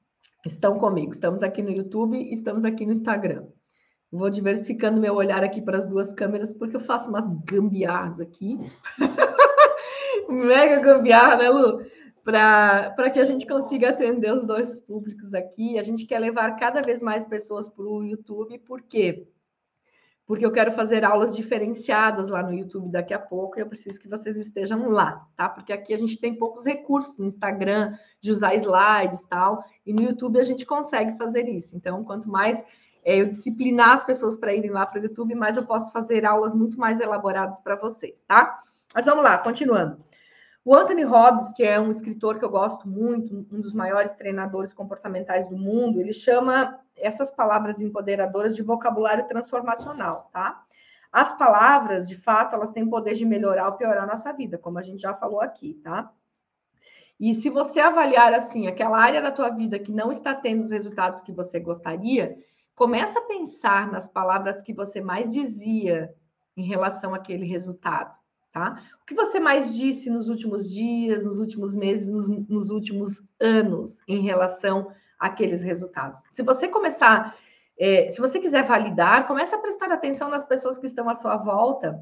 Estão 0.46 0.78
comigo. 0.78 1.12
Estamos 1.12 1.42
aqui 1.42 1.62
no 1.62 1.70
YouTube, 1.70 2.32
estamos 2.32 2.64
aqui 2.64 2.86
no 2.86 2.92
Instagram. 2.92 3.46
Vou 4.10 4.30
diversificando 4.30 5.00
meu 5.00 5.14
olhar 5.14 5.42
aqui 5.42 5.60
para 5.60 5.78
as 5.78 5.86
duas 5.86 6.12
câmeras, 6.12 6.52
porque 6.52 6.76
eu 6.76 6.80
faço 6.80 7.10
umas 7.10 7.26
gambiarras 7.44 8.20
aqui. 8.20 8.58
Mega 10.28 10.80
gambiarra, 10.80 11.36
né, 11.36 11.48
Lu? 11.48 11.84
para 12.26 13.08
que 13.12 13.20
a 13.20 13.24
gente 13.24 13.46
consiga 13.46 13.90
atender 13.90 14.32
os 14.32 14.44
dois 14.44 14.80
públicos 14.80 15.32
aqui. 15.32 15.78
A 15.78 15.82
gente 15.82 16.04
quer 16.04 16.18
levar 16.18 16.56
cada 16.56 16.82
vez 16.82 17.00
mais 17.00 17.24
pessoas 17.24 17.68
para 17.68 17.84
o 17.84 18.02
YouTube, 18.02 18.58
por 18.58 18.82
quê? 18.82 19.28
Porque 20.26 20.44
eu 20.44 20.50
quero 20.50 20.72
fazer 20.72 21.04
aulas 21.04 21.36
diferenciadas 21.36 22.26
lá 22.26 22.42
no 22.42 22.52
YouTube 22.52 22.90
daqui 22.90 23.14
a 23.14 23.18
pouco 23.18 23.56
e 23.56 23.62
eu 23.62 23.68
preciso 23.68 24.00
que 24.00 24.08
vocês 24.08 24.36
estejam 24.36 24.88
lá, 24.88 25.24
tá? 25.36 25.48
Porque 25.48 25.72
aqui 25.72 25.94
a 25.94 25.98
gente 25.98 26.18
tem 26.18 26.34
poucos 26.34 26.64
recursos 26.64 27.16
no 27.16 27.26
Instagram 27.26 27.96
de 28.20 28.32
usar 28.32 28.56
slides 28.56 29.20
e 29.20 29.28
tal, 29.28 29.64
e 29.86 29.92
no 29.92 30.02
YouTube 30.02 30.40
a 30.40 30.42
gente 30.42 30.66
consegue 30.66 31.16
fazer 31.16 31.48
isso. 31.48 31.76
Então, 31.76 32.02
quanto 32.02 32.28
mais 32.28 32.64
é, 33.06 33.20
eu 33.20 33.26
disciplinar 33.26 33.92
as 33.92 34.02
pessoas 34.02 34.36
para 34.36 34.52
irem 34.52 34.72
lá 34.72 34.84
para 34.84 35.00
o 35.00 35.02
YouTube, 35.04 35.32
mais 35.36 35.56
eu 35.56 35.64
posso 35.64 35.92
fazer 35.92 36.26
aulas 36.26 36.56
muito 36.56 36.76
mais 36.76 36.98
elaboradas 36.98 37.60
para 37.60 37.76
vocês, 37.76 38.20
tá? 38.26 38.58
Mas 38.92 39.06
vamos 39.06 39.22
lá, 39.22 39.38
continuando. 39.38 40.04
O 40.64 40.74
Anthony 40.74 41.04
Robbins, 41.04 41.52
que 41.52 41.62
é 41.62 41.78
um 41.78 41.92
escritor 41.92 42.40
que 42.40 42.44
eu 42.44 42.50
gosto 42.50 42.88
muito, 42.88 43.46
um 43.52 43.60
dos 43.60 43.72
maiores 43.72 44.12
treinadores 44.14 44.72
comportamentais 44.72 45.46
do 45.46 45.56
mundo, 45.56 46.00
ele 46.00 46.12
chama 46.12 46.80
essas 46.96 47.30
palavras 47.30 47.80
empoderadoras 47.80 48.56
de 48.56 48.62
vocabulário 48.62 49.28
transformacional, 49.28 50.28
tá? 50.32 50.64
As 51.12 51.32
palavras, 51.38 52.08
de 52.08 52.16
fato, 52.16 52.56
elas 52.56 52.72
têm 52.72 52.90
poder 52.90 53.14
de 53.14 53.24
melhorar 53.24 53.68
ou 53.68 53.74
piorar 53.74 54.02
a 54.02 54.06
nossa 54.08 54.32
vida, 54.32 54.58
como 54.58 54.80
a 54.80 54.82
gente 54.82 55.00
já 55.00 55.14
falou 55.14 55.40
aqui, 55.40 55.74
tá? 55.84 56.10
E 57.20 57.32
se 57.32 57.50
você 57.50 57.78
avaliar 57.78 58.34
assim, 58.34 58.66
aquela 58.66 58.98
área 58.98 59.22
da 59.22 59.30
tua 59.30 59.50
vida 59.50 59.78
que 59.78 59.92
não 59.92 60.10
está 60.10 60.34
tendo 60.34 60.62
os 60.62 60.72
resultados 60.72 61.20
que 61.20 61.30
você 61.30 61.60
gostaria, 61.60 62.36
começa 62.76 63.18
a 63.18 63.22
pensar 63.22 63.90
nas 63.90 64.06
palavras 64.06 64.60
que 64.60 64.72
você 64.72 65.00
mais 65.00 65.32
dizia 65.32 66.14
em 66.54 66.62
relação 66.62 67.14
àquele 67.14 67.46
resultado, 67.46 68.14
tá? 68.52 68.80
O 69.02 69.06
que 69.06 69.14
você 69.14 69.40
mais 69.40 69.74
disse 69.74 70.10
nos 70.10 70.28
últimos 70.28 70.70
dias, 70.70 71.24
nos 71.24 71.38
últimos 71.38 71.74
meses, 71.74 72.08
nos, 72.08 72.28
nos 72.28 72.70
últimos 72.70 73.22
anos 73.40 73.98
em 74.06 74.20
relação 74.20 74.92
àqueles 75.18 75.62
resultados? 75.62 76.22
Se 76.30 76.42
você 76.42 76.68
começar, 76.68 77.34
é, 77.78 78.08
se 78.10 78.20
você 78.20 78.38
quiser 78.38 78.64
validar, 78.64 79.26
comece 79.26 79.54
a 79.54 79.58
prestar 79.58 79.90
atenção 79.90 80.28
nas 80.28 80.44
pessoas 80.44 80.78
que 80.78 80.86
estão 80.86 81.08
à 81.08 81.14
sua 81.14 81.36
volta 81.38 81.98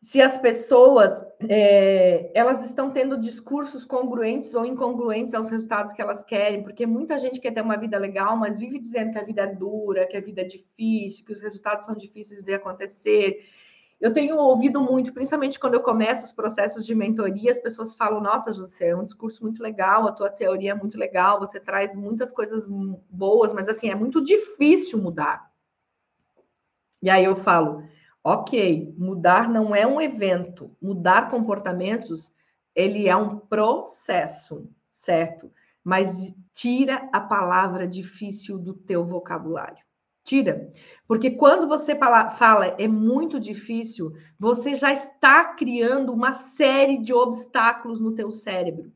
se 0.00 0.22
as 0.22 0.38
pessoas 0.38 1.10
é, 1.40 2.30
elas 2.34 2.64
estão 2.64 2.90
tendo 2.90 3.18
discursos 3.18 3.84
congruentes 3.84 4.54
ou 4.54 4.64
incongruentes 4.64 5.34
aos 5.34 5.50
resultados 5.50 5.92
que 5.92 6.00
elas 6.00 6.24
querem, 6.24 6.62
porque 6.62 6.86
muita 6.86 7.18
gente 7.18 7.40
quer 7.40 7.52
ter 7.52 7.62
uma 7.62 7.76
vida 7.76 7.98
legal, 7.98 8.36
mas 8.36 8.58
vive 8.58 8.78
dizendo 8.78 9.12
que 9.12 9.18
a 9.18 9.24
vida 9.24 9.42
é 9.42 9.54
dura, 9.54 10.06
que 10.06 10.16
a 10.16 10.20
vida 10.20 10.42
é 10.42 10.44
difícil, 10.44 11.24
que 11.24 11.32
os 11.32 11.40
resultados 11.40 11.84
são 11.84 11.96
difíceis 11.96 12.44
de 12.44 12.54
acontecer. 12.54 13.44
Eu 14.00 14.12
tenho 14.12 14.36
ouvido 14.36 14.80
muito, 14.80 15.12
principalmente 15.12 15.58
quando 15.58 15.74
eu 15.74 15.82
começo 15.82 16.24
os 16.24 16.32
processos 16.32 16.86
de 16.86 16.94
mentoria, 16.94 17.50
as 17.50 17.58
pessoas 17.58 17.96
falam: 17.96 18.20
Nossa, 18.20 18.52
José, 18.52 18.90
é 18.90 18.96
um 18.96 19.02
discurso 19.02 19.42
muito 19.42 19.60
legal, 19.60 20.06
a 20.06 20.12
tua 20.12 20.30
teoria 20.30 20.70
é 20.70 20.74
muito 20.74 20.96
legal, 20.96 21.40
você 21.40 21.58
traz 21.58 21.96
muitas 21.96 22.30
coisas 22.30 22.64
boas, 23.10 23.52
mas 23.52 23.68
assim, 23.68 23.90
é 23.90 23.96
muito 23.96 24.22
difícil 24.22 25.02
mudar. 25.02 25.50
E 27.02 27.10
aí 27.10 27.24
eu 27.24 27.34
falo 27.34 27.82
Ok, 28.22 28.94
mudar 28.98 29.48
não 29.48 29.74
é 29.74 29.86
um 29.86 30.00
evento, 30.00 30.76
mudar 30.82 31.30
comportamentos, 31.30 32.32
ele 32.74 33.08
é 33.08 33.16
um 33.16 33.38
processo, 33.38 34.68
certo? 34.90 35.50
Mas 35.82 36.34
tira 36.52 37.08
a 37.12 37.20
palavra 37.20 37.86
difícil 37.86 38.58
do 38.58 38.74
teu 38.74 39.04
vocabulário. 39.04 39.82
Tira. 40.24 40.70
Porque 41.06 41.30
quando 41.30 41.66
você 41.66 41.96
fala 41.96 42.76
é 42.78 42.86
muito 42.86 43.40
difícil, 43.40 44.12
você 44.38 44.74
já 44.74 44.92
está 44.92 45.54
criando 45.54 46.12
uma 46.12 46.32
série 46.32 46.98
de 46.98 47.14
obstáculos 47.14 47.98
no 47.98 48.14
teu 48.14 48.30
cérebro. 48.30 48.92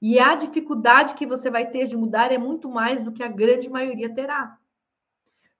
E 0.00 0.18
a 0.18 0.34
dificuldade 0.34 1.14
que 1.14 1.26
você 1.26 1.50
vai 1.50 1.68
ter 1.70 1.86
de 1.86 1.96
mudar 1.96 2.32
é 2.32 2.38
muito 2.38 2.70
mais 2.70 3.02
do 3.02 3.12
que 3.12 3.22
a 3.22 3.28
grande 3.28 3.68
maioria 3.68 4.14
terá. 4.14 4.56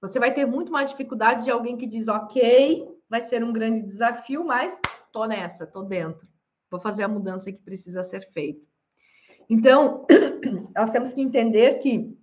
Você 0.00 0.18
vai 0.18 0.32
ter 0.32 0.46
muito 0.46 0.72
mais 0.72 0.90
dificuldade 0.90 1.44
de 1.44 1.50
alguém 1.50 1.76
que 1.76 1.86
diz, 1.86 2.08
ok, 2.08 2.88
vai 3.10 3.20
ser 3.20 3.42
um 3.42 3.52
grande 3.52 3.82
desafio, 3.82 4.44
mas 4.44 4.80
tô 5.12 5.26
nessa, 5.26 5.66
tô 5.66 5.82
dentro. 5.82 6.28
Vou 6.70 6.80
fazer 6.80 7.02
a 7.02 7.08
mudança 7.08 7.50
que 7.50 7.58
precisa 7.58 8.04
ser 8.04 8.22
feita. 8.30 8.68
Então, 9.48 10.06
nós 10.74 10.90
temos 10.90 11.12
que 11.12 11.20
entender 11.20 11.80
que 11.80 12.16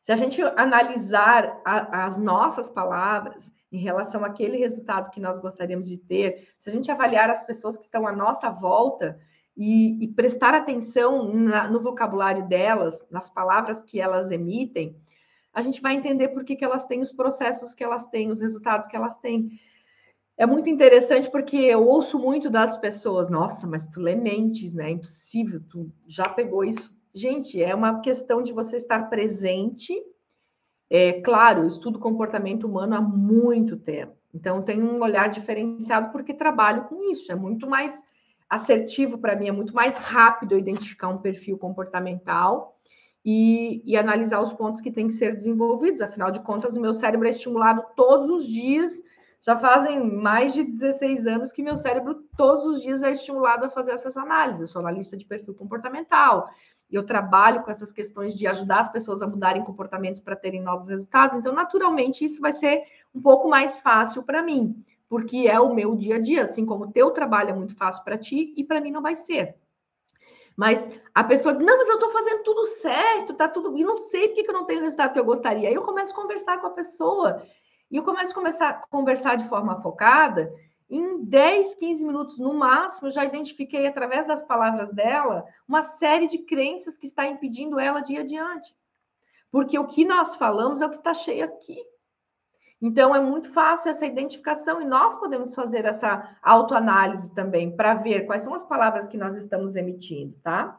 se 0.00 0.12
a 0.12 0.16
gente 0.16 0.40
analisar 0.40 1.60
a, 1.64 2.06
as 2.06 2.16
nossas 2.16 2.70
palavras 2.70 3.52
em 3.72 3.78
relação 3.78 4.24
àquele 4.24 4.56
resultado 4.56 5.10
que 5.10 5.20
nós 5.20 5.40
gostaríamos 5.40 5.88
de 5.88 5.98
ter, 5.98 6.48
se 6.56 6.70
a 6.70 6.72
gente 6.72 6.88
avaliar 6.88 7.28
as 7.28 7.44
pessoas 7.44 7.76
que 7.76 7.82
estão 7.82 8.06
à 8.06 8.12
nossa 8.12 8.48
volta 8.48 9.18
e, 9.56 10.04
e 10.04 10.08
prestar 10.08 10.54
atenção 10.54 11.32
na, 11.34 11.66
no 11.66 11.80
vocabulário 11.80 12.46
delas, 12.46 13.04
nas 13.10 13.28
palavras 13.28 13.82
que 13.82 14.00
elas 14.00 14.30
emitem, 14.30 14.96
a 15.52 15.62
gente 15.62 15.80
vai 15.80 15.96
entender 15.96 16.28
por 16.28 16.44
que, 16.44 16.54
que 16.54 16.64
elas 16.64 16.86
têm 16.86 17.00
os 17.00 17.12
processos 17.12 17.74
que 17.74 17.82
elas 17.82 18.06
têm, 18.06 18.30
os 18.30 18.40
resultados 18.40 18.86
que 18.86 18.94
elas 18.94 19.18
têm 19.18 19.58
é 20.38 20.44
muito 20.44 20.68
interessante 20.68 21.30
porque 21.30 21.56
eu 21.56 21.86
ouço 21.86 22.18
muito 22.18 22.50
das 22.50 22.76
pessoas, 22.76 23.30
nossa, 23.30 23.66
mas 23.66 23.88
tu 23.88 24.00
lê 24.00 24.14
mentes, 24.14 24.74
né? 24.74 24.90
Impossível, 24.90 25.62
tu 25.68 25.90
já 26.06 26.28
pegou 26.28 26.62
isso. 26.62 26.94
Gente, 27.14 27.62
é 27.62 27.74
uma 27.74 28.00
questão 28.00 28.42
de 28.42 28.52
você 28.52 28.76
estar 28.76 29.08
presente. 29.08 29.94
É 30.90 31.20
claro, 31.22 31.62
eu 31.62 31.68
estudo 31.68 31.98
comportamento 31.98 32.64
humano 32.64 32.94
há 32.94 33.00
muito 33.00 33.76
tempo, 33.76 34.14
então 34.32 34.62
tenho 34.62 34.84
um 34.84 35.02
olhar 35.02 35.28
diferenciado 35.28 36.12
porque 36.12 36.34
trabalho 36.34 36.84
com 36.84 37.10
isso. 37.10 37.32
É 37.32 37.34
muito 37.34 37.68
mais 37.68 38.04
assertivo 38.48 39.18
para 39.18 39.34
mim, 39.34 39.48
é 39.48 39.52
muito 39.52 39.74
mais 39.74 39.96
rápido 39.96 40.52
eu 40.52 40.58
identificar 40.58 41.08
um 41.08 41.18
perfil 41.18 41.58
comportamental 41.58 42.78
e, 43.24 43.82
e 43.84 43.96
analisar 43.96 44.40
os 44.40 44.52
pontos 44.52 44.80
que 44.80 44.92
têm 44.92 45.08
que 45.08 45.14
ser 45.14 45.34
desenvolvidos. 45.34 46.02
Afinal 46.02 46.30
de 46.30 46.40
contas, 46.40 46.76
o 46.76 46.80
meu 46.80 46.94
cérebro 46.94 47.26
é 47.26 47.30
estimulado 47.30 47.82
todos 47.96 48.28
os 48.28 48.46
dias 48.46 49.02
já 49.40 49.56
fazem 49.56 50.10
mais 50.10 50.52
de 50.54 50.64
16 50.64 51.26
anos 51.26 51.52
que 51.52 51.62
meu 51.62 51.76
cérebro 51.76 52.24
todos 52.36 52.64
os 52.66 52.82
dias 52.82 53.02
é 53.02 53.12
estimulado 53.12 53.64
a 53.64 53.68
fazer 53.68 53.92
essas 53.92 54.16
análises. 54.16 54.62
Eu 54.62 54.66
sou 54.66 54.80
analista 54.80 55.16
de 55.16 55.24
perfil 55.24 55.54
comportamental. 55.54 56.48
Eu 56.90 57.04
trabalho 57.04 57.62
com 57.62 57.70
essas 57.70 57.92
questões 57.92 58.34
de 58.34 58.46
ajudar 58.46 58.80
as 58.80 58.88
pessoas 58.88 59.20
a 59.20 59.26
mudarem 59.26 59.64
comportamentos 59.64 60.20
para 60.20 60.36
terem 60.36 60.62
novos 60.62 60.88
resultados. 60.88 61.36
Então, 61.36 61.52
naturalmente, 61.52 62.24
isso 62.24 62.40
vai 62.40 62.52
ser 62.52 62.82
um 63.14 63.20
pouco 63.20 63.48
mais 63.48 63.80
fácil 63.80 64.22
para 64.22 64.42
mim, 64.42 64.84
porque 65.08 65.46
é 65.48 65.58
o 65.58 65.74
meu 65.74 65.94
dia 65.94 66.16
a 66.16 66.20
dia, 66.20 66.44
assim 66.44 66.64
como 66.64 66.84
o 66.84 66.92
teu 66.92 67.10
trabalho 67.10 67.50
é 67.50 67.54
muito 67.54 67.76
fácil 67.76 68.04
para 68.04 68.18
ti 68.18 68.54
e 68.56 68.64
para 68.64 68.80
mim 68.80 68.90
não 68.90 69.02
vai 69.02 69.14
ser. 69.14 69.56
Mas 70.56 70.88
a 71.14 71.22
pessoa 71.22 71.52
diz: 71.52 71.64
Não, 71.64 71.76
mas 71.76 71.88
eu 71.88 71.94
estou 71.94 72.10
fazendo 72.10 72.42
tudo 72.42 72.64
certo, 72.66 73.34
tá 73.34 73.46
tudo. 73.46 73.76
E 73.76 73.84
não 73.84 73.98
sei 73.98 74.28
porque 74.28 74.42
que 74.42 74.50
eu 74.50 74.54
não 74.54 74.64
tenho 74.64 74.80
o 74.80 74.84
resultado 74.84 75.12
que 75.12 75.18
eu 75.18 75.24
gostaria. 75.24 75.68
Aí 75.68 75.74
eu 75.74 75.82
começo 75.82 76.12
a 76.12 76.16
conversar 76.16 76.60
com 76.60 76.68
a 76.68 76.70
pessoa 76.70 77.42
e 77.90 77.96
eu 77.96 78.02
começo 78.02 78.32
a 78.32 78.34
começar 78.34 78.68
a 78.70 78.74
conversar 78.88 79.36
de 79.36 79.48
forma 79.48 79.80
focada. 79.80 80.52
Em 80.88 81.24
10, 81.24 81.74
15 81.74 82.04
minutos 82.04 82.38
no 82.38 82.54
máximo, 82.54 83.08
eu 83.08 83.12
já 83.12 83.24
identifiquei 83.24 83.86
através 83.86 84.26
das 84.26 84.42
palavras 84.42 84.92
dela 84.92 85.44
uma 85.66 85.82
série 85.82 86.28
de 86.28 86.38
crenças 86.38 86.96
que 86.96 87.06
está 87.06 87.26
impedindo 87.26 87.78
ela 87.78 88.00
de 88.00 88.14
ir 88.14 88.18
adiante. 88.18 88.74
Porque 89.50 89.78
o 89.78 89.86
que 89.86 90.04
nós 90.04 90.34
falamos 90.36 90.80
é 90.80 90.86
o 90.86 90.90
que 90.90 90.96
está 90.96 91.14
cheio 91.14 91.44
aqui. 91.44 91.78
Então 92.80 93.14
é 93.14 93.20
muito 93.20 93.50
fácil 93.52 93.90
essa 93.90 94.04
identificação 94.04 94.82
e 94.82 94.84
nós 94.84 95.14
podemos 95.16 95.54
fazer 95.54 95.84
essa 95.86 96.36
autoanálise 96.42 97.34
também 97.34 97.74
para 97.74 97.94
ver 97.94 98.26
quais 98.26 98.42
são 98.42 98.52
as 98.52 98.64
palavras 98.64 99.08
que 99.08 99.16
nós 99.16 99.34
estamos 99.34 99.74
emitindo, 99.74 100.38
tá? 100.40 100.78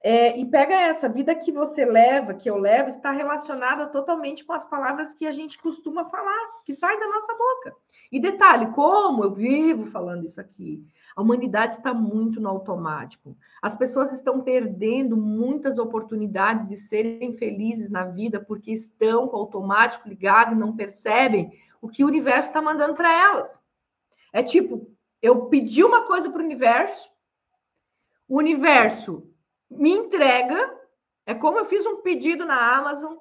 É, 0.00 0.38
e 0.38 0.44
pega 0.44 0.74
essa 0.74 1.08
vida 1.08 1.34
que 1.34 1.50
você 1.50 1.84
leva, 1.84 2.32
que 2.32 2.48
eu 2.48 2.56
levo, 2.56 2.88
está 2.88 3.10
relacionada 3.10 3.86
totalmente 3.88 4.44
com 4.44 4.52
as 4.52 4.64
palavras 4.64 5.12
que 5.12 5.26
a 5.26 5.32
gente 5.32 5.58
costuma 5.58 6.04
falar, 6.04 6.62
que 6.64 6.72
saem 6.72 7.00
da 7.00 7.08
nossa 7.08 7.34
boca. 7.34 7.74
E 8.12 8.20
detalhe, 8.20 8.68
como 8.72 9.24
eu 9.24 9.32
vivo 9.32 9.86
falando 9.86 10.24
isso 10.24 10.40
aqui, 10.40 10.86
a 11.16 11.22
humanidade 11.22 11.74
está 11.74 11.92
muito 11.92 12.40
no 12.40 12.48
automático. 12.48 13.36
As 13.60 13.74
pessoas 13.74 14.12
estão 14.12 14.40
perdendo 14.40 15.16
muitas 15.16 15.78
oportunidades 15.78 16.68
de 16.68 16.76
serem 16.76 17.36
felizes 17.36 17.90
na 17.90 18.04
vida 18.04 18.38
porque 18.38 18.70
estão 18.70 19.26
com 19.26 19.36
o 19.36 19.40
automático 19.40 20.08
ligado 20.08 20.54
e 20.54 20.58
não 20.58 20.76
percebem 20.76 21.52
o 21.82 21.88
que 21.88 22.04
o 22.04 22.06
universo 22.06 22.50
está 22.50 22.62
mandando 22.62 22.94
para 22.94 23.12
elas. 23.12 23.60
É 24.32 24.44
tipo, 24.44 24.88
eu 25.20 25.46
pedi 25.46 25.82
uma 25.82 26.02
coisa 26.02 26.30
para 26.30 26.40
o 26.40 26.44
universo, 26.44 27.10
o 28.28 28.36
universo 28.36 29.27
me 29.70 29.90
entrega. 29.90 30.76
É 31.26 31.34
como 31.34 31.58
eu 31.58 31.66
fiz 31.66 31.84
um 31.86 32.00
pedido 32.00 32.44
na 32.44 32.76
Amazon 32.76 33.16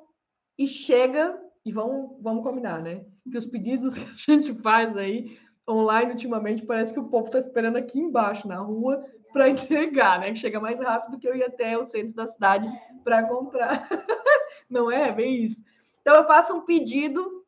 e 0.57 0.67
chega, 0.67 1.39
e 1.65 1.71
vamos, 1.71 2.17
vamos 2.21 2.43
combinar, 2.43 2.81
né? 2.81 3.05
Que 3.29 3.37
os 3.37 3.45
pedidos 3.45 3.95
que 3.97 4.31
a 4.31 4.35
gente 4.35 4.53
faz 4.61 4.95
aí 4.95 5.37
online 5.69 6.11
ultimamente 6.11 6.65
parece 6.65 6.93
que 6.93 6.99
o 6.99 7.09
povo 7.09 7.25
está 7.25 7.39
esperando 7.39 7.77
aqui 7.77 7.99
embaixo 7.99 8.47
na 8.47 8.59
rua 8.59 9.05
para 9.33 9.49
entregar, 9.49 10.19
né? 10.19 10.31
Que 10.31 10.39
chega 10.39 10.59
mais 10.59 10.79
rápido 10.79 11.11
do 11.11 11.19
que 11.19 11.27
eu 11.27 11.35
ir 11.35 11.43
até 11.43 11.77
o 11.77 11.83
centro 11.83 12.15
da 12.15 12.27
cidade 12.27 12.67
para 13.03 13.27
comprar. 13.27 13.87
Não 14.69 14.91
é? 14.91 15.11
Bem 15.11 15.43
isso. 15.43 15.63
Então 16.01 16.15
eu 16.15 16.25
faço 16.25 16.53
um 16.53 16.61
pedido 16.61 17.45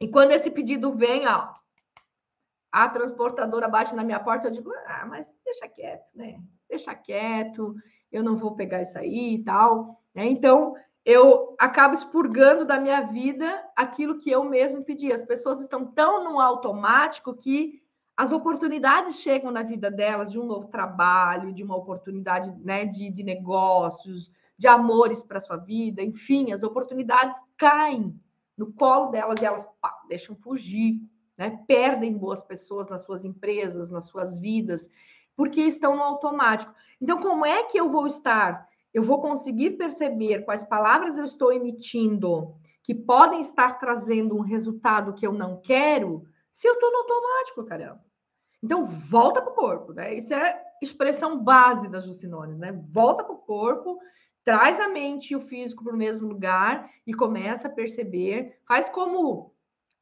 e 0.00 0.08
quando 0.08 0.32
esse 0.32 0.50
pedido 0.50 0.94
vem, 0.94 1.26
ó, 1.26 1.52
a 2.72 2.88
transportadora 2.88 3.68
bate 3.68 3.94
na 3.94 4.04
minha 4.04 4.20
porta, 4.20 4.46
eu 4.46 4.50
digo: 4.50 4.72
"Ah, 4.86 5.06
mas 5.06 5.30
deixa 5.44 5.68
quieto, 5.68 6.10
né? 6.14 6.40
Deixa 6.68 6.94
quieto 6.94 7.74
eu 8.10 8.22
não 8.22 8.36
vou 8.36 8.54
pegar 8.54 8.82
isso 8.82 8.98
aí 8.98 9.34
e 9.34 9.44
tal. 9.44 10.00
Né? 10.14 10.26
Então, 10.26 10.74
eu 11.04 11.54
acabo 11.58 11.94
expurgando 11.94 12.64
da 12.64 12.78
minha 12.78 13.02
vida 13.02 13.62
aquilo 13.74 14.18
que 14.18 14.30
eu 14.30 14.44
mesmo 14.44 14.84
pedi. 14.84 15.12
As 15.12 15.24
pessoas 15.24 15.60
estão 15.60 15.86
tão 15.86 16.24
no 16.24 16.40
automático 16.40 17.34
que 17.34 17.82
as 18.16 18.32
oportunidades 18.32 19.20
chegam 19.20 19.50
na 19.50 19.62
vida 19.62 19.90
delas 19.90 20.30
de 20.30 20.38
um 20.40 20.44
novo 20.44 20.66
trabalho, 20.68 21.52
de 21.52 21.62
uma 21.62 21.76
oportunidade 21.76 22.52
né, 22.64 22.84
de, 22.84 23.10
de 23.10 23.22
negócios, 23.22 24.30
de 24.58 24.66
amores 24.66 25.22
para 25.22 25.38
sua 25.38 25.56
vida, 25.56 26.02
enfim, 26.02 26.52
as 26.52 26.64
oportunidades 26.64 27.38
caem 27.56 28.20
no 28.56 28.72
colo 28.72 29.12
delas 29.12 29.40
e 29.40 29.44
elas 29.44 29.66
pá, 29.80 30.02
deixam 30.08 30.34
fugir, 30.34 31.00
né? 31.36 31.62
Perdem 31.68 32.18
boas 32.18 32.42
pessoas 32.42 32.88
nas 32.88 33.02
suas 33.02 33.24
empresas, 33.24 33.88
nas 33.88 34.08
suas 34.08 34.36
vidas, 34.40 34.90
porque 35.38 35.60
estão 35.60 35.94
no 35.94 36.02
automático. 36.02 36.74
Então, 37.00 37.20
como 37.20 37.46
é 37.46 37.62
que 37.62 37.78
eu 37.78 37.88
vou 37.88 38.08
estar? 38.08 38.68
Eu 38.92 39.04
vou 39.04 39.20
conseguir 39.20 39.76
perceber 39.76 40.44
quais 40.44 40.64
palavras 40.64 41.16
eu 41.16 41.24
estou 41.24 41.52
emitindo 41.52 42.56
que 42.82 42.92
podem 42.92 43.38
estar 43.38 43.78
trazendo 43.78 44.36
um 44.36 44.40
resultado 44.40 45.14
que 45.14 45.24
eu 45.24 45.32
não 45.32 45.60
quero, 45.60 46.24
se 46.50 46.66
eu 46.66 46.74
estou 46.74 46.90
no 46.90 46.98
automático, 46.98 47.64
caramba. 47.64 48.04
Então, 48.60 48.84
volta 48.84 49.40
para 49.40 49.52
o 49.52 49.54
corpo, 49.54 49.92
né? 49.92 50.12
Isso 50.12 50.34
é 50.34 50.60
expressão 50.82 51.38
base 51.38 51.86
das 51.86 52.04
Jucinones, 52.04 52.58
né? 52.58 52.72
Volta 52.90 53.22
para 53.22 53.34
o 53.34 53.38
corpo 53.38 53.96
traz 54.44 54.80
a 54.80 54.88
mente 54.88 55.34
e 55.34 55.36
o 55.36 55.40
físico 55.40 55.84
para 55.84 55.94
o 55.94 55.96
mesmo 55.96 56.26
lugar 56.26 56.90
e 57.06 57.14
começa 57.14 57.68
a 57.68 57.70
perceber, 57.70 58.58
faz 58.66 58.88
como 58.88 59.54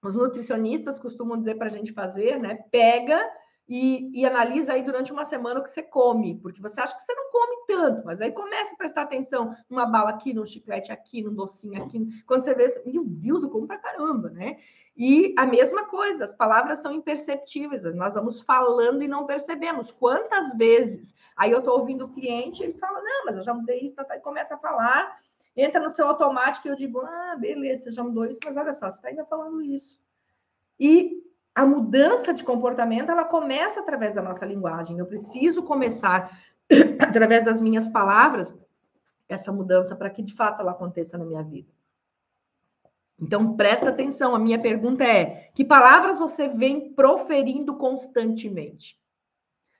os 0.03 0.15
nutricionistas 0.15 0.99
costumam 0.99 1.37
dizer 1.37 1.57
para 1.57 1.67
a 1.67 1.71
gente 1.71 1.93
fazer, 1.93 2.39
né? 2.39 2.55
Pega 2.71 3.21
e, 3.69 4.21
e, 4.21 4.25
analisa 4.25 4.75
aí 4.75 4.83
durante 4.83 5.13
uma 5.13 5.25
semana 5.25 5.59
o 5.59 5.63
que 5.63 5.71
você 5.71 5.83
come, 5.83 6.39
porque 6.41 6.61
você 6.61 6.81
acha 6.81 6.95
que 6.97 7.03
você 7.03 7.13
não 7.15 7.33
come 7.33 7.57
tanto, 7.67 8.07
mas 8.07 8.21
aí 8.21 8.31
começa 8.31 8.73
a 8.73 8.77
prestar 8.77 9.03
atenção 9.03 9.57
numa 9.69 9.87
bala 9.87 10.11
aqui, 10.11 10.33
num 10.33 10.47
chiclete 10.47 10.93
aqui, 10.93 11.21
num 11.21 11.35
docinho 11.35 11.83
aqui, 11.83 12.07
quando 12.27 12.43
você 12.43 12.55
vê, 12.55 12.81
meu 12.87 13.05
Deus, 13.05 13.43
eu 13.43 13.51
como 13.51 13.67
pra 13.67 13.79
caramba, 13.79 14.31
né? 14.31 14.59
E 14.97 15.35
a 15.37 15.45
mesma 15.45 15.85
coisa, 15.87 16.25
as 16.25 16.33
palavras 16.33 16.79
são 16.79 16.93
imperceptíveis, 16.93 17.83
nós 17.95 18.15
vamos 18.15 18.41
falando 18.41 19.03
e 19.03 19.09
não 19.09 19.27
percebemos. 19.27 19.91
Quantas 19.91 20.55
vezes? 20.55 21.13
Aí 21.37 21.51
eu 21.51 21.59
estou 21.59 21.79
ouvindo 21.81 22.05
o 22.05 22.09
cliente, 22.09 22.63
ele 22.63 22.75
fala, 22.75 23.03
não, 23.03 23.25
mas 23.27 23.37
eu 23.37 23.43
já 23.43 23.53
mudei 23.53 23.81
isso, 23.81 23.97
tá, 23.97 24.05
tá" 24.05 24.17
e 24.17 24.21
começa 24.21 24.55
a 24.55 24.59
falar, 24.59 25.19
entra 25.57 25.81
no 25.81 25.91
seu 25.91 26.07
automático 26.07 26.69
e 26.69 26.71
eu 26.71 26.77
digo, 26.77 27.01
ah, 27.01 27.37
beleza, 27.37 27.85
você 27.85 27.91
já 27.91 28.05
mudou 28.05 28.27
isso, 28.27 28.39
mas 28.45 28.57
olha 28.57 28.73
só, 28.73 28.89
você 28.91 28.99
está 28.99 29.09
ainda 29.09 29.25
falando 29.25 29.61
isso. 29.61 30.01
E 30.79 31.26
a 31.57 31.65
mudança 31.65 32.35
de 32.35 32.45
comportamento, 32.45 33.11
ela 33.11 33.25
começa 33.25 33.81
através 33.81 34.15
da 34.15 34.21
nossa 34.21 34.45
linguagem. 34.45 34.99
Eu 34.99 35.07
preciso 35.07 35.63
começar, 35.63 36.39
através 37.01 37.47
das 37.47 37.63
minhas 37.63 37.89
palavras, 37.89 38.55
essa 39.27 39.51
mudança 39.51 39.97
para 39.97 40.11
que, 40.11 40.23
de 40.23 40.35
fato, 40.35 40.61
ela 40.61 40.73
aconteça 40.73 41.17
na 41.17 41.25
minha 41.25 41.43
vida. 41.43 41.73
Então, 43.19 43.57
presta 43.57 43.89
atenção. 43.89 44.35
A 44.35 44.39
minha 44.39 44.61
pergunta 44.61 45.03
é: 45.03 45.51
que 45.55 45.65
palavras 45.65 46.19
você 46.19 46.47
vem 46.47 46.93
proferindo 46.93 47.75
constantemente? 47.77 49.01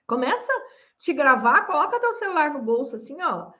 Começa 0.07 0.51
a 0.51 0.61
te 0.97 1.13
gravar, 1.13 1.67
coloca 1.67 1.99
teu 1.99 2.13
celular 2.13 2.51
no 2.55 2.63
bolso, 2.63 2.95
assim, 2.95 3.21
ó. 3.21 3.51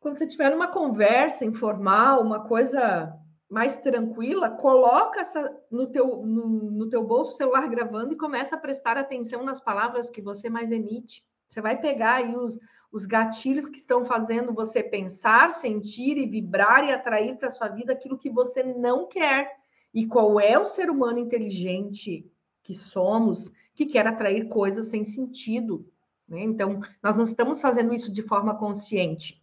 Quando 0.00 0.18
você 0.18 0.26
tiver 0.26 0.50
numa 0.50 0.66
conversa 0.66 1.44
informal, 1.44 2.20
uma 2.20 2.40
coisa 2.40 3.16
mais 3.52 3.76
tranquila, 3.76 4.48
coloca 4.48 5.20
essa 5.20 5.54
no 5.70 5.86
teu, 5.86 6.24
no, 6.24 6.70
no 6.70 6.88
teu 6.88 7.04
bolso 7.04 7.36
celular 7.36 7.68
gravando 7.68 8.14
e 8.14 8.16
começa 8.16 8.56
a 8.56 8.58
prestar 8.58 8.96
atenção 8.96 9.44
nas 9.44 9.60
palavras 9.60 10.08
que 10.08 10.22
você 10.22 10.48
mais 10.48 10.72
emite. 10.72 11.22
Você 11.46 11.60
vai 11.60 11.78
pegar 11.78 12.14
aí 12.14 12.34
os, 12.34 12.58
os 12.90 13.04
gatilhos 13.04 13.68
que 13.68 13.76
estão 13.76 14.06
fazendo 14.06 14.54
você 14.54 14.82
pensar, 14.82 15.50
sentir 15.50 16.16
e 16.16 16.26
vibrar 16.26 16.88
e 16.88 16.92
atrair 16.92 17.36
para 17.36 17.50
sua 17.50 17.68
vida 17.68 17.92
aquilo 17.92 18.16
que 18.16 18.30
você 18.30 18.62
não 18.62 19.06
quer. 19.06 19.54
E 19.92 20.06
qual 20.06 20.40
é 20.40 20.58
o 20.58 20.64
ser 20.64 20.88
humano 20.88 21.18
inteligente 21.18 22.26
que 22.62 22.74
somos 22.74 23.52
que 23.74 23.84
quer 23.84 24.06
atrair 24.06 24.48
coisas 24.48 24.86
sem 24.86 25.04
sentido? 25.04 25.86
Né? 26.26 26.40
Então, 26.40 26.80
nós 27.02 27.18
não 27.18 27.24
estamos 27.24 27.60
fazendo 27.60 27.92
isso 27.92 28.10
de 28.10 28.22
forma 28.22 28.56
consciente, 28.56 29.41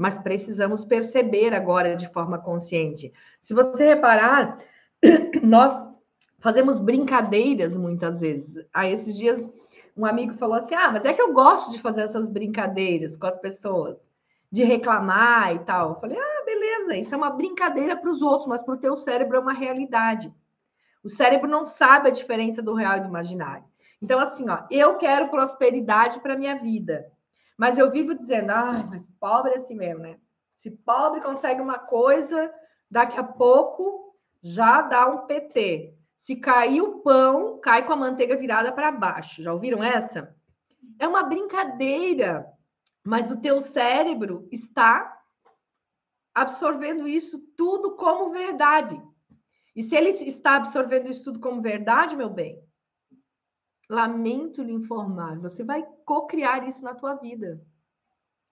mas 0.00 0.16
precisamos 0.16 0.82
perceber 0.82 1.52
agora 1.52 1.94
de 1.94 2.08
forma 2.08 2.38
consciente. 2.38 3.12
Se 3.38 3.52
você 3.52 3.84
reparar, 3.84 4.56
nós 5.42 5.78
fazemos 6.38 6.80
brincadeiras 6.80 7.76
muitas 7.76 8.18
vezes. 8.18 8.64
Há 8.72 8.88
esses 8.88 9.14
dias 9.14 9.46
um 9.94 10.06
amigo 10.06 10.32
falou 10.32 10.54
assim: 10.54 10.74
Ah, 10.74 10.90
mas 10.90 11.04
é 11.04 11.12
que 11.12 11.20
eu 11.20 11.34
gosto 11.34 11.70
de 11.70 11.78
fazer 11.78 12.00
essas 12.00 12.30
brincadeiras 12.30 13.14
com 13.14 13.26
as 13.26 13.36
pessoas, 13.36 13.98
de 14.50 14.64
reclamar 14.64 15.54
e 15.54 15.58
tal. 15.58 15.90
Eu 15.90 16.00
falei: 16.00 16.18
Ah, 16.18 16.44
beleza, 16.46 16.96
isso 16.96 17.14
é 17.14 17.18
uma 17.18 17.28
brincadeira 17.28 17.94
para 17.94 18.10
os 18.10 18.22
outros, 18.22 18.48
mas 18.48 18.62
para 18.62 18.76
o 18.76 18.80
teu 18.80 18.96
cérebro 18.96 19.36
é 19.36 19.40
uma 19.40 19.52
realidade. 19.52 20.32
O 21.04 21.10
cérebro 21.10 21.46
não 21.46 21.66
sabe 21.66 22.08
a 22.08 22.12
diferença 22.12 22.62
do 22.62 22.72
real 22.72 22.96
e 22.96 23.00
do 23.00 23.08
imaginário. 23.08 23.64
Então, 24.00 24.18
assim, 24.18 24.48
ó, 24.48 24.60
eu 24.70 24.96
quero 24.96 25.28
prosperidade 25.28 26.20
para 26.20 26.38
minha 26.38 26.54
vida, 26.54 27.04
mas 27.60 27.76
eu 27.76 27.90
vivo 27.90 28.14
dizendo: 28.14 28.52
Ah, 28.52 28.88
mas 28.90 29.10
pobre 29.20 29.52
é 29.52 29.56
assim 29.56 29.74
mesmo, 29.74 30.00
né? 30.00 30.18
Se 30.56 30.70
pobre 30.70 31.20
consegue 31.20 31.60
uma 31.60 31.78
coisa, 31.78 32.50
daqui 32.90 33.18
a 33.18 33.22
pouco 33.22 34.16
já 34.42 34.80
dá 34.80 35.06
um 35.06 35.26
PT. 35.26 35.94
Se 36.16 36.36
cair 36.36 36.80
o 36.80 37.00
pão, 37.00 37.60
cai 37.60 37.84
com 37.84 37.92
a 37.92 37.96
manteiga 37.96 38.34
virada 38.34 38.72
para 38.72 38.90
baixo. 38.90 39.42
Já 39.42 39.52
ouviram 39.52 39.84
essa? 39.84 40.34
É 40.98 41.06
uma 41.06 41.22
brincadeira, 41.22 42.46
mas 43.04 43.30
o 43.30 43.38
teu 43.38 43.60
cérebro 43.60 44.48
está 44.50 45.20
absorvendo 46.34 47.06
isso 47.06 47.40
tudo 47.58 47.94
como 47.94 48.30
verdade. 48.30 48.98
E 49.76 49.82
se 49.82 49.94
ele 49.94 50.10
está 50.24 50.56
absorvendo 50.56 51.10
isso 51.10 51.24
tudo 51.24 51.38
como 51.38 51.60
verdade, 51.60 52.16
meu 52.16 52.30
bem, 52.30 52.58
lamento 53.90 54.62
lhe 54.62 54.72
informar, 54.72 55.40
você 55.40 55.64
vai 55.64 55.84
co-criar 56.04 56.66
isso 56.66 56.84
na 56.84 56.94
tua 56.94 57.16
vida. 57.16 57.60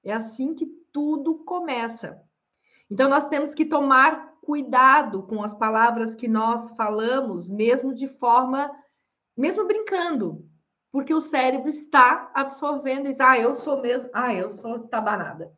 É 0.03 0.13
assim 0.13 0.53
que 0.53 0.67
tudo 0.93 1.45
começa. 1.45 2.21
Então 2.91 3.09
nós 3.09 3.29
temos 3.29 3.55
que 3.55 3.65
tomar 3.65 4.37
cuidado 4.43 5.23
com 5.23 5.43
as 5.43 5.55
palavras 5.55 6.15
que 6.15 6.27
nós 6.27 6.73
falamos, 6.73 7.49
mesmo 7.49 7.95
de 7.95 8.09
forma, 8.09 8.69
mesmo 9.37 9.65
brincando, 9.65 10.45
porque 10.91 11.15
o 11.15 11.21
cérebro 11.21 11.69
está 11.69 12.33
absorvendo 12.35 13.09
isso. 13.09 13.23
Ah, 13.23 13.39
eu 13.39 13.55
sou 13.55 13.81
mesmo, 13.81 14.11
ah, 14.13 14.35
eu 14.35 14.49
sou 14.49 14.77
estabanada. 14.77 15.53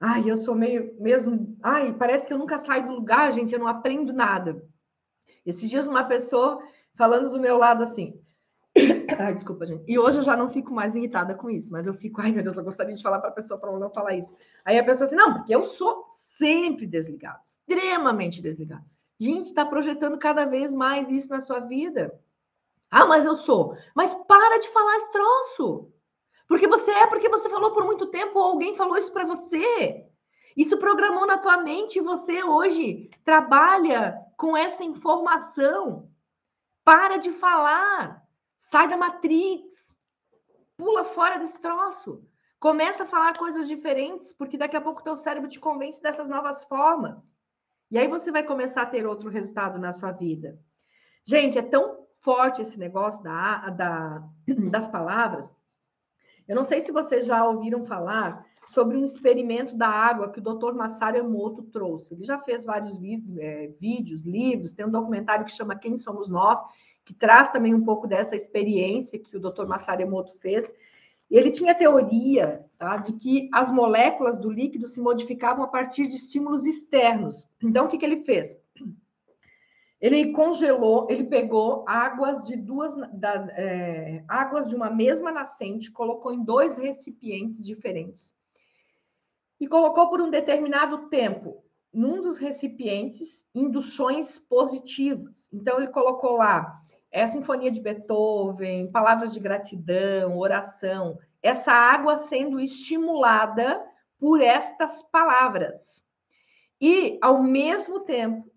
Ah, 0.00 0.20
eu 0.20 0.36
sou 0.36 0.54
meio 0.54 0.94
mesmo, 1.00 1.56
ai, 1.62 1.92
parece 1.92 2.26
que 2.26 2.32
eu 2.32 2.38
nunca 2.38 2.58
saio 2.58 2.86
do 2.86 2.94
lugar, 2.94 3.32
gente, 3.32 3.52
eu 3.52 3.58
não 3.58 3.66
aprendo 3.66 4.12
nada. 4.12 4.62
Esses 5.44 5.68
dias 5.68 5.88
uma 5.88 6.04
pessoa 6.04 6.62
falando 6.96 7.30
do 7.30 7.40
meu 7.40 7.56
lado 7.56 7.82
assim, 7.82 8.22
Ai, 9.18 9.32
desculpa, 9.34 9.64
gente. 9.64 9.84
E 9.86 9.98
hoje 9.98 10.18
eu 10.18 10.22
já 10.22 10.36
não 10.36 10.50
fico 10.50 10.72
mais 10.72 10.94
irritada 10.94 11.34
com 11.34 11.48
isso, 11.48 11.70
mas 11.70 11.86
eu 11.86 11.94
fico, 11.94 12.20
ai 12.20 12.32
meu 12.32 12.42
Deus, 12.42 12.56
eu 12.56 12.64
gostaria 12.64 12.94
de 12.94 13.02
falar 13.02 13.20
para 13.20 13.30
a 13.30 13.32
pessoa 13.32 13.58
para 13.58 13.70
não 13.78 13.90
falar 13.90 14.14
isso. 14.14 14.34
Aí 14.64 14.78
a 14.78 14.84
pessoa 14.84 15.04
assim, 15.04 15.14
não, 15.16 15.34
porque 15.34 15.54
eu 15.54 15.64
sou 15.64 16.08
sempre 16.10 16.86
desligado, 16.86 17.40
extremamente 17.44 18.42
desligado. 18.42 18.84
Gente, 19.18 19.46
está 19.46 19.64
projetando 19.64 20.18
cada 20.18 20.44
vez 20.44 20.74
mais 20.74 21.08
isso 21.08 21.30
na 21.30 21.40
sua 21.40 21.60
vida. 21.60 22.18
Ah, 22.90 23.06
mas 23.06 23.24
eu 23.24 23.36
sou. 23.36 23.76
Mas 23.94 24.14
para 24.14 24.58
de 24.58 24.68
falar 24.68 24.96
esse 24.96 25.12
troço. 25.12 25.92
Porque 26.48 26.66
você 26.66 26.90
é, 26.90 27.06
porque 27.06 27.28
você 27.28 27.48
falou 27.48 27.72
por 27.72 27.84
muito 27.84 28.06
tempo, 28.06 28.38
ou 28.38 28.44
alguém 28.44 28.76
falou 28.76 28.98
isso 28.98 29.12
para 29.12 29.24
você. 29.24 30.06
Isso 30.56 30.78
programou 30.78 31.26
na 31.26 31.38
tua 31.38 31.58
mente 31.58 31.98
e 31.98 32.02
você 32.02 32.44
hoje 32.44 33.08
trabalha 33.24 34.16
com 34.36 34.56
essa 34.56 34.84
informação. 34.84 36.08
Para 36.84 37.16
de 37.16 37.32
falar. 37.32 38.23
Sai 38.70 38.88
da 38.88 38.96
Matrix. 38.96 39.94
Pula 40.76 41.04
fora 41.04 41.38
desse 41.38 41.60
troço. 41.60 42.24
Começa 42.58 43.02
a 43.04 43.06
falar 43.06 43.36
coisas 43.36 43.68
diferentes, 43.68 44.32
porque 44.32 44.56
daqui 44.56 44.76
a 44.76 44.80
pouco 44.80 45.00
o 45.00 45.04
teu 45.04 45.16
cérebro 45.16 45.48
te 45.48 45.60
convence 45.60 46.02
dessas 46.02 46.28
novas 46.28 46.64
formas. 46.64 47.16
E 47.90 47.98
aí 47.98 48.08
você 48.08 48.32
vai 48.32 48.42
começar 48.42 48.82
a 48.82 48.86
ter 48.86 49.06
outro 49.06 49.28
resultado 49.28 49.78
na 49.78 49.92
sua 49.92 50.12
vida. 50.12 50.58
Gente, 51.24 51.58
é 51.58 51.62
tão 51.62 52.06
forte 52.18 52.62
esse 52.62 52.78
negócio 52.78 53.22
da, 53.22 53.70
da, 53.70 54.28
das 54.70 54.88
palavras. 54.88 55.52
Eu 56.48 56.56
não 56.56 56.64
sei 56.64 56.80
se 56.80 56.90
vocês 56.90 57.26
já 57.26 57.46
ouviram 57.46 57.84
falar 57.84 58.44
sobre 58.68 58.96
um 58.96 59.04
experimento 59.04 59.76
da 59.76 59.88
água 59.88 60.30
que 60.30 60.40
o 60.40 60.42
Dr. 60.42 60.72
Masaru 60.74 61.18
Emoto 61.18 61.62
trouxe. 61.64 62.14
Ele 62.14 62.24
já 62.24 62.38
fez 62.38 62.64
vários 62.64 62.98
é, 63.38 63.68
vídeos, 63.78 64.24
livros, 64.24 64.72
tem 64.72 64.86
um 64.86 64.90
documentário 64.90 65.44
que 65.44 65.52
chama 65.52 65.76
Quem 65.76 65.96
Somos 65.96 66.28
Nós, 66.28 66.58
que 67.04 67.12
traz 67.12 67.50
também 67.50 67.74
um 67.74 67.84
pouco 67.84 68.06
dessa 68.06 68.34
experiência 68.34 69.18
que 69.18 69.36
o 69.36 69.40
Dr. 69.40 69.66
Masaru 69.66 70.02
Emoto 70.02 70.34
fez. 70.38 70.74
Ele 71.30 71.50
tinha 71.50 71.74
teoria 71.74 72.64
tá, 72.78 72.96
de 72.96 73.12
que 73.14 73.48
as 73.52 73.70
moléculas 73.70 74.38
do 74.38 74.50
líquido 74.50 74.86
se 74.86 75.00
modificavam 75.00 75.64
a 75.64 75.68
partir 75.68 76.06
de 76.06 76.16
estímulos 76.16 76.66
externos. 76.66 77.48
Então, 77.62 77.86
o 77.86 77.88
que, 77.88 77.98
que 77.98 78.04
ele 78.04 78.20
fez? 78.20 78.58
Ele 80.00 80.32
congelou, 80.32 81.06
ele 81.08 81.24
pegou 81.24 81.84
águas 81.88 82.46
de 82.46 82.56
duas 82.56 82.94
da, 83.12 83.46
é, 83.52 84.22
águas 84.28 84.66
de 84.66 84.76
uma 84.76 84.90
mesma 84.90 85.32
nascente, 85.32 85.90
colocou 85.90 86.32
em 86.32 86.44
dois 86.44 86.76
recipientes 86.76 87.64
diferentes 87.64 88.34
e 89.58 89.66
colocou 89.66 90.10
por 90.10 90.20
um 90.20 90.28
determinado 90.28 91.08
tempo 91.08 91.64
num 91.90 92.20
dos 92.20 92.38
recipientes 92.38 93.46
induções 93.54 94.38
positivas. 94.38 95.48
Então 95.52 95.78
ele 95.78 95.88
colocou 95.88 96.36
lá 96.36 96.82
é 97.14 97.28
sinfonia 97.28 97.70
de 97.70 97.80
Beethoven, 97.80 98.90
palavras 98.90 99.32
de 99.32 99.38
gratidão, 99.38 100.36
oração, 100.36 101.16
essa 101.40 101.70
água 101.70 102.16
sendo 102.16 102.58
estimulada 102.58 103.80
por 104.18 104.40
estas 104.40 105.00
palavras. 105.04 106.02
E 106.80 107.16
ao 107.22 107.40
mesmo 107.40 108.00
tempo, 108.00 108.50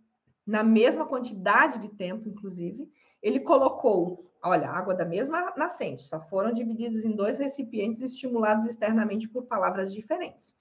na 0.43 0.63
mesma 0.63 1.05
quantidade 1.05 1.77
de 1.77 1.89
tempo, 1.89 2.27
inclusive, 2.27 2.91
ele 3.21 3.41
colocou, 3.41 4.27
olha, 4.43 4.71
água 4.71 4.95
da 4.95 5.05
mesma 5.05 5.53
nascente, 5.55 6.01
só 6.01 6.19
foram 6.19 6.51
divididas 6.51 7.05
em 7.05 7.11
dois 7.11 7.37
recipientes 7.37 8.01
estimulados 8.01 8.65
externamente 8.65 9.29
por 9.29 9.43
palavras 9.43 9.93
diferentes. 9.93 10.55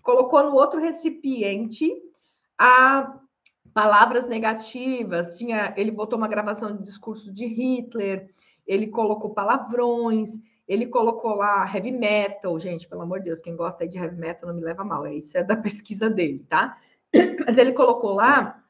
Colocou 0.00 0.42
no 0.44 0.54
outro 0.54 0.80
recipiente 0.80 1.92
a 2.56 3.20
palavras 3.74 4.28
negativas, 4.28 5.36
tinha, 5.36 5.74
ele 5.76 5.90
botou 5.90 6.16
uma 6.16 6.28
gravação 6.28 6.76
de 6.76 6.84
discurso 6.84 7.32
de 7.32 7.44
Hitler, 7.44 8.30
ele 8.64 8.86
colocou 8.86 9.34
palavrões, 9.34 10.30
ele 10.66 10.86
colocou 10.86 11.34
lá 11.34 11.66
heavy 11.74 11.90
metal, 11.90 12.58
gente, 12.58 12.88
pelo 12.88 13.02
amor 13.02 13.18
de 13.18 13.26
Deus, 13.26 13.40
quem 13.40 13.56
gosta 13.56 13.86
de 13.86 13.98
heavy 13.98 14.16
metal 14.16 14.48
não 14.48 14.54
me 14.54 14.62
leva 14.62 14.84
mal, 14.84 15.04
é 15.04 15.14
isso 15.14 15.36
é 15.36 15.42
da 15.42 15.56
pesquisa 15.60 16.08
dele, 16.08 16.46
tá? 16.48 16.78
Mas 17.44 17.58
ele 17.58 17.72
colocou 17.72 18.14
lá 18.14 18.64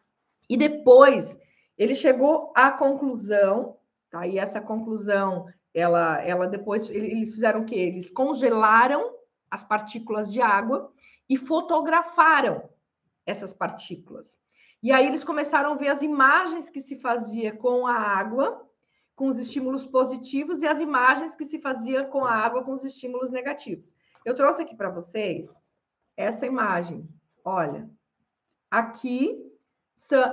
e 0.49 0.57
depois 0.57 1.39
ele 1.77 1.95
chegou 1.95 2.51
à 2.57 2.71
conclusão, 2.71 3.77
tá? 4.11 4.27
E 4.27 4.39
essa 4.39 4.61
conclusão, 4.61 5.47
ela, 5.75 6.21
ela 6.23 6.47
depois 6.47 6.89
eles 6.89 7.35
fizeram 7.35 7.61
o 7.61 7.67
quê? 7.67 7.77
Eles 7.77 8.11
congelaram 8.11 9.15
as 9.51 9.63
partículas 9.63 10.33
de 10.33 10.41
água 10.41 10.91
e 11.29 11.37
fotografaram 11.37 12.69
essas 13.27 13.53
partículas. 13.53 14.39
E 14.85 14.93
aí 14.93 15.07
eles 15.07 15.25
começaram 15.25 15.73
a 15.73 15.77
ver 15.77 15.89
as 15.89 16.03
imagens 16.03 16.69
que 16.69 16.79
se 16.79 16.97
fazia 16.97 17.57
com 17.57 17.87
a 17.87 17.95
água, 17.95 18.69
com 19.17 19.29
os 19.29 19.39
estímulos 19.39 19.87
positivos, 19.87 20.61
e 20.61 20.67
as 20.67 20.79
imagens 20.79 21.35
que 21.35 21.47
se 21.47 21.59
fazia 21.59 22.05
com 22.05 22.23
a 22.23 22.35
água 22.35 22.63
com 22.63 22.73
os 22.73 22.85
estímulos 22.85 23.31
negativos. 23.31 23.95
Eu 24.27 24.35
trouxe 24.35 24.61
aqui 24.61 24.77
para 24.77 24.91
vocês 24.91 25.51
essa 26.15 26.45
imagem. 26.45 27.09
Olha, 27.43 27.89
aqui 28.71 29.43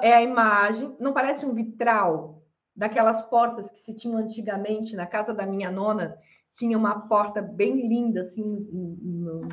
é 0.01 0.15
a 0.15 0.21
imagem, 0.21 0.97
não 0.99 1.13
parece 1.13 1.45
um 1.45 1.53
vitral 1.53 2.43
daquelas 2.75 3.21
portas 3.21 3.69
que 3.69 3.79
se 3.79 3.93
tinham 3.95 4.17
antigamente 4.17 4.97
na 4.97 5.07
casa 5.07 5.33
da 5.33 5.45
minha 5.45 5.71
nona, 5.71 6.17
tinha 6.53 6.77
uma 6.77 7.07
porta 7.07 7.41
bem 7.41 7.87
linda 7.87 8.19
assim 8.19 8.43
no... 8.43 9.47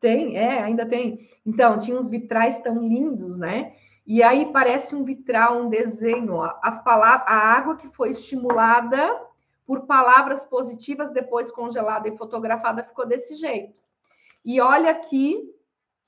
tem, 0.00 0.36
é, 0.36 0.60
ainda 0.60 0.84
tem. 0.84 1.20
Então, 1.46 1.78
tinha 1.78 1.96
uns 1.96 2.10
vitrais 2.10 2.60
tão 2.62 2.82
lindos, 2.82 3.38
né? 3.38 3.76
E 4.04 4.22
aí 4.22 4.52
parece 4.52 4.94
um 4.94 5.04
vitral, 5.04 5.62
um 5.62 5.68
desenho. 5.68 6.34
Ó. 6.34 6.58
As 6.62 6.82
palavras, 6.82 7.26
a 7.28 7.34
água 7.34 7.76
que 7.76 7.88
foi 7.88 8.10
estimulada 8.10 9.20
por 9.64 9.86
palavras 9.86 10.44
positivas, 10.44 11.12
depois 11.12 11.50
congelada 11.50 12.08
e 12.08 12.16
fotografada, 12.16 12.82
ficou 12.82 13.06
desse 13.06 13.36
jeito. 13.36 13.80
E 14.44 14.60
olha 14.60 14.90
aqui 14.90 15.40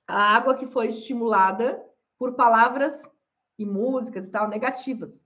a 0.06 0.34
água 0.36 0.56
que 0.56 0.66
foi 0.66 0.88
estimulada 0.88 1.82
por 2.18 2.34
palavras 2.34 3.00
e 3.58 3.64
músicas 3.64 4.26
e 4.26 4.30
tal 4.30 4.48
negativas. 4.48 5.20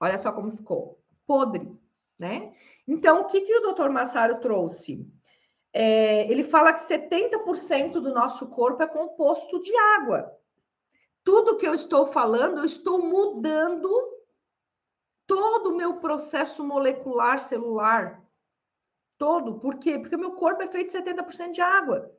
Olha 0.00 0.16
só 0.16 0.32
como 0.32 0.50
ficou. 0.50 0.98
Podre, 1.26 1.70
né? 2.18 2.52
Então, 2.88 3.22
o 3.22 3.24
que, 3.26 3.42
que 3.42 3.56
o 3.56 3.62
doutor 3.62 3.90
Massaro 3.90 4.40
trouxe? 4.40 5.06
É, 5.72 6.30
ele 6.30 6.42
fala 6.42 6.72
que 6.72 6.80
70% 6.80 7.92
do 7.92 8.14
nosso 8.14 8.46
corpo 8.48 8.82
é 8.82 8.86
composto 8.86 9.60
de 9.60 9.76
água 9.96 10.32
tudo 11.24 11.56
que 11.56 11.66
eu 11.66 11.74
estou 11.74 12.06
falando, 12.06 12.58
eu 12.58 12.64
estou 12.64 13.02
mudando 13.02 13.90
todo 15.26 15.70
o 15.70 15.76
meu 15.76 15.94
processo 15.94 16.62
molecular 16.62 17.40
celular. 17.40 18.22
Todo. 19.16 19.58
Por 19.58 19.76
quê? 19.76 19.98
Porque 19.98 20.16
meu 20.16 20.32
corpo 20.32 20.62
é 20.62 20.68
feito 20.68 20.92
de 20.92 20.98
70% 20.98 21.52
de 21.52 21.62
água. 21.62 22.10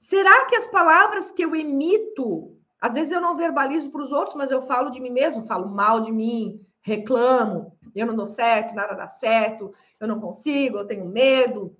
Será 0.00 0.46
que 0.46 0.56
as 0.56 0.66
palavras 0.66 1.30
que 1.30 1.44
eu 1.44 1.54
emito, 1.54 2.56
às 2.80 2.94
vezes 2.94 3.12
eu 3.12 3.20
não 3.20 3.36
verbalizo 3.36 3.90
para 3.90 4.02
os 4.02 4.12
outros, 4.12 4.36
mas 4.36 4.50
eu 4.50 4.62
falo 4.62 4.90
de 4.90 5.00
mim 5.00 5.10
mesmo, 5.10 5.46
falo 5.46 5.68
mal 5.68 6.00
de 6.00 6.10
mim, 6.10 6.64
reclamo, 6.80 7.76
eu 7.94 8.06
não 8.06 8.16
dou 8.16 8.26
certo, 8.26 8.74
nada 8.74 8.94
dá 8.94 9.06
certo, 9.06 9.72
eu 10.00 10.08
não 10.08 10.20
consigo, 10.20 10.78
eu 10.78 10.86
tenho 10.86 11.06
medo. 11.06 11.76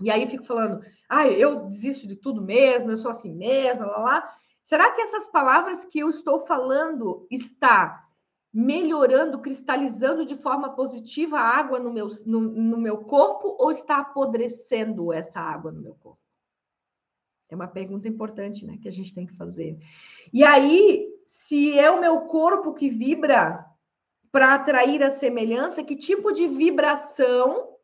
E 0.00 0.10
aí 0.10 0.26
fico 0.26 0.44
falando, 0.44 0.84
ah, 1.08 1.26
eu 1.26 1.66
desisto 1.66 2.06
de 2.06 2.16
tudo 2.16 2.42
mesmo, 2.42 2.90
eu 2.90 2.96
sou 2.96 3.10
assim 3.10 3.34
mesmo, 3.34 3.86
lá, 3.86 3.98
lá. 3.98 4.36
Será 4.66 4.90
que 4.90 5.00
essas 5.00 5.28
palavras 5.28 5.84
que 5.84 6.00
eu 6.00 6.08
estou 6.08 6.40
falando 6.40 7.24
está 7.30 8.04
melhorando, 8.52 9.38
cristalizando 9.38 10.26
de 10.26 10.34
forma 10.34 10.74
positiva 10.74 11.38
a 11.38 11.56
água 11.56 11.78
no 11.78 11.92
meu, 11.92 12.08
no, 12.26 12.40
no 12.40 12.76
meu 12.76 13.04
corpo 13.04 13.56
ou 13.60 13.70
está 13.70 13.98
apodrecendo 13.98 15.12
essa 15.12 15.38
água 15.38 15.70
no 15.70 15.80
meu 15.80 15.94
corpo? 15.94 16.18
É 17.48 17.54
uma 17.54 17.68
pergunta 17.68 18.08
importante, 18.08 18.66
né, 18.66 18.76
que 18.82 18.88
a 18.88 18.90
gente 18.90 19.14
tem 19.14 19.24
que 19.24 19.36
fazer. 19.36 19.78
E 20.32 20.42
aí, 20.42 21.14
se 21.24 21.78
é 21.78 21.88
o 21.88 22.00
meu 22.00 22.22
corpo 22.22 22.74
que 22.74 22.88
vibra 22.88 23.64
para 24.32 24.52
atrair 24.52 25.00
a 25.00 25.12
semelhança, 25.12 25.84
que 25.84 25.94
tipo 25.94 26.32
de 26.32 26.48
vibração 26.48 27.76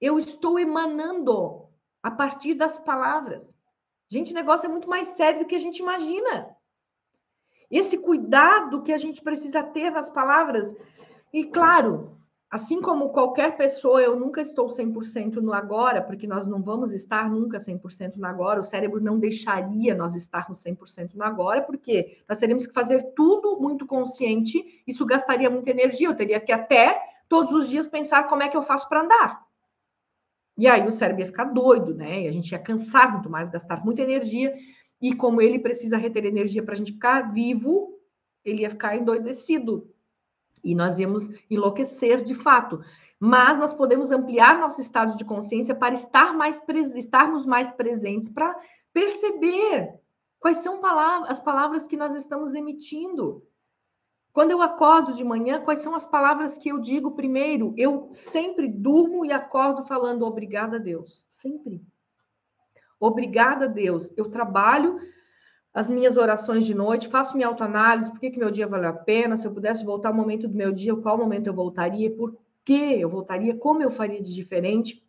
eu 0.00 0.18
estou 0.18 0.58
emanando 0.58 1.68
a 2.02 2.10
partir 2.10 2.54
das 2.54 2.80
palavras? 2.80 3.56
Gente, 4.08 4.32
o 4.32 4.34
negócio 4.34 4.66
é 4.66 4.68
muito 4.68 4.88
mais 4.88 5.08
sério 5.08 5.40
do 5.40 5.46
que 5.46 5.54
a 5.54 5.60
gente 5.60 5.78
imagina. 5.78 6.54
Esse 7.70 7.98
cuidado 7.98 8.82
que 8.82 8.92
a 8.92 8.98
gente 8.98 9.22
precisa 9.22 9.62
ter 9.62 9.90
nas 9.90 10.10
palavras. 10.10 10.74
E 11.32 11.44
claro, 11.44 12.16
assim 12.50 12.80
como 12.80 13.08
qualquer 13.08 13.56
pessoa, 13.56 14.00
eu 14.00 14.14
nunca 14.14 14.40
estou 14.40 14.68
100% 14.68 15.36
no 15.36 15.52
agora, 15.52 16.00
porque 16.02 16.26
nós 16.26 16.46
não 16.46 16.62
vamos 16.62 16.92
estar 16.92 17.28
nunca 17.28 17.58
100% 17.58 18.16
no 18.16 18.26
agora. 18.26 18.60
O 18.60 18.62
cérebro 18.62 19.00
não 19.00 19.18
deixaria 19.18 19.94
nós 19.94 20.14
estarmos 20.14 20.62
100% 20.62 21.14
no 21.14 21.24
agora, 21.24 21.62
porque 21.62 22.18
nós 22.28 22.38
teríamos 22.38 22.66
que 22.66 22.72
fazer 22.72 23.02
tudo 23.16 23.58
muito 23.60 23.86
consciente. 23.86 24.82
Isso 24.86 25.04
gastaria 25.04 25.50
muita 25.50 25.70
energia. 25.70 26.08
Eu 26.08 26.16
teria 26.16 26.38
que 26.38 26.52
até 26.52 27.00
todos 27.28 27.52
os 27.52 27.68
dias 27.68 27.88
pensar 27.88 28.28
como 28.28 28.42
é 28.42 28.48
que 28.48 28.56
eu 28.56 28.62
faço 28.62 28.88
para 28.88 29.00
andar. 29.00 29.43
E 30.56 30.66
aí 30.66 30.86
o 30.86 30.90
cérebro 30.90 31.22
ia 31.22 31.26
ficar 31.26 31.44
doido, 31.44 31.94
né? 31.94 32.22
E 32.22 32.28
a 32.28 32.32
gente 32.32 32.52
ia 32.52 32.58
cansar 32.58 33.12
muito 33.12 33.28
mais, 33.28 33.48
gastar 33.48 33.84
muita 33.84 34.02
energia. 34.02 34.54
E 35.00 35.14
como 35.14 35.40
ele 35.40 35.58
precisa 35.58 35.96
reter 35.96 36.24
energia 36.24 36.62
para 36.62 36.74
a 36.74 36.76
gente 36.76 36.92
ficar 36.92 37.32
vivo, 37.32 37.98
ele 38.44 38.62
ia 38.62 38.70
ficar 38.70 38.96
endoidecido. 38.96 39.90
E 40.62 40.74
nós 40.74 40.98
íamos 40.98 41.28
enlouquecer 41.50 42.22
de 42.22 42.34
fato. 42.34 42.80
Mas 43.18 43.58
nós 43.58 43.74
podemos 43.74 44.10
ampliar 44.10 44.58
nosso 44.58 44.80
estado 44.80 45.16
de 45.16 45.24
consciência 45.24 45.74
para 45.74 45.94
estar 45.94 46.32
mais 46.34 46.62
estarmos 46.94 47.44
mais 47.44 47.70
presentes, 47.70 48.28
para 48.28 48.54
perceber 48.92 49.94
quais 50.38 50.58
são 50.58 50.80
as 51.26 51.40
palavras 51.40 51.86
que 51.86 51.96
nós 51.96 52.14
estamos 52.14 52.54
emitindo. 52.54 53.42
Quando 54.34 54.50
eu 54.50 54.60
acordo 54.60 55.14
de 55.14 55.22
manhã, 55.22 55.60
quais 55.60 55.78
são 55.78 55.94
as 55.94 56.04
palavras 56.04 56.58
que 56.58 56.68
eu 56.68 56.80
digo 56.80 57.12
primeiro? 57.12 57.72
Eu 57.76 58.08
sempre 58.10 58.66
durmo 58.66 59.24
e 59.24 59.30
acordo 59.30 59.86
falando 59.86 60.26
obrigada 60.26 60.76
a 60.76 60.80
Deus. 60.80 61.24
Sempre. 61.28 61.80
Obrigada 62.98 63.66
a 63.66 63.68
Deus. 63.68 64.12
Eu 64.16 64.28
trabalho 64.28 64.98
as 65.72 65.88
minhas 65.88 66.16
orações 66.16 66.66
de 66.66 66.74
noite, 66.74 67.06
faço 67.06 67.36
minha 67.36 67.46
autoanálise, 67.46 68.10
por 68.10 68.18
que, 68.18 68.30
que 68.30 68.38
meu 68.40 68.50
dia 68.50 68.66
valeu 68.66 68.90
a 68.90 68.92
pena, 68.92 69.36
se 69.36 69.46
eu 69.46 69.54
pudesse 69.54 69.84
voltar 69.84 70.08
ao 70.08 70.14
momento 70.14 70.48
do 70.48 70.54
meu 70.56 70.72
dia, 70.72 70.96
qual 70.96 71.16
momento 71.16 71.46
eu 71.46 71.54
voltaria, 71.54 72.10
por 72.10 72.36
que 72.64 73.00
eu 73.00 73.08
voltaria, 73.08 73.56
como 73.56 73.82
eu 73.82 73.90
faria 73.90 74.20
de 74.20 74.34
diferente. 74.34 75.00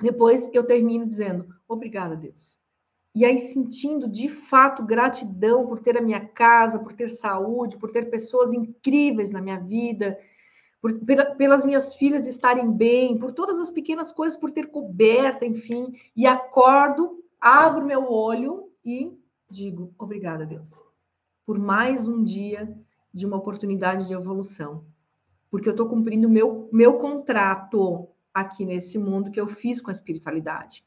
Depois 0.00 0.50
eu 0.52 0.64
termino 0.64 1.06
dizendo, 1.06 1.46
obrigada 1.68 2.14
a 2.14 2.16
Deus 2.16 2.58
e 3.14 3.24
aí 3.24 3.38
sentindo 3.38 4.08
de 4.08 4.28
fato 4.28 4.82
gratidão 4.84 5.66
por 5.66 5.78
ter 5.78 5.96
a 5.96 6.00
minha 6.00 6.20
casa, 6.20 6.80
por 6.80 6.92
ter 6.92 7.08
saúde, 7.08 7.78
por 7.78 7.90
ter 7.90 8.10
pessoas 8.10 8.52
incríveis 8.52 9.30
na 9.30 9.40
minha 9.40 9.60
vida, 9.60 10.18
por, 10.80 10.92
pelas 11.36 11.64
minhas 11.64 11.94
filhas 11.94 12.26
estarem 12.26 12.70
bem, 12.70 13.16
por 13.16 13.32
todas 13.32 13.60
as 13.60 13.70
pequenas 13.70 14.12
coisas, 14.12 14.36
por 14.36 14.50
ter 14.50 14.66
coberta, 14.66 15.46
enfim, 15.46 15.94
e 16.16 16.26
acordo, 16.26 17.22
abro 17.40 17.86
meu 17.86 18.10
olho 18.10 18.70
e 18.84 19.16
digo 19.48 19.94
obrigada, 19.96 20.44
Deus, 20.44 20.82
por 21.46 21.56
mais 21.56 22.08
um 22.08 22.20
dia 22.20 22.76
de 23.12 23.24
uma 23.24 23.36
oportunidade 23.36 24.08
de 24.08 24.12
evolução, 24.12 24.84
porque 25.52 25.68
eu 25.68 25.72
estou 25.72 25.88
cumprindo 25.88 26.28
meu 26.28 26.68
meu 26.72 26.94
contrato 26.94 28.08
aqui 28.32 28.64
nesse 28.64 28.98
mundo 28.98 29.30
que 29.30 29.40
eu 29.40 29.46
fiz 29.46 29.80
com 29.80 29.90
a 29.90 29.94
espiritualidade 29.94 30.84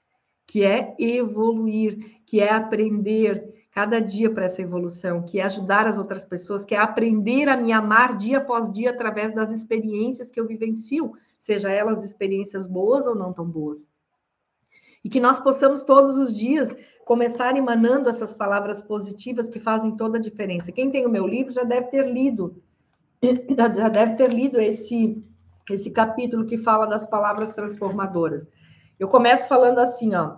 que 0.47 0.63
é 0.63 0.95
evoluir, 0.97 2.21
que 2.25 2.39
é 2.39 2.51
aprender 2.51 3.67
cada 3.71 3.99
dia 3.99 4.33
para 4.33 4.45
essa 4.45 4.61
evolução, 4.61 5.21
que 5.21 5.39
é 5.39 5.43
ajudar 5.43 5.85
as 5.85 5.99
outras 5.99 6.25
pessoas, 6.25 6.65
que 6.65 6.73
é 6.73 6.79
aprender 6.79 7.47
a 7.47 7.57
me 7.57 7.71
amar 7.71 8.17
dia 8.17 8.39
após 8.39 8.71
dia 8.71 8.89
através 8.89 9.35
das 9.35 9.51
experiências 9.51 10.31
que 10.31 10.39
eu 10.39 10.47
vivencio, 10.47 11.13
seja 11.37 11.69
elas 11.69 12.03
experiências 12.03 12.65
boas 12.65 13.05
ou 13.05 13.13
não 13.13 13.31
tão 13.31 13.45
boas. 13.45 13.91
E 15.03 15.09
que 15.09 15.19
nós 15.19 15.39
possamos 15.39 15.83
todos 15.83 16.17
os 16.17 16.35
dias 16.35 16.75
começar 17.05 17.55
emanando 17.55 18.09
essas 18.09 18.33
palavras 18.33 18.81
positivas 18.81 19.47
que 19.47 19.59
fazem 19.59 19.95
toda 19.95 20.17
a 20.17 20.21
diferença. 20.21 20.71
Quem 20.71 20.89
tem 20.89 21.05
o 21.05 21.09
meu 21.09 21.27
livro 21.27 21.53
já 21.53 21.63
deve 21.63 21.87
ter 21.87 22.11
lido, 22.11 22.61
já 23.55 23.89
deve 23.89 24.15
ter 24.15 24.33
lido 24.33 24.59
esse, 24.59 25.23
esse 25.69 25.91
capítulo 25.91 26.45
que 26.45 26.57
fala 26.57 26.85
das 26.85 27.05
palavras 27.05 27.51
transformadoras. 27.51 28.49
Eu 28.99 29.07
começo 29.07 29.47
falando 29.47 29.79
assim, 29.79 30.15
ó. 30.15 30.37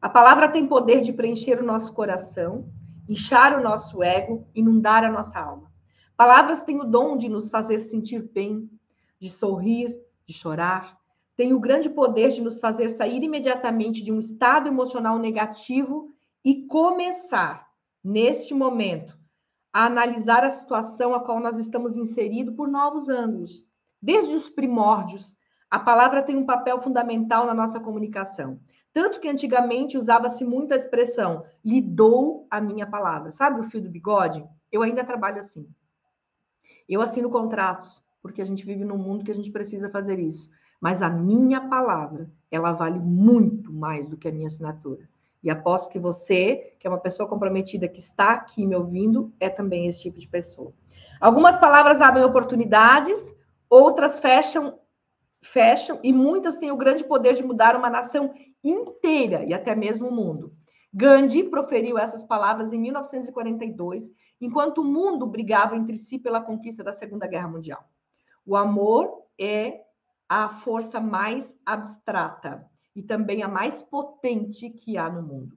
A 0.00 0.08
palavra 0.08 0.48
tem 0.48 0.66
poder 0.66 1.02
de 1.02 1.12
preencher 1.12 1.60
o 1.60 1.64
nosso 1.64 1.92
coração, 1.92 2.68
inchar 3.08 3.58
o 3.58 3.62
nosso 3.62 4.02
ego, 4.02 4.48
inundar 4.54 5.04
a 5.04 5.10
nossa 5.10 5.38
alma. 5.38 5.70
Palavras 6.16 6.62
têm 6.62 6.80
o 6.80 6.84
dom 6.84 7.16
de 7.16 7.28
nos 7.28 7.50
fazer 7.50 7.78
sentir 7.78 8.22
bem, 8.32 8.70
de 9.18 9.28
sorrir, 9.28 9.96
de 10.26 10.32
chorar, 10.32 10.98
tem 11.36 11.52
o 11.52 11.60
grande 11.60 11.90
poder 11.90 12.30
de 12.30 12.40
nos 12.40 12.60
fazer 12.60 12.88
sair 12.88 13.22
imediatamente 13.22 14.02
de 14.02 14.12
um 14.12 14.18
estado 14.18 14.68
emocional 14.68 15.18
negativo 15.18 16.10
e 16.44 16.66
começar, 16.66 17.68
neste 18.02 18.54
momento, 18.54 19.18
a 19.72 19.86
analisar 19.86 20.44
a 20.44 20.50
situação 20.50 21.14
a 21.14 21.20
qual 21.20 21.40
nós 21.40 21.58
estamos 21.58 21.96
inseridos 21.96 22.54
por 22.54 22.68
novos 22.68 23.08
ângulos. 23.08 23.64
Desde 24.00 24.34
os 24.34 24.48
primórdios, 24.48 25.36
a 25.72 25.78
palavra 25.78 26.22
tem 26.22 26.36
um 26.36 26.44
papel 26.44 26.82
fundamental 26.82 27.46
na 27.46 27.54
nossa 27.54 27.80
comunicação. 27.80 28.60
Tanto 28.92 29.18
que 29.18 29.26
antigamente 29.26 29.96
usava-se 29.96 30.44
muito 30.44 30.74
a 30.74 30.76
expressão 30.76 31.46
lhe 31.64 31.80
dou 31.80 32.46
a 32.50 32.60
minha 32.60 32.86
palavra. 32.86 33.32
Sabe 33.32 33.58
o 33.58 33.62
fio 33.62 33.80
do 33.80 33.88
bigode? 33.88 34.44
Eu 34.70 34.82
ainda 34.82 35.02
trabalho 35.02 35.40
assim. 35.40 35.66
Eu 36.86 37.00
assino 37.00 37.30
contratos, 37.30 38.04
porque 38.20 38.42
a 38.42 38.44
gente 38.44 38.66
vive 38.66 38.84
num 38.84 38.98
mundo 38.98 39.24
que 39.24 39.30
a 39.30 39.34
gente 39.34 39.50
precisa 39.50 39.88
fazer 39.88 40.18
isso. 40.18 40.50
Mas 40.78 41.00
a 41.00 41.08
minha 41.08 41.62
palavra, 41.62 42.30
ela 42.50 42.72
vale 42.72 42.98
muito 42.98 43.72
mais 43.72 44.06
do 44.06 44.18
que 44.18 44.28
a 44.28 44.32
minha 44.32 44.48
assinatura. 44.48 45.08
E 45.42 45.48
aposto 45.48 45.90
que 45.90 45.98
você, 45.98 46.76
que 46.78 46.86
é 46.86 46.90
uma 46.90 47.00
pessoa 47.00 47.26
comprometida, 47.26 47.88
que 47.88 47.98
está 47.98 48.32
aqui 48.32 48.66
me 48.66 48.76
ouvindo, 48.76 49.32
é 49.40 49.48
também 49.48 49.86
esse 49.86 50.02
tipo 50.02 50.20
de 50.20 50.28
pessoa. 50.28 50.74
Algumas 51.18 51.56
palavras 51.56 52.02
abrem 52.02 52.26
oportunidades, 52.26 53.34
outras 53.70 54.20
fecham, 54.20 54.78
fecham, 55.42 55.98
e 56.02 56.12
muitas 56.12 56.58
têm 56.58 56.70
o 56.70 56.76
grande 56.76 57.04
poder 57.04 57.34
de 57.34 57.42
mudar 57.42 57.76
uma 57.76 57.90
nação 57.90 58.32
inteira 58.62 59.44
e 59.44 59.52
até 59.52 59.74
mesmo 59.74 60.08
o 60.08 60.14
mundo. 60.14 60.54
Gandhi 60.94 61.44
proferiu 61.44 61.98
essas 61.98 62.22
palavras 62.22 62.72
em 62.72 62.78
1942, 62.78 64.12
enquanto 64.40 64.78
o 64.78 64.84
mundo 64.84 65.26
brigava 65.26 65.76
entre 65.76 65.96
si 65.96 66.18
pela 66.18 66.40
conquista 66.40 66.84
da 66.84 66.92
Segunda 66.92 67.26
Guerra 67.26 67.48
Mundial. 67.48 67.82
O 68.44 68.56
amor 68.56 69.22
é 69.38 69.80
a 70.28 70.48
força 70.48 71.00
mais 71.00 71.58
abstrata 71.64 72.66
e 72.94 73.02
também 73.02 73.42
a 73.42 73.48
mais 73.48 73.82
potente 73.82 74.70
que 74.70 74.96
há 74.96 75.08
no 75.10 75.22
mundo. 75.22 75.56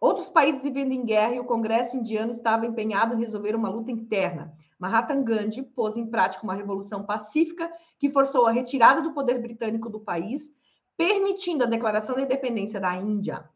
Outros 0.00 0.28
países 0.28 0.62
vivendo 0.62 0.92
em 0.92 1.04
guerra 1.04 1.34
e 1.34 1.40
o 1.40 1.44
Congresso 1.44 1.96
indiano 1.96 2.30
estava 2.30 2.66
empenhado 2.66 3.14
em 3.14 3.18
resolver 3.18 3.54
uma 3.54 3.68
luta 3.68 3.90
interna. 3.90 4.54
Mahatma 4.80 5.22
Gandhi 5.22 5.62
pôs 5.62 5.94
em 5.98 6.06
prática 6.06 6.42
uma 6.42 6.54
revolução 6.54 7.04
pacífica 7.04 7.70
que 7.98 8.10
forçou 8.10 8.46
a 8.46 8.50
retirada 8.50 9.02
do 9.02 9.12
poder 9.12 9.38
britânico 9.38 9.90
do 9.90 10.00
país, 10.00 10.50
permitindo 10.96 11.64
a 11.64 11.66
declaração 11.66 12.16
da 12.16 12.22
independência 12.22 12.80
da 12.80 12.96
Índia. 12.96 13.46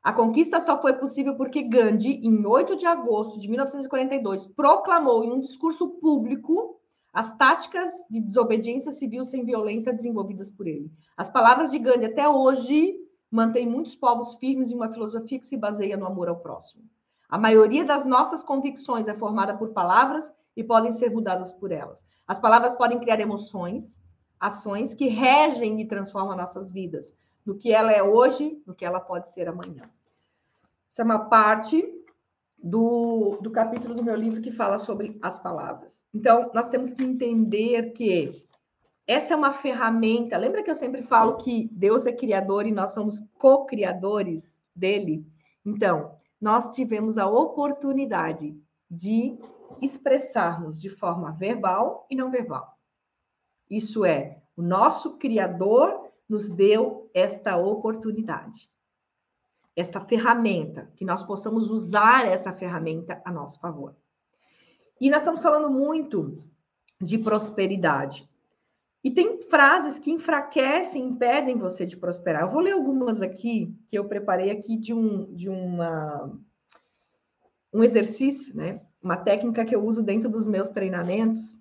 A 0.00 0.12
conquista 0.12 0.60
só 0.60 0.80
foi 0.80 0.92
possível 0.92 1.34
porque 1.34 1.62
Gandhi, 1.62 2.20
em 2.22 2.46
8 2.46 2.76
de 2.76 2.86
agosto 2.86 3.40
de 3.40 3.48
1942, 3.48 4.46
proclamou 4.46 5.24
em 5.24 5.32
um 5.32 5.40
discurso 5.40 5.88
público 6.00 6.80
as 7.12 7.36
táticas 7.36 7.92
de 8.08 8.20
desobediência 8.20 8.92
civil 8.92 9.24
sem 9.24 9.44
violência 9.44 9.92
desenvolvidas 9.92 10.48
por 10.48 10.68
ele. 10.68 10.88
As 11.16 11.28
palavras 11.28 11.72
de 11.72 11.80
Gandhi 11.80 12.06
até 12.06 12.28
hoje 12.28 12.94
mantêm 13.28 13.66
muitos 13.66 13.96
povos 13.96 14.36
firmes 14.36 14.70
em 14.70 14.76
uma 14.76 14.92
filosofia 14.92 15.38
que 15.40 15.46
se 15.46 15.56
baseia 15.56 15.96
no 15.96 16.06
amor 16.06 16.28
ao 16.28 16.38
próximo. 16.38 16.84
A 17.28 17.36
maioria 17.36 17.84
das 17.84 18.06
nossas 18.06 18.42
convicções 18.42 19.06
é 19.06 19.14
formada 19.14 19.56
por 19.56 19.70
palavras 19.70 20.32
e 20.56 20.64
podem 20.64 20.92
ser 20.92 21.10
mudadas 21.10 21.52
por 21.52 21.70
elas. 21.70 22.04
As 22.26 22.40
palavras 22.40 22.74
podem 22.74 22.98
criar 22.98 23.20
emoções, 23.20 24.00
ações 24.40 24.94
que 24.94 25.08
regem 25.08 25.80
e 25.80 25.86
transformam 25.86 26.36
nossas 26.36 26.70
vidas, 26.70 27.12
no 27.44 27.54
que 27.54 27.72
ela 27.72 27.92
é 27.92 28.02
hoje, 28.02 28.62
no 28.66 28.74
que 28.74 28.84
ela 28.84 29.00
pode 29.00 29.28
ser 29.28 29.48
amanhã. 29.48 29.82
Isso 30.88 31.02
é 31.02 31.04
uma 31.04 31.28
parte 31.28 31.84
do, 32.62 33.38
do 33.42 33.50
capítulo 33.50 33.94
do 33.94 34.02
meu 34.02 34.16
livro 34.16 34.40
que 34.40 34.50
fala 34.50 34.78
sobre 34.78 35.18
as 35.22 35.38
palavras. 35.38 36.06
Então, 36.14 36.50
nós 36.54 36.68
temos 36.68 36.92
que 36.92 37.04
entender 37.04 37.92
que 37.92 38.42
essa 39.06 39.32
é 39.32 39.36
uma 39.36 39.52
ferramenta. 39.52 40.36
Lembra 40.36 40.62
que 40.62 40.70
eu 40.70 40.74
sempre 40.74 41.02
falo 41.02 41.36
que 41.36 41.68
Deus 41.72 42.04
é 42.04 42.12
criador 42.12 42.66
e 42.66 42.72
nós 42.72 42.92
somos 42.92 43.20
co-criadores 43.38 44.58
dele? 44.74 45.26
Então, 45.64 46.17
nós 46.40 46.74
tivemos 46.74 47.18
a 47.18 47.26
oportunidade 47.26 48.56
de 48.90 49.38
expressarmos 49.82 50.80
de 50.80 50.88
forma 50.88 51.32
verbal 51.32 52.06
e 52.10 52.16
não 52.16 52.30
verbal. 52.30 52.76
Isso 53.70 54.04
é, 54.04 54.42
o 54.56 54.62
nosso 54.62 55.18
Criador 55.18 56.08
nos 56.28 56.48
deu 56.48 57.10
esta 57.14 57.56
oportunidade 57.56 58.70
essa 59.78 60.00
ferramenta, 60.00 60.90
que 60.96 61.04
nós 61.04 61.22
possamos 61.22 61.70
usar 61.70 62.26
essa 62.26 62.52
ferramenta 62.52 63.22
a 63.24 63.30
nosso 63.30 63.60
favor. 63.60 63.94
E 65.00 65.08
nós 65.08 65.22
estamos 65.22 65.40
falando 65.40 65.70
muito 65.70 66.44
de 67.00 67.16
prosperidade. 67.16 68.28
E 69.02 69.10
tem 69.10 69.40
frases 69.42 69.98
que 69.98 70.10
enfraquecem, 70.10 71.06
impedem 71.06 71.56
você 71.56 71.86
de 71.86 71.96
prosperar. 71.96 72.42
Eu 72.42 72.50
vou 72.50 72.60
ler 72.60 72.72
algumas 72.72 73.22
aqui 73.22 73.74
que 73.86 73.96
eu 73.96 74.06
preparei 74.06 74.50
aqui 74.50 74.76
de 74.76 74.92
um 74.92 75.32
de 75.32 75.48
uma 75.48 76.30
um 77.72 77.84
exercício, 77.84 78.56
né? 78.56 78.80
Uma 79.02 79.16
técnica 79.16 79.64
que 79.64 79.74
eu 79.74 79.84
uso 79.84 80.02
dentro 80.02 80.28
dos 80.28 80.46
meus 80.46 80.70
treinamentos 80.70 81.56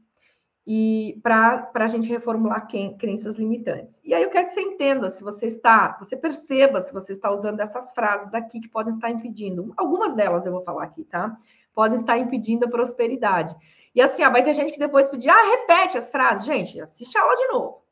e 0.69 1.17
para 1.23 1.71
a 1.73 1.88
gente 1.88 2.10
reformular 2.10 2.67
crenças 3.00 3.36
limitantes. 3.36 4.02
E 4.04 4.13
aí 4.13 4.21
eu 4.21 4.30
quero 4.30 4.47
que 4.47 4.54
você 4.54 4.60
entenda 4.60 5.10
se 5.10 5.23
você 5.23 5.45
está, 5.45 5.97
você 5.97 6.17
perceba 6.17 6.82
se 6.82 6.91
você 6.91 7.13
está 7.13 7.32
usando 7.32 7.62
essas 7.62 7.93
frases 7.93 8.34
aqui 8.34 8.60
que 8.60 8.67
podem 8.67 8.93
estar 8.93 9.10
impedindo. 9.10 9.73
Algumas 9.78 10.13
delas 10.13 10.45
eu 10.45 10.52
vou 10.52 10.62
falar 10.62 10.84
aqui, 10.84 11.06
tá? 11.06 11.38
Podem 11.73 11.97
estar 11.97 12.17
impedindo 12.17 12.65
a 12.65 12.69
prosperidade. 12.69 13.56
E 13.98 14.02
assim, 14.02 14.24
ó, 14.24 14.30
vai 14.30 14.44
ter 14.44 14.54
gente 14.54 14.72
que 14.72 14.78
depois 14.78 15.08
pedir, 15.08 15.28
ah, 15.28 15.50
repete 15.58 15.98
as 15.98 16.08
frases. 16.08 16.46
Gente, 16.46 16.80
assiste 16.80 17.18
a 17.18 17.22
aula 17.24 17.36
de 17.36 17.48
novo. 17.48 17.84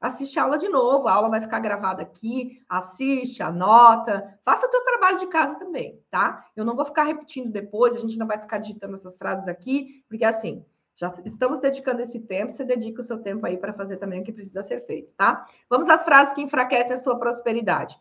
Assiste 0.00 0.38
a 0.38 0.44
aula 0.44 0.56
de 0.56 0.68
novo, 0.68 1.08
a 1.08 1.12
aula 1.12 1.28
vai 1.28 1.40
ficar 1.40 1.58
gravada 1.58 2.00
aqui, 2.00 2.62
assiste, 2.68 3.42
anota, 3.42 4.38
faça 4.44 4.68
o 4.68 4.70
teu 4.70 4.84
trabalho 4.84 5.16
de 5.16 5.26
casa 5.26 5.58
também, 5.58 6.00
tá? 6.12 6.46
Eu 6.54 6.64
não 6.64 6.76
vou 6.76 6.84
ficar 6.84 7.02
repetindo 7.02 7.50
depois, 7.50 7.96
a 7.96 8.00
gente 8.00 8.16
não 8.16 8.28
vai 8.28 8.38
ficar 8.38 8.58
digitando 8.58 8.94
essas 8.94 9.18
frases 9.18 9.48
aqui, 9.48 10.04
porque 10.08 10.24
assim, 10.24 10.64
já 10.94 11.12
estamos 11.24 11.58
dedicando 11.58 12.02
esse 12.02 12.20
tempo, 12.20 12.52
você 12.52 12.62
dedica 12.64 13.00
o 13.00 13.04
seu 13.04 13.18
tempo 13.18 13.44
aí 13.44 13.56
para 13.56 13.72
fazer 13.72 13.96
também 13.96 14.20
o 14.20 14.24
que 14.24 14.32
precisa 14.32 14.62
ser 14.62 14.86
feito, 14.86 15.12
tá? 15.16 15.44
Vamos 15.68 15.88
às 15.88 16.04
frases 16.04 16.32
que 16.32 16.40
enfraquecem 16.40 16.94
a 16.94 16.98
sua 16.98 17.18
prosperidade. 17.18 17.98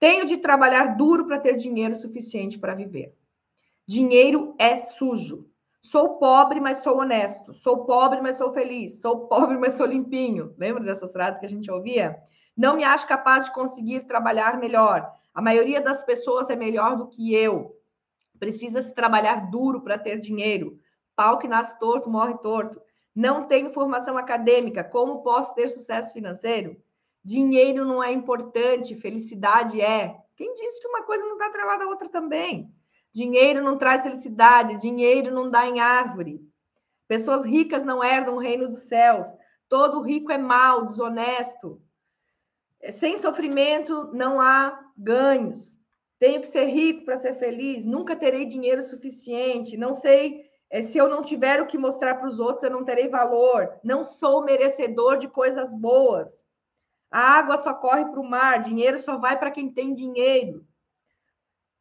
Tenho 0.00 0.24
de 0.24 0.38
trabalhar 0.38 0.96
duro 0.96 1.24
para 1.24 1.38
ter 1.38 1.54
dinheiro 1.54 1.94
suficiente 1.94 2.58
para 2.58 2.74
viver. 2.74 3.14
Dinheiro 3.86 4.56
é 4.58 4.74
sujo. 4.78 5.48
Sou 5.90 6.18
pobre, 6.18 6.58
mas 6.58 6.78
sou 6.78 6.98
honesto. 6.98 7.54
Sou 7.54 7.84
pobre, 7.84 8.20
mas 8.20 8.36
sou 8.36 8.52
feliz. 8.52 9.00
Sou 9.00 9.28
pobre, 9.28 9.56
mas 9.56 9.74
sou 9.74 9.86
limpinho. 9.86 10.52
Lembra 10.58 10.82
dessas 10.82 11.12
frases 11.12 11.38
que 11.38 11.46
a 11.46 11.48
gente 11.48 11.70
ouvia? 11.70 12.20
Não 12.56 12.76
me 12.76 12.82
acho 12.82 13.06
capaz 13.06 13.44
de 13.44 13.52
conseguir 13.52 14.04
trabalhar 14.04 14.58
melhor. 14.58 15.08
A 15.32 15.40
maioria 15.40 15.80
das 15.80 16.02
pessoas 16.02 16.50
é 16.50 16.56
melhor 16.56 16.96
do 16.96 17.06
que 17.06 17.32
eu. 17.32 17.76
Precisa-se 18.36 18.92
trabalhar 18.94 19.48
duro 19.48 19.80
para 19.80 19.96
ter 19.96 20.18
dinheiro. 20.18 20.76
Pau 21.14 21.38
que 21.38 21.46
nasce 21.46 21.78
torto, 21.78 22.10
morre 22.10 22.34
torto. 22.38 22.82
Não 23.14 23.46
tenho 23.46 23.70
formação 23.70 24.18
acadêmica. 24.18 24.82
Como 24.82 25.22
posso 25.22 25.54
ter 25.54 25.68
sucesso 25.68 26.12
financeiro? 26.12 26.76
Dinheiro 27.22 27.84
não 27.84 28.02
é 28.02 28.12
importante, 28.12 28.96
felicidade 28.96 29.80
é. 29.80 30.16
Quem 30.36 30.52
disse 30.52 30.80
que 30.80 30.88
uma 30.88 31.04
coisa 31.04 31.24
não 31.24 31.34
está 31.34 31.46
atrelada 31.46 31.84
à 31.84 31.86
outra 31.86 32.08
também? 32.08 32.74
Dinheiro 33.16 33.64
não 33.64 33.78
traz 33.78 34.02
felicidade, 34.02 34.76
dinheiro 34.76 35.32
não 35.32 35.50
dá 35.50 35.66
em 35.66 35.80
árvore. 35.80 36.38
Pessoas 37.08 37.46
ricas 37.46 37.82
não 37.82 38.04
herdam 38.04 38.34
o 38.34 38.38
reino 38.38 38.68
dos 38.68 38.80
céus. 38.80 39.26
Todo 39.70 40.02
rico 40.02 40.30
é 40.30 40.36
mau, 40.36 40.84
desonesto. 40.84 41.80
Sem 42.90 43.16
sofrimento 43.16 44.12
não 44.12 44.38
há 44.38 44.78
ganhos. 44.94 45.78
Tenho 46.18 46.42
que 46.42 46.46
ser 46.46 46.66
rico 46.66 47.06
para 47.06 47.16
ser 47.16 47.32
feliz. 47.36 47.86
Nunca 47.86 48.14
terei 48.14 48.44
dinheiro 48.44 48.82
suficiente. 48.82 49.78
Não 49.78 49.94
sei 49.94 50.44
é, 50.68 50.82
se 50.82 50.98
eu 50.98 51.08
não 51.08 51.22
tiver 51.22 51.62
o 51.62 51.66
que 51.66 51.78
mostrar 51.78 52.16
para 52.16 52.28
os 52.28 52.38
outros, 52.38 52.64
eu 52.64 52.70
não 52.70 52.84
terei 52.84 53.08
valor. 53.08 53.80
Não 53.82 54.04
sou 54.04 54.44
merecedor 54.44 55.16
de 55.16 55.26
coisas 55.26 55.72
boas. 55.72 56.44
A 57.10 57.38
água 57.38 57.56
só 57.56 57.72
corre 57.72 58.04
para 58.04 58.20
o 58.20 58.28
mar, 58.28 58.62
dinheiro 58.62 58.98
só 58.98 59.16
vai 59.16 59.38
para 59.38 59.50
quem 59.50 59.72
tem 59.72 59.94
dinheiro. 59.94 60.66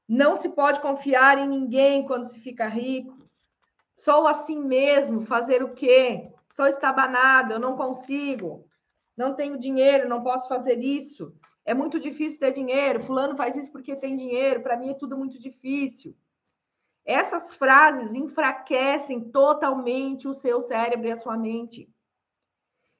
Não 0.07 0.35
se 0.35 0.49
pode 0.49 0.79
confiar 0.81 1.37
em 1.37 1.47
ninguém 1.47 2.05
quando 2.05 2.25
se 2.25 2.39
fica 2.39 2.67
rico. 2.67 3.27
Sou 3.95 4.27
assim 4.27 4.59
mesmo, 4.59 5.25
fazer 5.25 5.63
o 5.63 5.73
quê? 5.73 6.31
Sou 6.51 6.67
estabanado, 6.67 7.53
eu 7.53 7.59
não 7.59 7.75
consigo. 7.75 8.67
Não 9.17 9.33
tenho 9.33 9.59
dinheiro, 9.59 10.09
não 10.09 10.21
posso 10.21 10.47
fazer 10.47 10.79
isso. 10.83 11.33
É 11.65 11.73
muito 11.73 11.99
difícil 11.99 12.39
ter 12.39 12.51
dinheiro. 12.51 13.01
Fulano 13.01 13.35
faz 13.35 13.55
isso 13.55 13.71
porque 13.71 13.95
tem 13.95 14.15
dinheiro. 14.15 14.61
Para 14.61 14.77
mim 14.77 14.91
é 14.91 14.93
tudo 14.93 15.17
muito 15.17 15.39
difícil. 15.39 16.15
Essas 17.03 17.53
frases 17.53 18.13
enfraquecem 18.13 19.31
totalmente 19.31 20.27
o 20.27 20.33
seu 20.33 20.61
cérebro 20.61 21.07
e 21.07 21.11
a 21.11 21.15
sua 21.15 21.37
mente. 21.37 21.89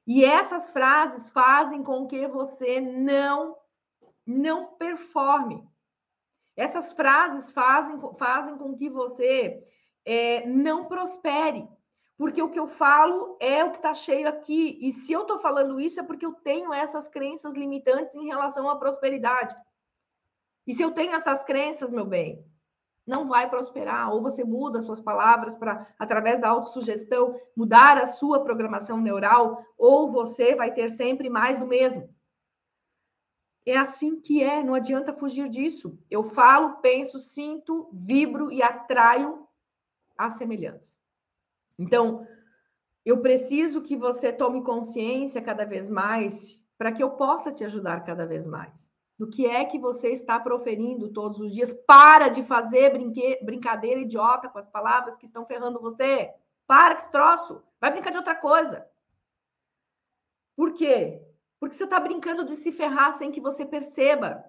E 0.06 0.24
essas 0.24 0.70
frases 0.70 1.28
fazem 1.30 1.82
com 1.82 2.06
que 2.06 2.26
você 2.28 2.80
não 2.80 3.56
não 4.24 4.74
performe. 4.74 5.68
Essas 6.56 6.92
frases 6.92 7.52
fazem, 7.52 7.98
fazem 8.18 8.56
com 8.56 8.74
que 8.74 8.88
você 8.88 9.62
é, 10.04 10.46
não 10.46 10.86
prospere. 10.86 11.68
Porque 12.16 12.40
o 12.40 12.50
que 12.50 12.58
eu 12.58 12.66
falo 12.66 13.36
é 13.38 13.62
o 13.62 13.70
que 13.70 13.76
está 13.76 13.92
cheio 13.92 14.26
aqui. 14.26 14.78
E 14.80 14.90
se 14.90 15.12
eu 15.12 15.22
estou 15.22 15.38
falando 15.38 15.78
isso, 15.78 16.00
é 16.00 16.02
porque 16.02 16.24
eu 16.24 16.32
tenho 16.32 16.72
essas 16.72 17.06
crenças 17.08 17.54
limitantes 17.54 18.14
em 18.14 18.26
relação 18.26 18.70
à 18.70 18.76
prosperidade. 18.76 19.54
E 20.66 20.72
se 20.72 20.82
eu 20.82 20.92
tenho 20.92 21.12
essas 21.12 21.44
crenças, 21.44 21.90
meu 21.90 22.06
bem, 22.06 22.42
não 23.06 23.28
vai 23.28 23.50
prosperar. 23.50 24.10
Ou 24.12 24.22
você 24.22 24.42
muda 24.42 24.80
suas 24.80 25.00
palavras 25.00 25.54
para, 25.54 25.86
através 25.98 26.40
da 26.40 26.48
autossugestão, 26.48 27.38
mudar 27.54 27.98
a 27.98 28.06
sua 28.06 28.42
programação 28.42 28.98
neural, 28.98 29.62
ou 29.76 30.10
você 30.10 30.56
vai 30.56 30.72
ter 30.72 30.88
sempre 30.88 31.28
mais 31.28 31.58
do 31.58 31.66
mesmo. 31.66 32.08
É 33.66 33.76
assim 33.76 34.20
que 34.20 34.44
é, 34.44 34.62
não 34.62 34.74
adianta 34.74 35.12
fugir 35.12 35.48
disso. 35.48 35.98
Eu 36.08 36.22
falo, 36.22 36.76
penso, 36.76 37.18
sinto, 37.18 37.90
vibro 37.92 38.52
e 38.52 38.62
atraio 38.62 39.44
a 40.16 40.30
semelhança. 40.30 40.96
Então, 41.76 42.24
eu 43.04 43.20
preciso 43.20 43.82
que 43.82 43.96
você 43.96 44.32
tome 44.32 44.62
consciência 44.62 45.42
cada 45.42 45.64
vez 45.64 45.90
mais 45.90 46.64
para 46.78 46.92
que 46.92 47.02
eu 47.02 47.10
possa 47.12 47.52
te 47.52 47.64
ajudar 47.64 48.04
cada 48.04 48.24
vez 48.24 48.46
mais. 48.46 48.94
Do 49.18 49.28
que 49.28 49.46
é 49.46 49.64
que 49.64 49.78
você 49.78 50.10
está 50.10 50.38
proferindo 50.38 51.12
todos 51.12 51.40
os 51.40 51.52
dias. 51.52 51.72
Para 51.86 52.28
de 52.28 52.44
fazer 52.44 52.92
brinque... 52.92 53.42
brincadeira 53.42 54.00
idiota 54.00 54.48
com 54.48 54.58
as 54.58 54.68
palavras 54.68 55.16
que 55.16 55.26
estão 55.26 55.44
ferrando 55.44 55.80
você. 55.80 56.30
Para 56.68 56.94
esse 56.94 57.10
troço. 57.10 57.62
Vai 57.80 57.90
brincar 57.90 58.10
de 58.10 58.18
outra 58.18 58.34
coisa. 58.34 58.86
Por 60.54 60.74
quê? 60.74 61.25
Porque 61.58 61.74
você 61.74 61.84
está 61.84 61.98
brincando 61.98 62.44
de 62.44 62.54
se 62.56 62.70
ferrar 62.70 63.12
sem 63.12 63.32
que 63.32 63.40
você 63.40 63.64
perceba. 63.64 64.44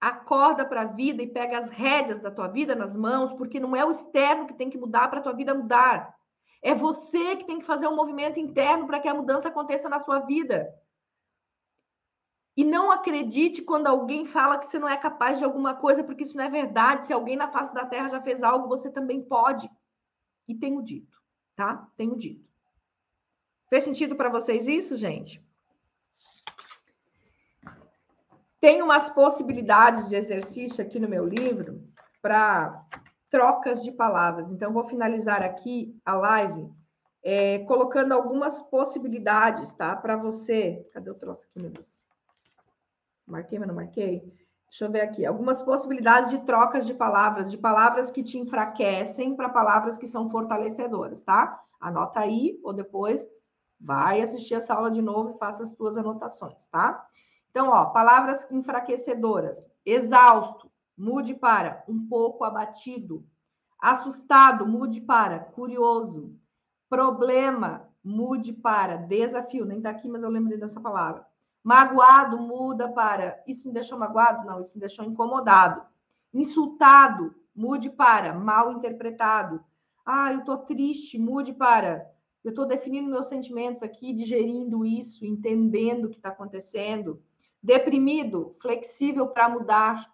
Acorda 0.00 0.64
para 0.64 0.82
a 0.82 0.86
vida 0.86 1.22
e 1.22 1.30
pega 1.30 1.58
as 1.58 1.68
rédeas 1.68 2.20
da 2.20 2.30
tua 2.30 2.48
vida 2.48 2.74
nas 2.74 2.96
mãos, 2.96 3.32
porque 3.34 3.60
não 3.60 3.76
é 3.76 3.84
o 3.84 3.90
externo 3.90 4.46
que 4.46 4.54
tem 4.54 4.70
que 4.70 4.78
mudar 4.78 5.08
para 5.08 5.20
a 5.20 5.22
tua 5.22 5.34
vida 5.34 5.54
mudar. 5.54 6.14
É 6.62 6.74
você 6.74 7.36
que 7.36 7.44
tem 7.44 7.58
que 7.58 7.64
fazer 7.64 7.86
um 7.86 7.96
movimento 7.96 8.40
interno 8.40 8.86
para 8.86 9.00
que 9.00 9.08
a 9.08 9.14
mudança 9.14 9.48
aconteça 9.48 9.88
na 9.88 10.00
sua 10.00 10.20
vida. 10.20 10.74
E 12.56 12.64
não 12.64 12.90
acredite 12.90 13.62
quando 13.62 13.86
alguém 13.86 14.26
fala 14.26 14.58
que 14.58 14.66
você 14.66 14.78
não 14.78 14.88
é 14.88 14.96
capaz 14.96 15.38
de 15.38 15.44
alguma 15.44 15.74
coisa, 15.74 16.04
porque 16.04 16.24
isso 16.24 16.36
não 16.36 16.44
é 16.44 16.50
verdade. 16.50 17.04
Se 17.04 17.12
alguém 17.12 17.36
na 17.36 17.48
face 17.48 17.72
da 17.72 17.86
terra 17.86 18.08
já 18.08 18.20
fez 18.20 18.42
algo, 18.42 18.68
você 18.68 18.90
também 18.90 19.22
pode. 19.22 19.70
E 20.48 20.54
tenho 20.54 20.82
dito, 20.82 21.16
tá? 21.54 21.88
Tenho 21.96 22.16
dito. 22.16 22.50
Fez 23.68 23.84
sentido 23.84 24.16
para 24.16 24.28
vocês 24.28 24.66
isso, 24.66 24.96
gente? 24.96 25.42
Tem 28.60 28.82
umas 28.82 29.08
possibilidades 29.08 30.08
de 30.08 30.14
exercício 30.14 30.84
aqui 30.84 31.00
no 31.00 31.08
meu 31.08 31.26
livro 31.26 31.82
para 32.20 32.84
trocas 33.30 33.82
de 33.82 33.90
palavras. 33.90 34.50
Então, 34.50 34.72
vou 34.72 34.84
finalizar 34.84 35.42
aqui 35.42 35.98
a 36.04 36.14
live 36.14 36.70
é, 37.22 37.60
colocando 37.60 38.12
algumas 38.12 38.60
possibilidades, 38.60 39.74
tá? 39.74 39.96
Para 39.96 40.16
você. 40.16 40.86
Cadê 40.92 41.10
o 41.10 41.14
troço 41.14 41.46
aqui, 41.46 41.60
meu 41.60 41.70
Deus? 41.70 42.02
Marquei, 43.26 43.58
mas 43.58 43.68
não 43.68 43.74
marquei? 43.74 44.20
Deixa 44.68 44.84
eu 44.84 44.90
ver 44.90 45.00
aqui. 45.00 45.24
Algumas 45.24 45.62
possibilidades 45.62 46.30
de 46.30 46.38
trocas 46.40 46.86
de 46.86 46.94
palavras, 46.94 47.50
de 47.50 47.58
palavras 47.58 48.10
que 48.10 48.22
te 48.22 48.38
enfraquecem 48.38 49.34
para 49.34 49.48
palavras 49.48 49.96
que 49.96 50.06
são 50.06 50.30
fortalecedoras, 50.30 51.22
tá? 51.22 51.60
Anota 51.80 52.20
aí, 52.20 52.60
ou 52.62 52.72
depois 52.72 53.26
vai 53.80 54.20
assistir 54.20 54.54
essa 54.54 54.74
aula 54.74 54.90
de 54.90 55.00
novo 55.00 55.30
e 55.30 55.38
faça 55.38 55.62
as 55.62 55.70
suas 55.70 55.96
anotações, 55.96 56.66
tá? 56.68 57.04
Então, 57.50 57.68
ó, 57.68 57.86
palavras 57.86 58.46
enfraquecedoras. 58.50 59.68
Exausto, 59.84 60.70
mude 60.96 61.34
para 61.34 61.84
um 61.88 62.06
pouco 62.06 62.44
abatido. 62.44 63.26
Assustado, 63.80 64.66
mude 64.66 65.00
para 65.00 65.40
curioso. 65.40 66.34
Problema, 66.88 67.88
mude 68.02 68.52
para 68.52 68.96
desafio. 68.96 69.64
Nem 69.64 69.78
está 69.78 69.90
aqui, 69.90 70.08
mas 70.08 70.22
eu 70.22 70.30
lembrei 70.30 70.58
dessa 70.58 70.80
palavra. 70.80 71.26
Magoado, 71.62 72.38
muda 72.38 72.88
para 72.88 73.42
isso 73.46 73.66
me 73.66 73.74
deixou 73.74 73.98
magoado? 73.98 74.46
Não, 74.46 74.60
isso 74.60 74.74
me 74.74 74.80
deixou 74.80 75.04
incomodado. 75.04 75.82
Insultado, 76.32 77.34
mude 77.54 77.90
para 77.90 78.32
mal 78.32 78.72
interpretado. 78.72 79.62
Ah, 80.06 80.32
eu 80.32 80.40
estou 80.40 80.58
triste, 80.58 81.18
mude 81.18 81.52
para 81.52 82.10
eu 82.42 82.50
estou 82.50 82.66
definindo 82.66 83.10
meus 83.10 83.28
sentimentos 83.28 83.82
aqui, 83.82 84.14
digerindo 84.14 84.84
isso, 84.84 85.26
entendendo 85.26 86.06
o 86.06 86.08
que 86.08 86.16
está 86.16 86.30
acontecendo. 86.30 87.22
Deprimido, 87.62 88.56
flexível 88.60 89.28
para 89.28 89.48
mudar. 89.48 90.12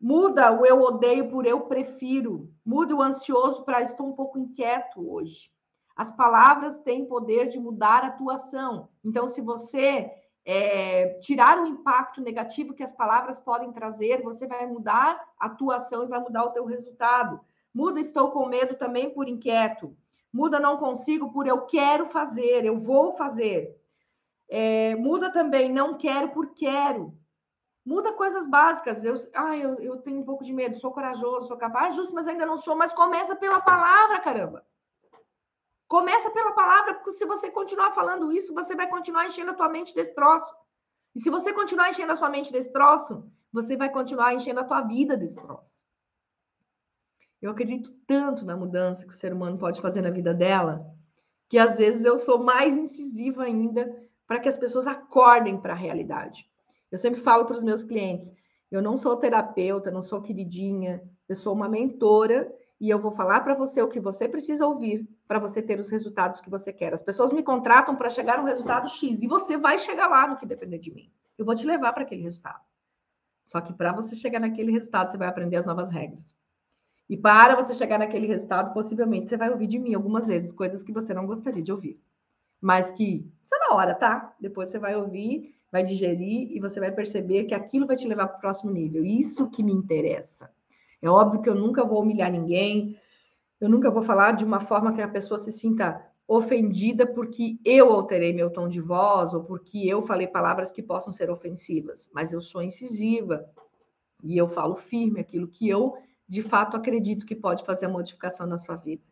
Muda 0.00 0.52
o 0.52 0.64
eu 0.64 0.80
odeio 0.80 1.28
por 1.30 1.46
eu 1.46 1.62
prefiro. 1.62 2.52
Muda 2.64 2.94
o 2.94 3.02
ansioso 3.02 3.64
para 3.64 3.82
estou 3.82 4.06
um 4.06 4.12
pouco 4.12 4.38
inquieto 4.38 5.10
hoje. 5.10 5.50
As 5.96 6.12
palavras 6.12 6.78
têm 6.78 7.06
poder 7.06 7.46
de 7.46 7.58
mudar 7.58 8.04
a 8.04 8.12
tua 8.12 8.36
ação. 8.36 8.88
Então, 9.04 9.28
se 9.28 9.40
você 9.40 10.10
é, 10.44 11.18
tirar 11.20 11.60
o 11.60 11.66
impacto 11.66 12.20
negativo 12.20 12.72
que 12.72 12.82
as 12.82 12.92
palavras 12.92 13.38
podem 13.38 13.72
trazer, 13.72 14.22
você 14.22 14.46
vai 14.46 14.64
mudar 14.66 15.20
a 15.38 15.48
tua 15.48 15.76
ação 15.76 16.04
e 16.04 16.08
vai 16.08 16.20
mudar 16.20 16.44
o 16.44 16.50
teu 16.50 16.64
resultado. 16.64 17.40
Muda 17.74 18.00
estou 18.00 18.30
com 18.30 18.46
medo 18.46 18.76
também 18.76 19.10
por 19.10 19.28
inquieto. 19.28 19.96
Muda 20.32 20.60
não 20.60 20.76
consigo 20.76 21.32
por 21.32 21.46
eu 21.46 21.62
quero 21.62 22.06
fazer, 22.06 22.64
eu 22.64 22.78
vou 22.78 23.12
fazer. 23.12 23.76
É, 24.48 24.94
muda 24.96 25.30
também 25.30 25.70
não 25.72 25.98
quero 25.98 26.30
por 26.30 26.54
quero. 26.54 27.16
Muda 27.84 28.12
coisas 28.12 28.46
básicas. 28.46 29.04
Eu, 29.04 29.16
ah, 29.34 29.56
eu, 29.56 29.78
eu 29.80 29.96
tenho 29.98 30.20
um 30.20 30.24
pouco 30.24 30.44
de 30.44 30.52
medo, 30.52 30.78
sou 30.78 30.92
corajoso, 30.92 31.48
sou 31.48 31.56
capaz, 31.56 31.96
justo, 31.96 32.14
mas 32.14 32.26
ainda 32.26 32.46
não 32.46 32.56
sou. 32.56 32.76
Mas 32.76 32.92
começa 32.92 33.36
pela 33.36 33.60
palavra, 33.60 34.20
caramba. 34.20 34.66
Começa 35.86 36.30
pela 36.30 36.52
palavra, 36.52 36.94
porque 36.94 37.12
se 37.12 37.24
você 37.24 37.50
continuar 37.50 37.92
falando 37.92 38.30
isso, 38.30 38.52
você 38.52 38.76
vai 38.76 38.88
continuar 38.88 39.26
enchendo 39.26 39.52
a 39.52 39.54
tua 39.54 39.68
mente 39.70 39.94
desse 39.94 40.14
troço. 40.14 40.54
E 41.14 41.20
se 41.20 41.30
você 41.30 41.52
continuar 41.52 41.88
enchendo 41.88 42.12
a 42.12 42.16
sua 42.16 42.28
mente 42.28 42.52
desse 42.52 42.70
troço, 42.72 43.24
você 43.50 43.76
vai 43.76 43.90
continuar 43.90 44.34
enchendo 44.34 44.60
a 44.60 44.64
tua 44.64 44.82
vida 44.82 45.16
desse 45.16 45.40
troço. 45.40 45.82
Eu 47.40 47.52
acredito 47.52 47.90
tanto 48.06 48.44
na 48.44 48.56
mudança 48.56 49.06
que 49.06 49.12
o 49.12 49.16
ser 49.16 49.32
humano 49.32 49.56
pode 49.56 49.80
fazer 49.80 50.02
na 50.02 50.10
vida 50.10 50.34
dela, 50.34 50.84
que 51.48 51.56
às 51.56 51.78
vezes 51.78 52.04
eu 52.04 52.18
sou 52.18 52.38
mais 52.38 52.76
incisiva 52.76 53.44
ainda 53.44 54.07
para 54.28 54.38
que 54.38 54.48
as 54.48 54.58
pessoas 54.58 54.86
acordem 54.86 55.56
para 55.56 55.72
a 55.72 55.76
realidade. 55.76 56.46
Eu 56.92 56.98
sempre 56.98 57.20
falo 57.20 57.46
para 57.46 57.56
os 57.56 57.62
meus 57.62 57.82
clientes: 57.82 58.30
eu 58.70 58.82
não 58.82 58.96
sou 58.98 59.16
terapeuta, 59.16 59.90
não 59.90 60.02
sou 60.02 60.20
queridinha, 60.20 61.02
eu 61.26 61.34
sou 61.34 61.54
uma 61.54 61.68
mentora 61.68 62.54
e 62.78 62.90
eu 62.90 62.98
vou 62.98 63.10
falar 63.10 63.40
para 63.40 63.54
você 63.54 63.82
o 63.82 63.88
que 63.88 63.98
você 63.98 64.28
precisa 64.28 64.66
ouvir 64.66 65.08
para 65.26 65.38
você 65.38 65.62
ter 65.62 65.80
os 65.80 65.90
resultados 65.90 66.40
que 66.40 66.50
você 66.50 66.72
quer. 66.72 66.92
As 66.92 67.02
pessoas 67.02 67.32
me 67.32 67.42
contratam 67.42 67.96
para 67.96 68.10
chegar 68.10 68.38
no 68.38 68.46
resultado 68.46 68.88
X 68.88 69.22
e 69.22 69.26
você 69.26 69.56
vai 69.56 69.78
chegar 69.78 70.06
lá 70.06 70.28
no 70.28 70.36
que 70.36 70.46
depender 70.46 70.78
de 70.78 70.94
mim. 70.94 71.10
Eu 71.36 71.44
vou 71.44 71.54
te 71.54 71.66
levar 71.66 71.92
para 71.92 72.02
aquele 72.02 72.22
resultado. 72.22 72.60
Só 73.44 73.60
que 73.62 73.72
para 73.72 73.92
você 73.92 74.14
chegar 74.14 74.40
naquele 74.40 74.70
resultado, 74.70 75.10
você 75.10 75.16
vai 75.16 75.26
aprender 75.26 75.56
as 75.56 75.66
novas 75.66 75.90
regras. 75.90 76.36
E 77.08 77.16
para 77.16 77.56
você 77.56 77.72
chegar 77.72 77.98
naquele 77.98 78.26
resultado, 78.26 78.74
possivelmente 78.74 79.26
você 79.26 79.38
vai 79.38 79.50
ouvir 79.50 79.66
de 79.66 79.78
mim 79.78 79.94
algumas 79.94 80.26
vezes 80.26 80.52
coisas 80.52 80.82
que 80.82 80.92
você 80.92 81.14
não 81.14 81.26
gostaria 81.26 81.62
de 81.62 81.72
ouvir. 81.72 81.98
Mas 82.60 82.90
que 82.90 83.30
isso 83.42 83.54
é 83.54 83.68
na 83.68 83.76
hora, 83.76 83.94
tá? 83.94 84.34
Depois 84.40 84.68
você 84.68 84.78
vai 84.78 84.96
ouvir 84.96 85.54
vai 85.70 85.82
digerir 85.82 86.50
e 86.50 86.60
você 86.60 86.80
vai 86.80 86.90
perceber 86.90 87.44
que 87.44 87.54
aquilo 87.54 87.86
vai 87.86 87.96
te 87.96 88.08
levar 88.08 88.28
para 88.28 88.38
o 88.38 88.40
próximo 88.40 88.70
nível. 88.70 89.04
Isso 89.04 89.50
que 89.50 89.62
me 89.62 89.72
interessa. 89.72 90.50
É 91.00 91.08
óbvio 91.08 91.40
que 91.40 91.48
eu 91.48 91.54
nunca 91.54 91.84
vou 91.84 92.02
humilhar 92.02 92.30
ninguém, 92.30 92.98
eu 93.60 93.68
nunca 93.68 93.90
vou 93.90 94.02
falar 94.02 94.32
de 94.32 94.44
uma 94.44 94.60
forma 94.60 94.92
que 94.92 95.02
a 95.02 95.08
pessoa 95.08 95.38
se 95.38 95.52
sinta 95.52 96.04
ofendida 96.26 97.06
porque 97.06 97.58
eu 97.64 97.90
alterei 97.90 98.32
meu 98.32 98.50
tom 98.50 98.68
de 98.68 98.80
voz 98.80 99.32
ou 99.32 99.44
porque 99.44 99.78
eu 99.78 100.02
falei 100.02 100.26
palavras 100.26 100.70
que 100.70 100.82
possam 100.82 101.12
ser 101.12 101.30
ofensivas, 101.30 102.10
mas 102.12 102.32
eu 102.32 102.40
sou 102.40 102.62
incisiva 102.62 103.48
e 104.22 104.36
eu 104.36 104.48
falo 104.48 104.74
firme 104.74 105.20
aquilo 105.20 105.48
que 105.48 105.68
eu 105.68 105.96
de 106.28 106.42
fato 106.42 106.76
acredito 106.76 107.24
que 107.24 107.34
pode 107.34 107.64
fazer 107.64 107.86
a 107.86 107.88
modificação 107.88 108.46
na 108.46 108.58
sua 108.58 108.76
vida. 108.76 109.02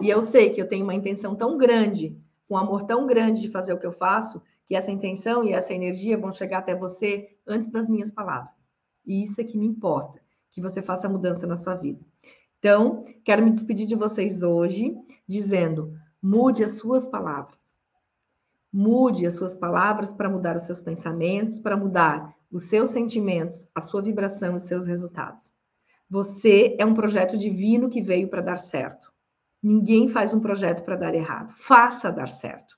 E 0.00 0.08
eu 0.08 0.20
sei 0.20 0.50
que 0.50 0.60
eu 0.60 0.68
tenho 0.68 0.84
uma 0.84 0.94
intenção 0.94 1.36
tão 1.36 1.56
grande, 1.56 2.18
um 2.48 2.56
amor 2.56 2.84
tão 2.84 3.06
grande 3.06 3.40
de 3.40 3.50
fazer 3.50 3.72
o 3.72 3.78
que 3.78 3.86
eu 3.86 3.92
faço, 3.92 4.42
que 4.66 4.74
essa 4.74 4.90
intenção 4.90 5.44
e 5.44 5.52
essa 5.52 5.72
energia 5.72 6.18
vão 6.18 6.32
chegar 6.32 6.58
até 6.58 6.74
você 6.74 7.36
antes 7.46 7.70
das 7.70 7.88
minhas 7.88 8.10
palavras. 8.10 8.54
E 9.06 9.22
isso 9.22 9.40
é 9.40 9.44
que 9.44 9.56
me 9.56 9.66
importa, 9.66 10.20
que 10.52 10.60
você 10.60 10.82
faça 10.82 11.06
a 11.06 11.10
mudança 11.10 11.46
na 11.46 11.56
sua 11.56 11.74
vida. 11.74 12.00
Então, 12.58 13.04
quero 13.24 13.42
me 13.42 13.50
despedir 13.50 13.86
de 13.86 13.94
vocês 13.94 14.42
hoje 14.42 14.94
dizendo: 15.26 15.96
mude 16.22 16.64
as 16.64 16.72
suas 16.72 17.06
palavras. 17.06 17.58
Mude 18.70 19.24
as 19.24 19.34
suas 19.34 19.56
palavras 19.56 20.12
para 20.12 20.28
mudar 20.28 20.56
os 20.56 20.64
seus 20.64 20.80
pensamentos, 20.80 21.58
para 21.58 21.76
mudar 21.76 22.34
os 22.50 22.64
seus 22.64 22.90
sentimentos, 22.90 23.68
a 23.74 23.80
sua 23.80 24.02
vibração 24.02 24.52
e 24.52 24.56
os 24.56 24.64
seus 24.64 24.86
resultados. 24.86 25.52
Você 26.10 26.76
é 26.78 26.84
um 26.84 26.94
projeto 26.94 27.36
divino 27.36 27.88
que 27.88 28.02
veio 28.02 28.28
para 28.28 28.42
dar 28.42 28.58
certo. 28.58 29.12
Ninguém 29.62 30.08
faz 30.08 30.32
um 30.32 30.40
projeto 30.40 30.84
para 30.84 30.96
dar 30.96 31.14
errado. 31.14 31.52
Faça 31.54 32.10
dar 32.10 32.28
certo. 32.28 32.76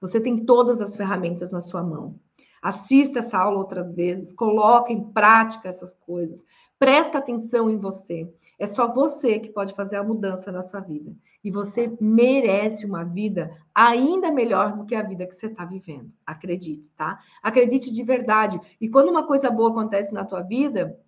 Você 0.00 0.20
tem 0.20 0.44
todas 0.44 0.80
as 0.80 0.96
ferramentas 0.96 1.52
na 1.52 1.60
sua 1.60 1.82
mão. 1.82 2.18
Assista 2.60 3.20
essa 3.20 3.38
aula 3.38 3.58
outras 3.58 3.94
vezes, 3.94 4.32
coloque 4.32 4.92
em 4.92 5.12
prática 5.12 5.68
essas 5.68 5.94
coisas. 5.94 6.44
Presta 6.78 7.18
atenção 7.18 7.70
em 7.70 7.78
você. 7.78 8.28
É 8.58 8.66
só 8.66 8.92
você 8.92 9.38
que 9.38 9.50
pode 9.50 9.74
fazer 9.74 9.96
a 9.96 10.02
mudança 10.02 10.50
na 10.50 10.62
sua 10.62 10.80
vida. 10.80 11.14
E 11.44 11.50
você 11.50 11.96
merece 12.00 12.84
uma 12.84 13.04
vida 13.04 13.50
ainda 13.74 14.32
melhor 14.32 14.76
do 14.76 14.84
que 14.84 14.94
a 14.94 15.02
vida 15.02 15.26
que 15.26 15.34
você 15.34 15.46
está 15.46 15.64
vivendo. 15.64 16.10
Acredite, 16.26 16.90
tá? 16.92 17.20
Acredite 17.42 17.92
de 17.92 18.02
verdade. 18.02 18.60
E 18.80 18.88
quando 18.88 19.10
uma 19.10 19.26
coisa 19.26 19.50
boa 19.50 19.70
acontece 19.70 20.12
na 20.12 20.24
tua 20.24 20.42
vida, 20.42 20.98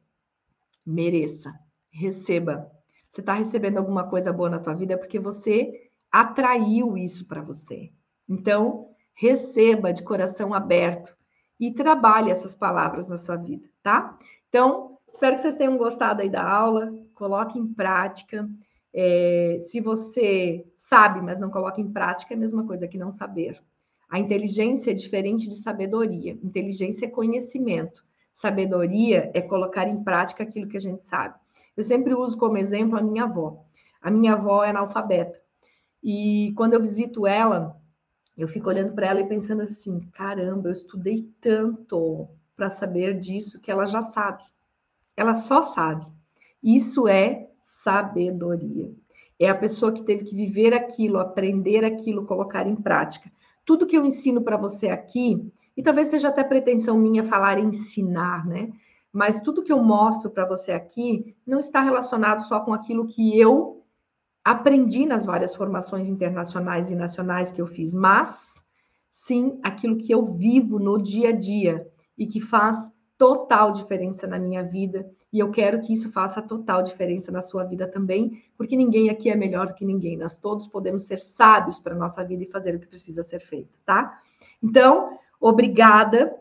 mereça, 0.86 1.52
receba. 1.90 2.70
Você 3.08 3.20
está 3.20 3.32
recebendo 3.32 3.78
alguma 3.78 4.08
coisa 4.08 4.32
boa 4.32 4.50
na 4.50 4.58
tua 4.58 4.74
vida 4.74 4.96
porque 4.98 5.18
você 5.18 5.88
atraiu 6.10 6.96
isso 6.96 7.26
para 7.26 7.42
você. 7.42 7.90
Então, 8.28 8.90
receba 9.14 9.92
de 9.92 10.02
coração 10.02 10.52
aberto 10.52 11.16
e 11.58 11.72
trabalhe 11.72 12.30
essas 12.30 12.54
palavras 12.54 13.08
na 13.08 13.16
sua 13.16 13.36
vida, 13.36 13.68
tá? 13.82 14.16
Então, 14.48 14.98
espero 15.08 15.34
que 15.34 15.42
vocês 15.42 15.56
tenham 15.56 15.76
gostado 15.76 16.22
aí 16.22 16.30
da 16.30 16.48
aula, 16.48 16.92
coloque 17.14 17.58
em 17.58 17.66
prática. 17.66 18.48
É, 18.94 19.60
se 19.64 19.80
você 19.80 20.64
sabe, 20.76 21.20
mas 21.20 21.40
não 21.40 21.50
coloca 21.50 21.80
em 21.80 21.90
prática, 21.90 22.34
é 22.34 22.36
a 22.36 22.40
mesma 22.40 22.64
coisa 22.66 22.86
que 22.86 22.96
não 22.96 23.10
saber. 23.10 23.60
A 24.08 24.18
inteligência 24.18 24.90
é 24.90 24.94
diferente 24.94 25.48
de 25.48 25.56
sabedoria. 25.56 26.38
Inteligência 26.42 27.06
é 27.06 27.10
conhecimento. 27.10 28.04
Sabedoria 28.32 29.30
é 29.34 29.42
colocar 29.42 29.88
em 29.88 30.02
prática 30.02 30.44
aquilo 30.44 30.68
que 30.68 30.76
a 30.76 30.80
gente 30.80 31.02
sabe. 31.04 31.34
Eu 31.78 31.84
sempre 31.84 32.12
uso 32.12 32.36
como 32.36 32.58
exemplo 32.58 32.98
a 32.98 33.02
minha 33.02 33.22
avó. 33.22 33.64
A 34.02 34.10
minha 34.10 34.32
avó 34.32 34.64
é 34.64 34.70
analfabeta. 34.70 35.40
E 36.02 36.52
quando 36.56 36.74
eu 36.74 36.80
visito 36.80 37.24
ela, 37.24 37.80
eu 38.36 38.48
fico 38.48 38.68
olhando 38.68 38.94
para 38.94 39.06
ela 39.06 39.20
e 39.20 39.28
pensando 39.28 39.62
assim: 39.62 40.00
caramba, 40.12 40.70
eu 40.70 40.72
estudei 40.72 41.30
tanto 41.40 42.28
para 42.56 42.68
saber 42.68 43.20
disso 43.20 43.60
que 43.60 43.70
ela 43.70 43.86
já 43.86 44.02
sabe. 44.02 44.42
Ela 45.16 45.36
só 45.36 45.62
sabe. 45.62 46.04
Isso 46.60 47.06
é 47.06 47.48
sabedoria. 47.60 48.92
É 49.38 49.48
a 49.48 49.54
pessoa 49.54 49.92
que 49.92 50.02
teve 50.02 50.24
que 50.24 50.34
viver 50.34 50.74
aquilo, 50.74 51.20
aprender 51.20 51.84
aquilo, 51.84 52.26
colocar 52.26 52.66
em 52.66 52.74
prática. 52.74 53.30
Tudo 53.64 53.86
que 53.86 53.96
eu 53.96 54.04
ensino 54.04 54.42
para 54.42 54.56
você 54.56 54.88
aqui, 54.88 55.48
e 55.76 55.82
talvez 55.84 56.08
seja 56.08 56.26
até 56.26 56.42
pretensão 56.42 56.98
minha 56.98 57.22
falar 57.22 57.60
ensinar, 57.60 58.44
né? 58.44 58.72
Mas 59.12 59.40
tudo 59.40 59.62
que 59.62 59.72
eu 59.72 59.82
mostro 59.82 60.30
para 60.30 60.44
você 60.44 60.72
aqui 60.72 61.36
não 61.46 61.58
está 61.58 61.80
relacionado 61.80 62.40
só 62.42 62.60
com 62.60 62.72
aquilo 62.72 63.06
que 63.06 63.38
eu 63.38 63.84
aprendi 64.44 65.04
nas 65.04 65.26
várias 65.26 65.54
formações 65.54 66.08
internacionais 66.08 66.90
e 66.90 66.94
nacionais 66.94 67.52
que 67.52 67.60
eu 67.60 67.66
fiz, 67.66 67.92
mas 67.92 68.54
sim 69.10 69.58
aquilo 69.62 69.96
que 69.96 70.12
eu 70.12 70.24
vivo 70.24 70.78
no 70.78 71.02
dia 71.02 71.30
a 71.30 71.32
dia 71.32 71.86
e 72.16 72.26
que 72.26 72.40
faz 72.40 72.90
total 73.18 73.72
diferença 73.72 74.26
na 74.26 74.38
minha 74.38 74.62
vida. 74.62 75.10
E 75.32 75.38
eu 75.38 75.50
quero 75.50 75.80
que 75.82 75.92
isso 75.92 76.10
faça 76.12 76.40
total 76.40 76.82
diferença 76.82 77.30
na 77.32 77.42
sua 77.42 77.64
vida 77.64 77.86
também, 77.86 78.42
porque 78.56 78.76
ninguém 78.76 79.10
aqui 79.10 79.28
é 79.28 79.36
melhor 79.36 79.66
do 79.66 79.74
que 79.74 79.84
ninguém. 79.84 80.16
Nós 80.16 80.38
todos 80.38 80.66
podemos 80.66 81.02
ser 81.02 81.18
sábios 81.18 81.78
para 81.80 81.94
a 81.94 81.98
nossa 81.98 82.24
vida 82.24 82.44
e 82.44 82.50
fazer 82.50 82.74
o 82.74 82.78
que 82.78 82.86
precisa 82.86 83.22
ser 83.22 83.40
feito, 83.40 83.78
tá? 83.84 84.20
Então, 84.62 85.18
obrigada 85.40 86.34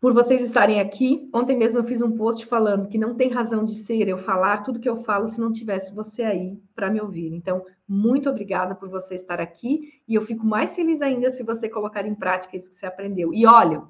por 0.00 0.14
vocês 0.14 0.40
estarem 0.40 0.80
aqui. 0.80 1.28
Ontem 1.32 1.56
mesmo 1.56 1.78
eu 1.78 1.84
fiz 1.84 2.00
um 2.00 2.16
post 2.16 2.46
falando 2.46 2.88
que 2.88 2.96
não 2.96 3.14
tem 3.14 3.28
razão 3.28 3.64
de 3.64 3.74
ser 3.74 4.08
eu 4.08 4.16
falar 4.16 4.62
tudo 4.62 4.80
que 4.80 4.88
eu 4.88 4.96
falo 4.96 5.26
se 5.26 5.38
não 5.38 5.52
tivesse 5.52 5.94
você 5.94 6.22
aí 6.22 6.58
para 6.74 6.90
me 6.90 7.00
ouvir. 7.00 7.34
Então, 7.34 7.64
muito 7.86 8.30
obrigada 8.30 8.74
por 8.74 8.88
você 8.88 9.14
estar 9.14 9.40
aqui 9.40 10.00
e 10.08 10.14
eu 10.14 10.22
fico 10.22 10.46
mais 10.46 10.74
feliz 10.74 11.02
ainda 11.02 11.30
se 11.30 11.42
você 11.42 11.68
colocar 11.68 12.06
em 12.06 12.14
prática 12.14 12.56
isso 12.56 12.70
que 12.70 12.76
você 12.76 12.86
aprendeu. 12.86 13.34
E 13.34 13.46
olha, 13.46 13.82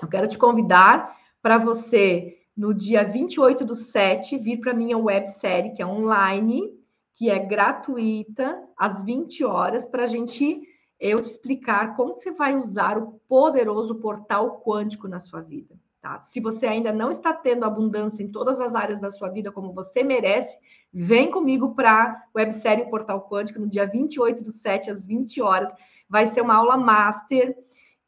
eu 0.00 0.08
quero 0.08 0.28
te 0.28 0.38
convidar 0.38 1.16
para 1.42 1.58
você 1.58 2.36
no 2.56 2.72
dia 2.72 3.02
28 3.02 3.64
do 3.64 3.74
7 3.74 4.38
vir 4.38 4.58
para 4.58 4.72
minha 4.72 4.96
websérie 4.96 5.72
que 5.72 5.82
é 5.82 5.86
online, 5.86 6.72
que 7.14 7.28
é 7.28 7.38
gratuita, 7.38 8.62
às 8.76 9.02
20 9.02 9.44
horas 9.44 9.84
para 9.84 10.04
a 10.04 10.06
gente 10.06 10.62
eu 11.00 11.22
te 11.22 11.30
explicar 11.30 11.94
como 11.94 12.16
você 12.16 12.32
vai 12.32 12.56
usar 12.56 12.98
o 12.98 13.20
poderoso 13.28 13.96
portal 13.96 14.60
quântico 14.60 15.06
na 15.06 15.20
sua 15.20 15.40
vida. 15.40 15.78
Tá? 16.00 16.20
Se 16.20 16.40
você 16.40 16.66
ainda 16.66 16.92
não 16.92 17.10
está 17.10 17.32
tendo 17.32 17.64
abundância 17.64 18.22
em 18.22 18.30
todas 18.30 18.60
as 18.60 18.74
áreas 18.74 19.00
da 19.00 19.10
sua 19.10 19.28
vida 19.28 19.50
como 19.50 19.72
você 19.72 20.02
merece, 20.02 20.56
vem 20.92 21.30
comigo 21.30 21.74
para 21.74 22.02
a 22.02 22.22
websérie 22.36 22.88
Portal 22.88 23.28
Quântico 23.28 23.60
no 23.60 23.68
dia 23.68 23.86
28 23.86 24.42
do 24.42 24.52
7 24.52 24.90
às 24.90 25.04
20 25.04 25.42
horas. 25.42 25.72
Vai 26.08 26.26
ser 26.26 26.40
uma 26.40 26.54
aula 26.54 26.76
master 26.76 27.56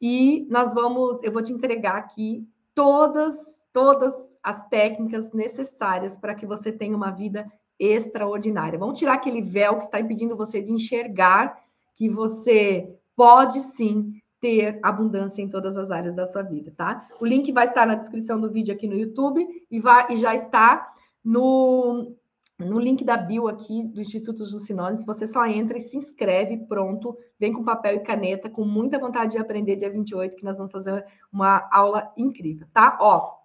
e 0.01 0.47
nós 0.49 0.73
vamos, 0.73 1.21
eu 1.21 1.31
vou 1.33 1.41
te 1.41 1.51
entregar 1.51 1.97
aqui 1.97 2.47
todas, 2.73 3.35
todas 3.73 4.13
as 4.41 4.67
técnicas 4.69 5.31
necessárias 5.33 6.17
para 6.17 6.33
que 6.33 6.45
você 6.45 6.71
tenha 6.71 6.95
uma 6.95 7.11
vida 7.11 7.45
extraordinária. 7.77 8.79
Vamos 8.79 8.97
tirar 8.97 9.15
aquele 9.15 9.41
véu 9.41 9.77
que 9.77 9.83
está 9.83 9.99
impedindo 9.99 10.35
você 10.35 10.61
de 10.61 10.71
enxergar 10.71 11.57
que 12.01 12.09
você 12.09 12.97
pode 13.15 13.59
sim 13.59 14.11
ter 14.39 14.79
abundância 14.81 15.39
em 15.39 15.47
todas 15.47 15.77
as 15.77 15.91
áreas 15.91 16.15
da 16.15 16.25
sua 16.25 16.41
vida, 16.41 16.73
tá? 16.75 17.07
O 17.19 17.25
link 17.27 17.51
vai 17.51 17.67
estar 17.67 17.85
na 17.85 17.93
descrição 17.93 18.41
do 18.41 18.49
vídeo 18.51 18.73
aqui 18.73 18.87
no 18.87 18.95
YouTube 18.95 19.47
e, 19.69 19.79
vai, 19.79 20.11
e 20.11 20.15
já 20.15 20.33
está 20.33 20.91
no, 21.23 22.17
no 22.57 22.79
link 22.79 23.05
da 23.05 23.15
bio 23.15 23.47
aqui 23.47 23.83
do 23.83 24.01
Instituto 24.01 24.43
Jucinones. 24.47 25.05
Você 25.05 25.27
só 25.27 25.45
entra 25.45 25.77
e 25.77 25.81
se 25.81 25.95
inscreve, 25.95 26.65
pronto. 26.65 27.15
Vem 27.39 27.53
com 27.53 27.63
papel 27.63 27.97
e 27.97 27.99
caneta, 27.99 28.49
com 28.49 28.65
muita 28.65 28.97
vontade 28.97 29.33
de 29.33 29.37
aprender 29.37 29.75
dia 29.75 29.91
28, 29.91 30.35
que 30.35 30.43
nós 30.43 30.57
vamos 30.57 30.71
fazer 30.71 31.05
uma 31.31 31.69
aula 31.71 32.11
incrível, 32.17 32.65
tá? 32.73 32.97
Ó, 32.99 33.40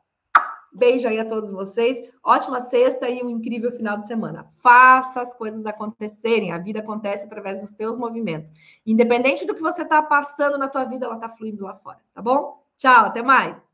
Beijo 0.72 1.08
aí 1.08 1.18
a 1.18 1.24
todos 1.24 1.52
vocês. 1.52 2.10
Ótima 2.22 2.60
sexta 2.60 3.08
e 3.08 3.22
um 3.22 3.30
incrível 3.30 3.72
final 3.72 3.98
de 3.98 4.06
semana. 4.06 4.46
Faça 4.62 5.22
as 5.22 5.34
coisas 5.34 5.64
acontecerem. 5.64 6.52
A 6.52 6.58
vida 6.58 6.80
acontece 6.80 7.24
através 7.24 7.60
dos 7.60 7.72
teus 7.72 7.96
movimentos. 7.96 8.52
Independente 8.84 9.46
do 9.46 9.54
que 9.54 9.62
você 9.62 9.82
está 9.82 10.02
passando 10.02 10.58
na 10.58 10.68
tua 10.68 10.84
vida, 10.84 11.06
ela 11.06 11.16
está 11.16 11.28
fluindo 11.28 11.64
lá 11.64 11.74
fora, 11.76 11.98
tá 12.12 12.20
bom? 12.20 12.62
Tchau, 12.76 13.06
até 13.06 13.22
mais. 13.22 13.65